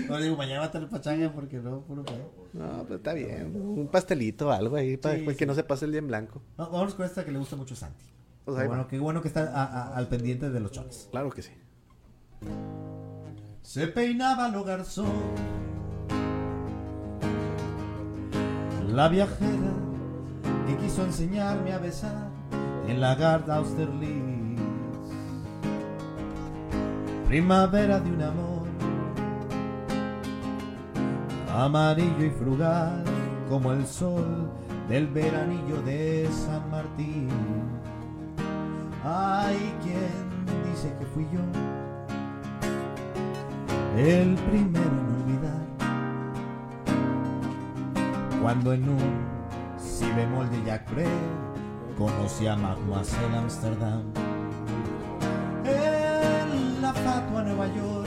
[0.08, 2.32] No, digo, mañana va a tener pachanga porque no, puro pedo.
[2.52, 3.54] No, pues está bien.
[3.56, 5.46] Un pastelito o algo ahí para Sí, que sí.
[5.46, 6.42] no se pase el día en blanco.
[6.58, 8.04] No, vámonos con esta que le gusta mucho a Santi.
[8.44, 8.88] Pues ahí bueno, va.
[8.88, 11.08] qué bueno que está a- a- al pendiente de los choques.
[11.10, 11.52] Claro que sí.
[13.62, 15.06] Se peinaba lo garzón.
[18.92, 19.72] La viajera
[20.66, 22.28] que quiso enseñarme a besar
[22.88, 24.58] en la Garda Austerlitz.
[27.28, 28.60] Primavera de un amor
[31.54, 33.04] amarillo y frugal
[33.48, 34.50] como el sol
[34.88, 37.28] del veranillo de San Martín.
[39.02, 41.40] Hay quien dice que fui yo
[43.96, 45.62] el primero en olvidar.
[48.42, 49.24] Cuando en un
[49.78, 51.08] si bemol de Jack Brel
[51.96, 54.02] conocí a Mademoiselle Amsterdam
[55.64, 58.06] en la fatua Nueva York.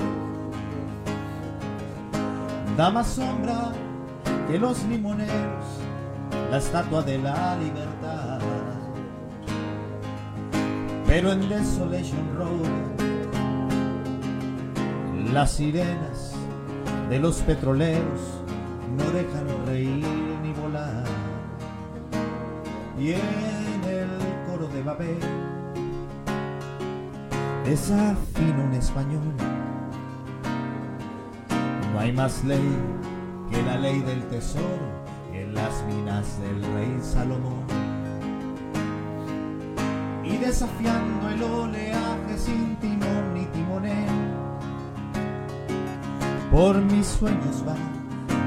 [2.78, 3.72] Dama sombra
[4.48, 5.66] que los limoneros
[6.52, 8.03] la estatua de la libertad
[11.16, 12.66] pero en Desolation Road
[15.32, 16.34] las sirenas
[17.08, 18.42] de los petroleros
[18.98, 20.08] no dejan reír
[20.42, 21.04] ni volar.
[22.98, 24.10] Y en el
[24.48, 25.20] coro de Babel
[27.64, 29.34] desafina un español.
[31.94, 32.76] No hay más ley
[33.52, 34.88] que la ley del tesoro
[35.32, 37.63] en las minas del rey Salomón.
[40.46, 44.10] Desafiando el oleaje sin timón ni timonel.
[46.52, 47.76] Por mis sueños va,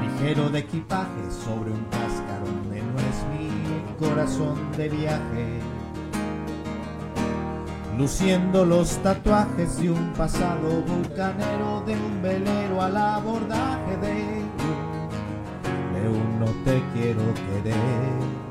[0.01, 3.49] ligero de equipaje, sobre un cascarón de no es mi
[3.97, 5.59] corazón de viaje.
[7.97, 14.37] Luciendo los tatuajes de un pasado vulcanero, de un velero al abordaje de
[15.99, 18.46] de un no te quiero querer.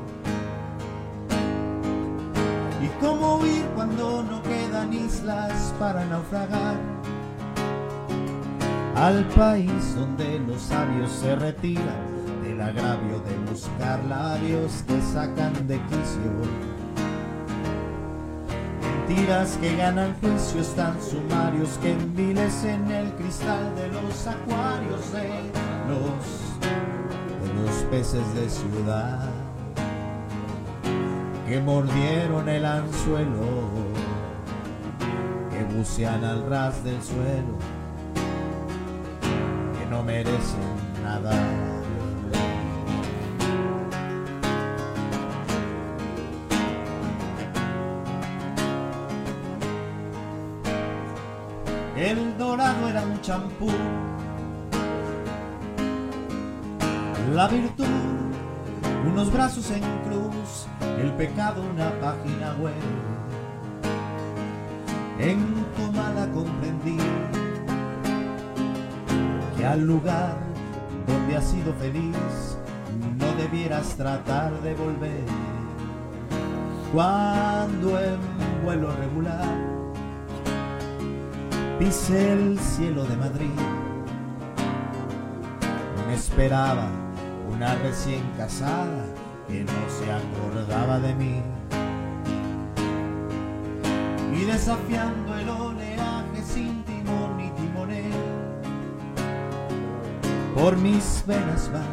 [2.99, 6.75] Cómo huir cuando no quedan islas para naufragar?
[8.95, 15.79] Al país donde los sabios se retiran del agravio de buscar labios que sacan de
[15.83, 16.31] quicio.
[19.07, 25.29] Mentiras que ganan juicios tan sumarios que envilecen el cristal de los acuarios de
[25.87, 26.57] los,
[27.41, 29.46] de los peces de ciudad
[31.47, 33.45] que mordieron el anzuelo,
[35.49, 37.57] que bucean al ras del suelo,
[39.79, 41.31] que no merecen nada.
[51.95, 53.71] El dorado era un champú,
[57.33, 57.85] la virtud
[59.07, 60.67] unos brazos en cruz,
[60.99, 62.73] el pecado una página web.
[65.19, 66.97] En Comala comprendí
[69.55, 70.35] que al lugar
[71.07, 72.57] donde has sido feliz
[73.17, 75.23] no debieras tratar de volver.
[76.93, 78.19] Cuando en
[78.63, 79.55] vuelo regular
[81.79, 83.59] pise el cielo de Madrid,
[86.07, 86.87] me esperaba
[87.51, 89.06] una recién casada
[89.47, 91.41] que no se acordaba de mí.
[94.35, 98.11] Y desafiando el oleaje sin timón ni timonel,
[100.53, 101.83] por mis venas va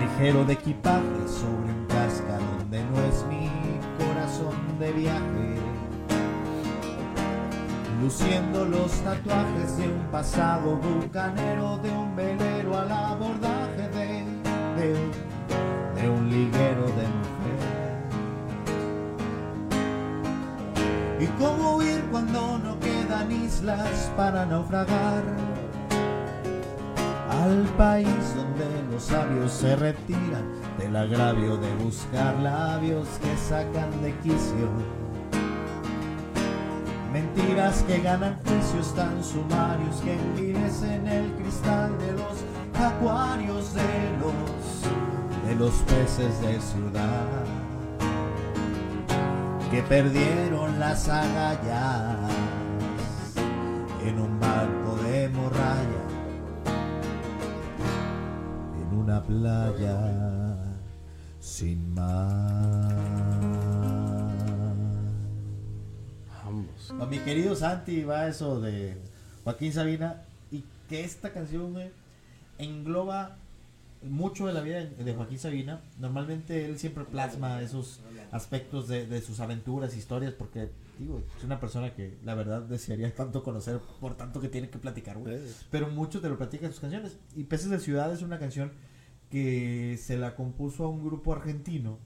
[0.00, 3.48] ligero de equipaje sobre un cascarón donde no es mi
[3.98, 5.56] corazón de viaje.
[8.02, 14.42] Luciendo los tatuajes de un pasado vulcanero, de un velero al abordaje de
[14.76, 15.31] de un,
[16.08, 17.82] un liguero de mujer.
[21.20, 25.22] ¿Y cómo huir cuando no quedan islas para naufragar?
[27.30, 30.44] Al país donde los sabios se retiran
[30.78, 34.68] del agravio de buscar labios que sacan de quicio.
[37.12, 42.44] Mentiras que ganan juicios tan sumarios que envilecen el cristal de los
[42.82, 43.82] acuarios de
[44.20, 44.61] los
[45.52, 47.44] de los peces de ciudad
[49.70, 52.30] que perdieron las agallas
[54.02, 56.04] en un barco de morralla
[58.80, 60.56] en una playa
[61.40, 62.88] sin mar.
[66.44, 66.94] Vamos.
[66.98, 68.96] A mi querido Santi va eso de
[69.44, 71.74] Joaquín Sabina y que esta canción
[72.58, 73.36] engloba
[74.04, 75.82] mucho de la vida de Joaquín Sabina.
[75.98, 78.00] Normalmente él siempre plasma esos
[78.30, 83.14] aspectos de, de sus aventuras, historias, porque digo, es una persona que la verdad desearía
[83.14, 85.38] tanto conocer por tanto que tiene que platicar, güey.
[85.70, 87.18] Pero mucho te lo platica en sus canciones.
[87.36, 88.72] Y Peces de Ciudad es una canción
[89.30, 91.98] que se la compuso a un grupo argentino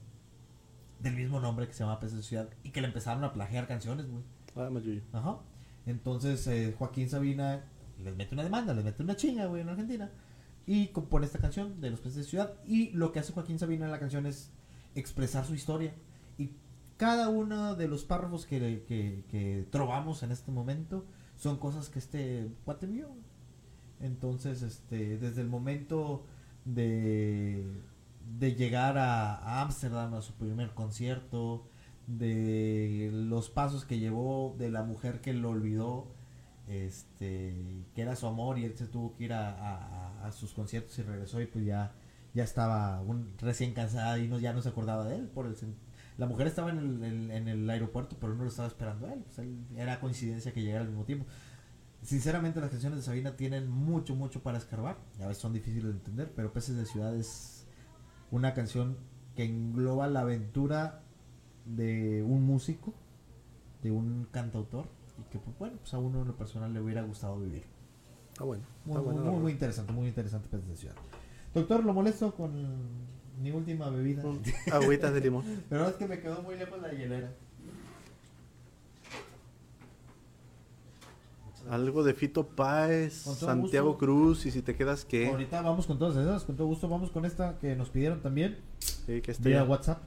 [0.99, 3.67] del mismo nombre que se llama Peces de Ciudad y que le empezaron a plagiar
[3.67, 4.23] canciones, güey.
[4.55, 4.69] Ah.
[5.13, 5.39] Ajá.
[5.85, 7.63] Entonces eh, Joaquín Sabina
[8.03, 10.11] les mete una demanda, les mete una chinga, güey, en Argentina.
[10.67, 12.53] Y compone esta canción de Los Peces de Ciudad.
[12.67, 14.51] Y lo que hace Joaquín Sabina en la canción es
[14.95, 15.95] expresar su historia.
[16.37, 16.51] Y
[16.97, 21.05] cada uno de los párrafos que, que, que trovamos en este momento
[21.37, 23.09] son cosas que este cuate vio.
[23.99, 26.25] Entonces, este, desde el momento
[26.65, 27.65] de,
[28.37, 31.67] de llegar a Ámsterdam a su primer concierto,
[32.07, 36.07] de los pasos que llevó, de la mujer que lo olvidó,
[36.67, 40.53] este, que era su amor y él se tuvo que ir a, a- a sus
[40.53, 41.93] conciertos y regresó y pues ya,
[42.33, 43.01] ya estaba
[43.39, 45.27] recién cansada y no, ya no se acordaba de él.
[45.27, 45.55] Por el,
[46.17, 49.19] la mujer estaba en el, en- el aeropuerto, pero no lo estaba esperando a él.
[49.23, 51.25] pues, él- era coincidencia que llegara al mismo tiempo.
[52.01, 54.97] Sinceramente las canciones de Sabina tienen mucho, mucho para escarbar.
[55.19, 57.65] A veces son difíciles de entender, pero Peces de Ciudad es
[58.31, 58.97] una canción
[59.35, 61.01] que engloba la aventura
[61.65, 62.93] de un músico,
[63.83, 64.87] de un cantautor,
[65.19, 67.63] y que pues, bueno, pues a uno en lo personal le hubiera gustado vivir.
[68.37, 68.63] Está bueno.
[69.31, 70.93] Muy, interesante, muy interesante presentación.
[71.55, 72.51] Doctor, lo molesto con
[73.41, 74.21] mi última bebida.
[74.71, 75.43] Agüitas de limón.
[75.67, 77.33] Pero es que me quedó muy lejos la hielera.
[81.67, 83.97] Algo de Fito Páez, Santiago.
[83.97, 85.29] Cruz, y si te quedas que.
[85.29, 86.87] Ahorita vamos con todas esas, con todo gusto.
[86.87, 88.59] Vamos con esta que nos pidieron también.
[88.77, 90.03] Sí, que Vía WhatsApp.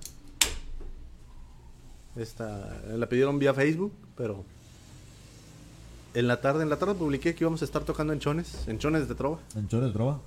[2.15, 4.45] Esta, la pidieron vía Facebook, pero
[6.15, 8.79] en la tarde, en la tarde publiqué que íbamos a estar tocando en Chones, en
[8.79, 9.39] Chones de Trova.
[9.55, 10.21] En Chores Drova.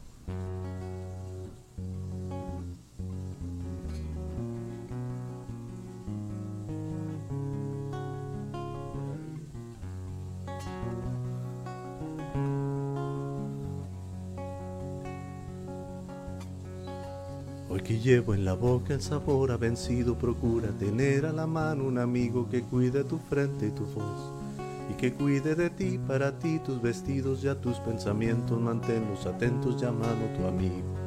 [17.69, 21.85] Hoy que llevo en la boca el sabor ha vencido, procura tener a la mano
[21.85, 24.42] un amigo que cuide tu frente y tu voz.
[24.89, 29.81] Y que cuide de ti, para ti, tus vestidos y a tus pensamientos, manténlos atentos
[29.81, 31.03] llamando tu amigo.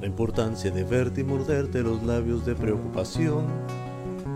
[0.00, 3.44] La importancia de verte y morderte los labios de preocupación.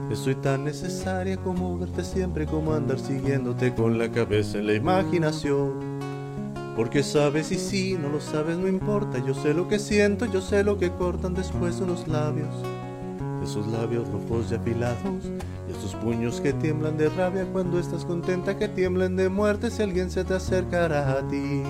[0.09, 4.75] Que soy tan necesaria como verte siempre, como andar siguiéndote con la cabeza en la
[4.75, 5.97] imaginación.
[6.77, 10.41] Porque sabes y si no lo sabes no importa, yo sé lo que siento, yo
[10.41, 12.55] sé lo que cortan después unos labios.
[13.47, 15.25] Esos labios rojos y afilados,
[15.69, 19.85] y esos puños que tiemblan de rabia cuando estás contenta, que tiemblen de muerte si
[19.85, 21.63] alguien se te acercará a ti.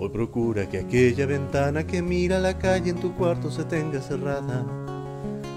[0.00, 4.66] Hoy procura que aquella ventana que mira la calle en tu cuarto se tenga cerrada.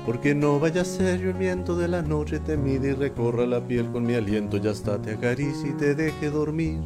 [0.05, 3.47] Porque no vaya a ser yo el viento de la noche te mide y recorra
[3.47, 6.77] la piel con mi aliento, ya hasta te acaricie y te deje dormir.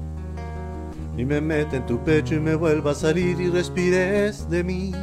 [1.20, 4.94] Y me mete en tu pecho y me vuelva a salir y respires de mí.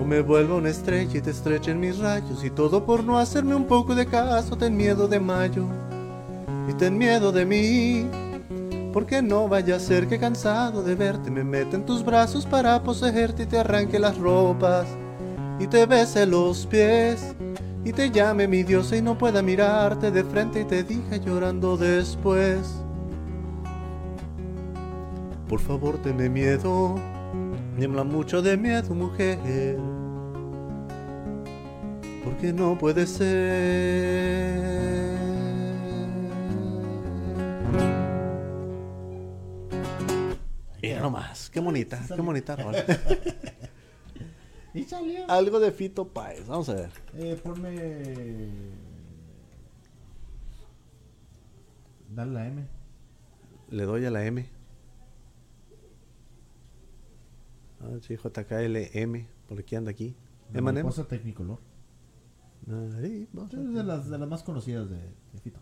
[0.00, 3.18] O me vuelva una estrella y te estreche en mis rayos y todo por no
[3.18, 5.66] hacerme un poco de caso, ten miedo de mayo
[6.68, 8.06] y ten miedo de mí.
[8.92, 12.80] Porque no vaya a ser que cansado de verte me meta en tus brazos para
[12.80, 14.86] poseerte y te arranque las ropas
[15.58, 17.34] y te bese los pies
[17.84, 21.76] y te llame mi diosa y no pueda mirarte de frente y te diga llorando
[21.76, 22.81] después.
[25.52, 26.94] Por favor, tenme miedo,
[27.76, 29.38] tiembla mucho de miedo, mujer.
[32.24, 34.56] Porque no puede ser.
[40.80, 42.82] Mira nomás, qué bonita, qué bonita rola.
[44.72, 45.30] Y salió.
[45.30, 46.90] Algo de Fito Páez, vamos a ver.
[47.18, 48.48] Eh, ponme.
[52.08, 52.66] Dale la M.
[53.68, 54.61] Le doy a la M.
[57.82, 60.14] Ah, sí, JKLM, por aquí anda aquí.
[60.54, 60.84] Emanem.
[60.84, 61.58] Cosa Technicolor.
[62.96, 65.58] Ahí, vamos a Es de las, de las más conocidas de, de Fito.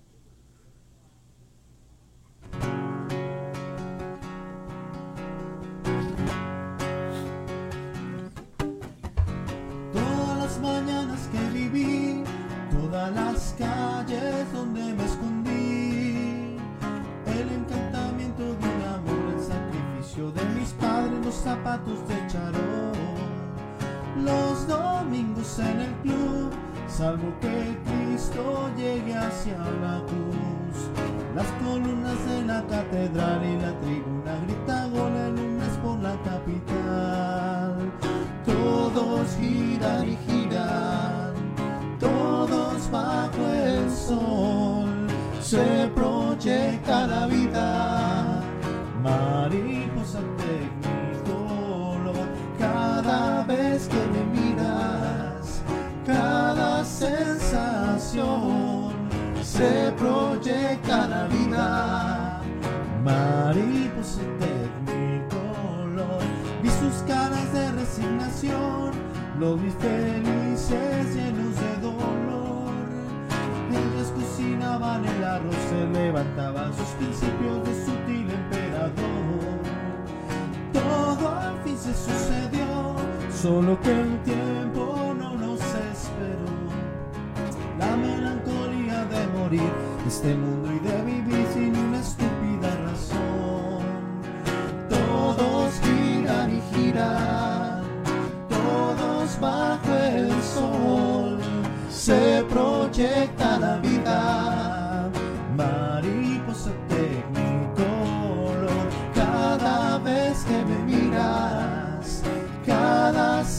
[9.93, 12.23] Todas las mañanas que viví,
[12.71, 16.57] todas las calles donde me escondí,
[17.27, 20.50] el encantamiento de un amor, el sacrificio de
[21.31, 22.93] los zapatos de charol,
[24.25, 26.51] los domingos en el club,
[26.89, 30.91] salvo que Cristo llegue hacia la cruz,
[31.37, 37.77] las columnas de la catedral y la tribuna grita gol el lunes por la capital.
[38.45, 41.33] Todos giran y giran,
[42.01, 45.07] todos bajo el sol,
[45.41, 48.43] se proyecta la vida.
[49.03, 50.19] Mariposa
[53.51, 55.63] vez que me miras,
[56.07, 58.21] cada sensación
[59.43, 62.41] se proyecta la vida.
[63.05, 66.23] Mariposa tecnicolor,
[66.63, 68.93] vi sus caras de resignación,
[69.39, 72.75] los vi felices llenos de dolor.
[73.71, 79.61] Ellas cocinaban el arroz, se levantaban sus principios de sutil emperador.
[80.73, 82.69] Todo al fin se sucedió,
[83.41, 86.51] solo que el tiempo no nos esperó.
[87.79, 89.73] La melancolía de morir
[90.03, 93.81] de este mundo y de vivir sin una estúpida razón.
[94.91, 97.83] Todos giran y giran,
[98.51, 101.39] todos bajo el sol,
[101.89, 103.50] se proyecta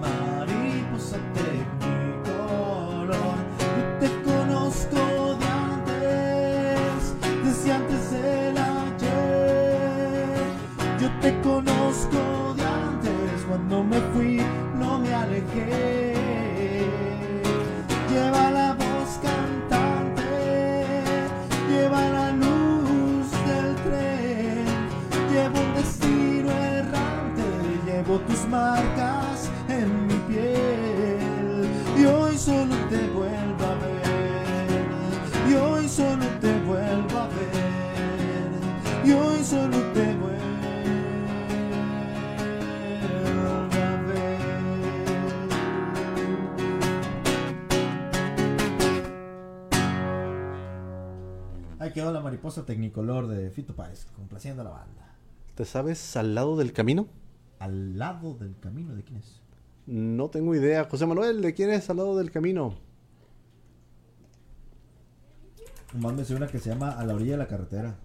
[0.00, 3.08] Mariposa tecnicolor,
[3.76, 5.00] yo te conozco
[5.40, 7.14] de antes,
[7.44, 10.36] desde antes del ayer.
[11.00, 12.20] Yo te conozco
[12.56, 14.42] de antes, cuando me fui
[14.78, 16.14] no me alejé.
[18.10, 20.30] Lleva la voz cantante,
[21.70, 22.15] lleva la
[28.26, 36.26] tus marcas en mi piel y hoy solo te vuelvo a ver, y hoy solo
[36.40, 40.16] te vuelvo a ver, y hoy solo te
[51.96, 55.14] quedó la mariposa tecnicolor de Fito Páez, complaciendo a la banda.
[55.54, 57.06] ¿Te sabes al lado del camino?
[57.58, 59.40] Al lado del camino, ¿de quién es?
[59.86, 60.84] No tengo idea.
[60.84, 62.74] José Manuel, ¿de quién es al lado del camino?
[65.94, 67.96] Más me sé una que se llama A la orilla de la carretera.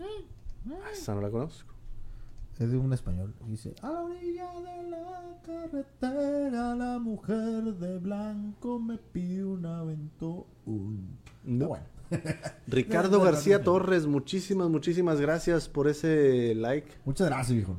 [0.00, 1.72] Ah, Esa no la conozco.
[2.58, 3.34] Es de un español.
[3.46, 10.44] Dice, a la orilla de la carretera la mujer de blanco me pide un aventón.
[11.44, 11.68] No.
[11.68, 11.91] Bueno.
[12.66, 13.62] Ricardo García.
[13.62, 16.88] Torres, muchísimas, muchísimas gracias por ese like.
[17.04, 17.76] Muchas gracias, viejo.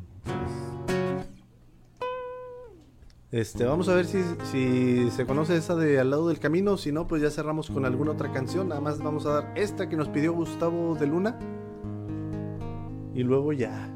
[3.32, 6.78] Este, vamos a ver si, si se conoce esa de Al lado del camino.
[6.78, 8.70] Si no, pues ya cerramos con alguna otra canción.
[8.70, 11.40] Nada más vamos a dar esta que nos pidió Gustavo de Luna.
[13.16, 13.90] Y luego ya.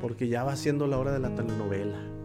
[0.00, 2.19] Porque ya va siendo la hora de la telenovela.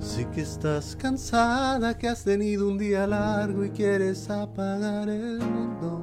[0.00, 6.02] Sé que estás cansada, que has tenido un día largo y quieres apagar el mundo.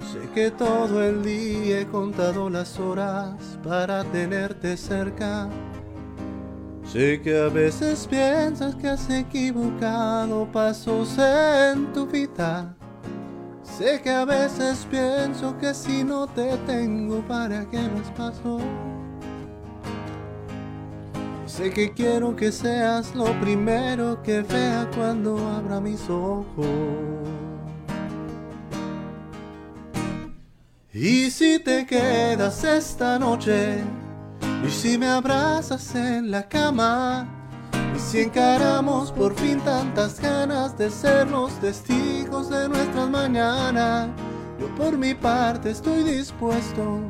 [0.00, 5.48] Sé que todo el día he contado las horas para tenerte cerca.
[6.84, 12.74] Sé que a veces piensas que has equivocado pasos en tu vida.
[13.62, 18.58] Sé que a veces pienso que si no te tengo, ¿para qué más paso?
[21.56, 26.66] Sé que quiero que seas lo primero que vea cuando abra mis ojos.
[30.92, 33.82] Y si te quedas esta noche,
[34.66, 37.26] y si me abrazas en la cama,
[37.96, 44.10] y si encaramos por fin tantas ganas de ser los testigos de nuestras mañanas,
[44.60, 47.00] yo por mi parte estoy dispuesto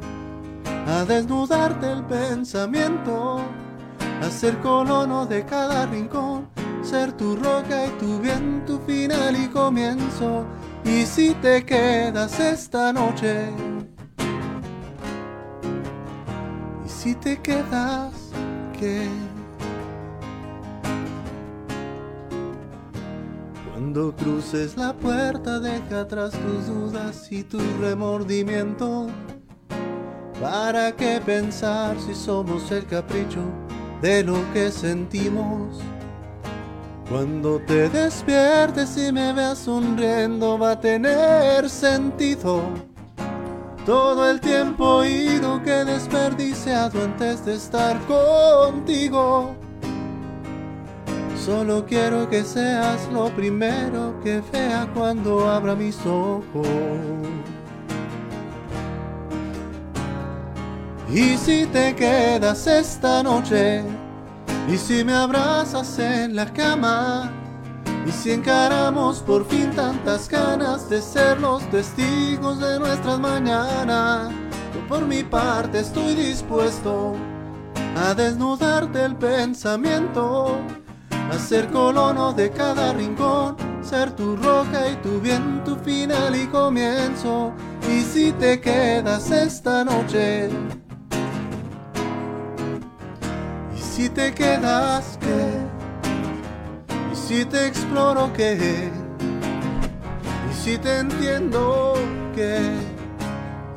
[0.87, 3.45] a desnudarte el pensamiento,
[4.23, 6.49] a ser colono de cada rincón,
[6.83, 10.47] ser tu roca y tu viento final y comienzo.
[10.85, 13.49] Y si te quedas esta noche,
[16.85, 18.15] y si te quedas,
[18.79, 19.09] ¿qué?
[23.71, 29.09] Cuando cruces la puerta, deja atrás tus dudas y tu remordimiento.
[30.41, 33.41] ¿Para qué pensar si somos el capricho
[34.01, 35.79] de lo que sentimos?
[37.09, 42.63] Cuando te despiertes y me veas sonriendo va a tener sentido
[43.87, 49.55] todo el tiempo ido que he desperdiciado antes de estar contigo.
[51.37, 56.67] Solo quiero que seas lo primero que vea cuando abra mis ojos.
[61.09, 63.85] Y si te quedas esta noche,
[64.69, 67.31] y si me abrazas en la cama,
[68.05, 74.33] y si encaramos por fin tantas ganas de ser los testigos de nuestras mañanas,
[74.75, 77.15] yo por mi parte estoy dispuesto
[77.97, 80.57] a desnudarte el pensamiento,
[81.31, 87.53] a ser colono de cada rincón, ser tu roca y tu viento final y comienzo.
[87.89, 90.51] Y si te quedas esta noche,
[93.97, 95.49] si te quedas, ¿qué?
[97.11, 98.91] Y si te exploro, ¿qué?
[100.51, 101.95] Y si te entiendo,
[102.35, 102.61] ¿qué?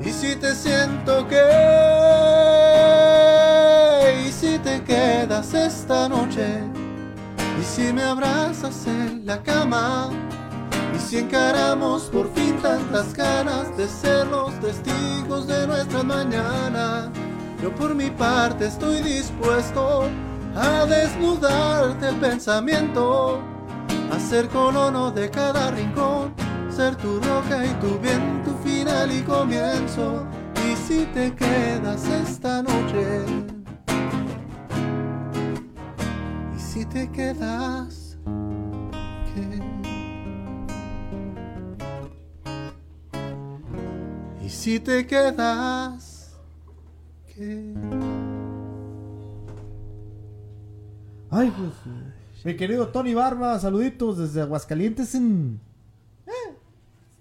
[0.01, 1.39] Y si te siento, ¿qué?
[4.27, 6.65] Y si te quedas esta noche,
[7.57, 10.09] y si me abrazas en la cama,
[10.93, 17.09] y si encaramos por fin tantas ganas de ser los testigos de nuestra mañana,
[17.61, 20.03] yo por mi parte estoy dispuesto
[20.55, 23.39] a desnudarte el pensamiento,
[24.11, 26.33] a ser colono de cada rincón,
[26.69, 30.25] ser tu roca y tu viento final y comienzo.
[30.69, 33.25] Y si te quedas esta noche,
[36.55, 38.17] y si te quedas,
[39.33, 39.59] ¿qué?
[44.45, 46.08] Y si te quedas,
[51.31, 51.71] Ay, pues.
[52.45, 55.13] Mi querido Tony Barba, saluditos desde Aguascalientes.
[55.15, 55.59] En...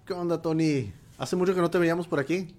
[0.05, 0.93] ¿Qué onda, Tony?
[1.19, 2.55] Hace mucho que no te veíamos por aquí.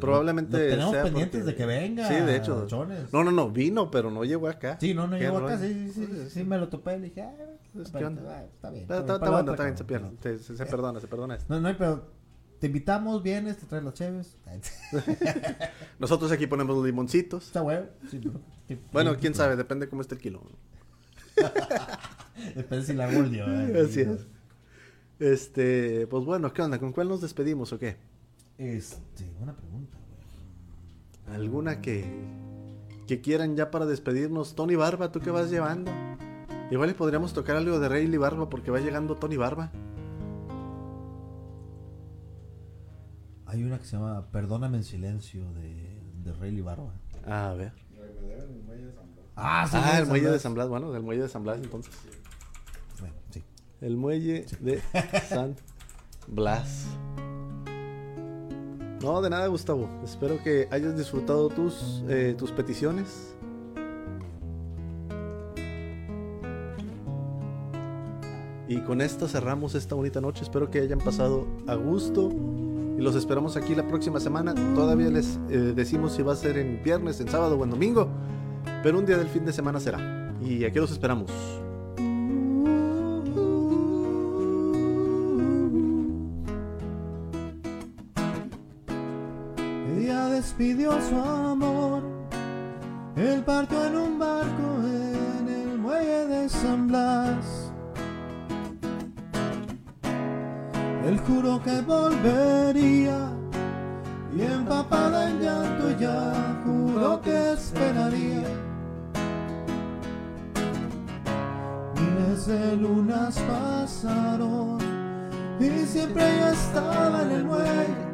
[0.00, 2.08] Probablemente lo tenemos sea pendientes porque- de que venga.
[2.08, 2.66] Sí, de hecho.
[2.66, 3.12] Chones.
[3.12, 4.76] No, no, no, vino, pero no llegó acá.
[4.80, 5.58] Sí, no, no llegó acá.
[5.58, 6.98] Sí, sí, sí, sí, me lo topé.
[6.98, 7.32] Le dije, ah,
[7.72, 8.22] Pues, ¿qué pero- onda?
[8.28, 8.82] ah, está bien.
[8.82, 11.38] Está Está, está bien, bueno, está bien, se, pierde, se, se perdona, se perdona.
[11.48, 12.02] No, no, pero
[12.62, 14.36] te invitamos, vienes, te traes las cheves.
[15.98, 17.46] Nosotros aquí ponemos los limoncitos.
[17.46, 17.86] Está bueno.
[18.08, 18.20] Sí,
[18.92, 20.40] Bueno, quién sabe, depende cómo esté el kilo.
[22.54, 23.46] Depende si la golio.
[23.48, 23.82] ¿eh?
[23.84, 24.28] Así es.
[25.18, 26.78] Este, pues bueno, ¿qué onda?
[26.78, 27.96] ¿Con cuál nos despedimos o qué?
[28.58, 29.98] Este, buena pregunta,
[31.26, 31.36] güey.
[31.36, 32.04] ¿Alguna que,
[33.08, 34.54] que quieran ya para despedirnos?
[34.54, 35.90] Tony Barba, ¿tú qué vas llevando?
[36.70, 39.72] Igual le podríamos tocar algo de Rayleigh Barba porque va llegando Tony Barba.
[43.52, 46.94] Hay una que se llama Perdóname en silencio de, de Rayleigh Barba.
[47.26, 47.74] A ver.
[48.64, 49.26] Muelle de San Blas.
[49.36, 49.76] Ah, sí.
[49.78, 50.38] Ah, el muelle de.
[50.38, 51.92] San Blas, bueno, del muelle de San Blas entonces.
[52.98, 53.44] Bueno, sí.
[53.82, 54.80] El muelle de
[55.28, 55.54] San
[56.28, 56.86] Blas.
[59.02, 59.86] No, de nada, Gustavo.
[60.02, 63.36] Espero que hayas disfrutado tus, eh, tus peticiones.
[68.66, 70.42] Y con esto cerramos esta bonita noche.
[70.42, 72.30] Espero que hayan pasado a gusto.
[73.02, 74.54] Los esperamos aquí la próxima semana.
[74.76, 78.08] Todavía les eh, decimos si va a ser en viernes, en sábado o en domingo.
[78.84, 80.32] Pero un día del fin de semana será.
[80.40, 81.28] Y aquí los esperamos.
[89.98, 92.04] Ella despidió su amor.
[93.16, 97.61] Él partió en un barco en el muelle de San Blas.
[101.04, 103.32] Él juró que volvería
[104.34, 108.48] y empapada en llanto ella juró que esperaría.
[111.96, 114.78] Miles de lunas pasaron
[115.58, 118.12] y siempre ella estaba en el muelle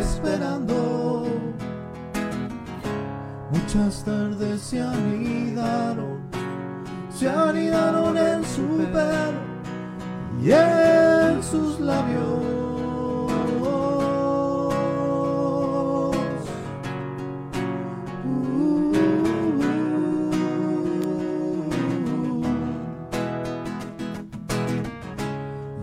[0.00, 1.28] esperando.
[3.50, 6.20] Muchas tardes se anidaron,
[7.10, 9.55] se anidaron en su pelo
[10.42, 12.36] y en sus labios.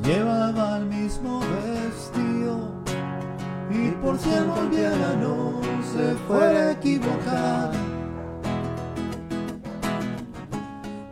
[0.03, 2.83] Llevaba el mismo vestido
[3.71, 5.61] y por si él volviera no
[5.93, 7.71] se fuera a equivocar.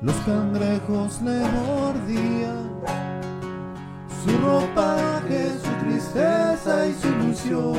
[0.01, 3.00] Los cangrejos le mordían
[4.23, 7.77] su ropaje, su tristeza y su ilusión.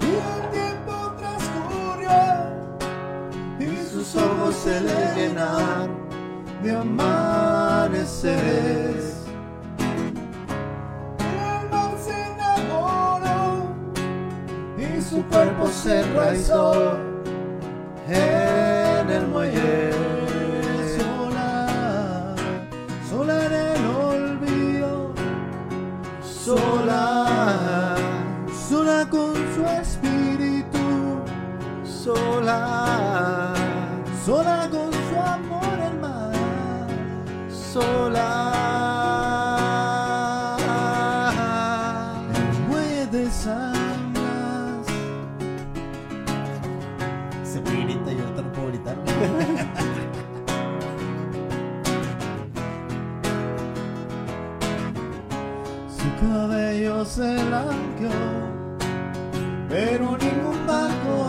[0.00, 2.20] Y el tiempo transcurrió
[3.60, 5.90] y sus ojos se le llenaron
[6.62, 8.24] de amaneceres.
[11.18, 13.40] El mar se enamoró
[14.76, 16.96] y su cuerpo se enraizó
[18.08, 19.97] en el muelle.
[34.28, 36.34] Sola con su amor el mar,
[37.72, 38.32] sola.
[42.34, 44.86] El muelle de San Blas.
[47.42, 48.96] Se me grita, yo no puedo gritar.
[55.96, 58.26] Su cabello se blanqueó,
[59.70, 61.27] pero ningún barco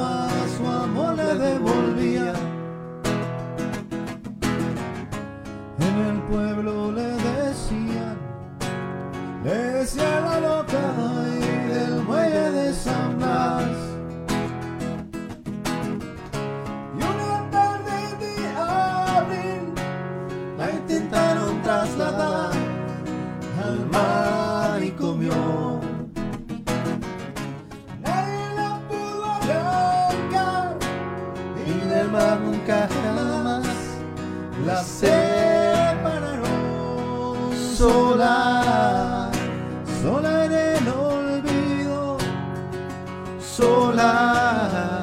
[44.00, 45.02] sola,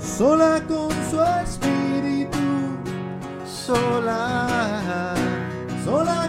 [0.00, 2.38] sola con su espíritu,
[3.44, 5.14] sola,
[5.84, 6.25] sola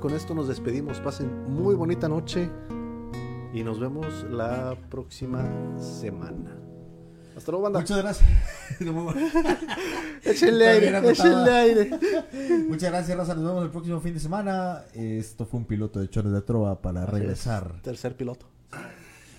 [0.00, 0.98] con esto nos despedimos.
[1.00, 2.50] Pasen muy bonita noche
[3.52, 5.44] y nos vemos la próxima
[5.78, 6.56] semana.
[7.36, 7.80] Hasta luego, banda.
[7.80, 8.28] Muchas gracias.
[10.24, 11.90] Échenle aire, échenle aire.
[12.68, 13.34] Muchas gracias, Raza.
[13.34, 14.82] Nos vemos el próximo fin de semana.
[14.94, 17.72] Esto fue un piloto de Chones de Trova para Así regresar.
[17.76, 18.46] es, Tercer piloto.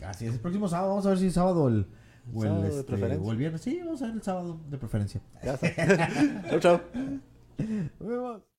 [0.05, 0.89] Así es, el próximo sábado.
[0.91, 1.85] Vamos a ver si el sábado o el,
[2.33, 3.27] o el, Sábado de este, preferencia.
[3.27, 3.61] o el viernes.
[3.61, 5.21] Sí, vamos a ver el sábado de preferencia.
[5.43, 6.49] Ya está.
[6.49, 6.81] chau, chau.
[7.99, 8.50] Nos vemos.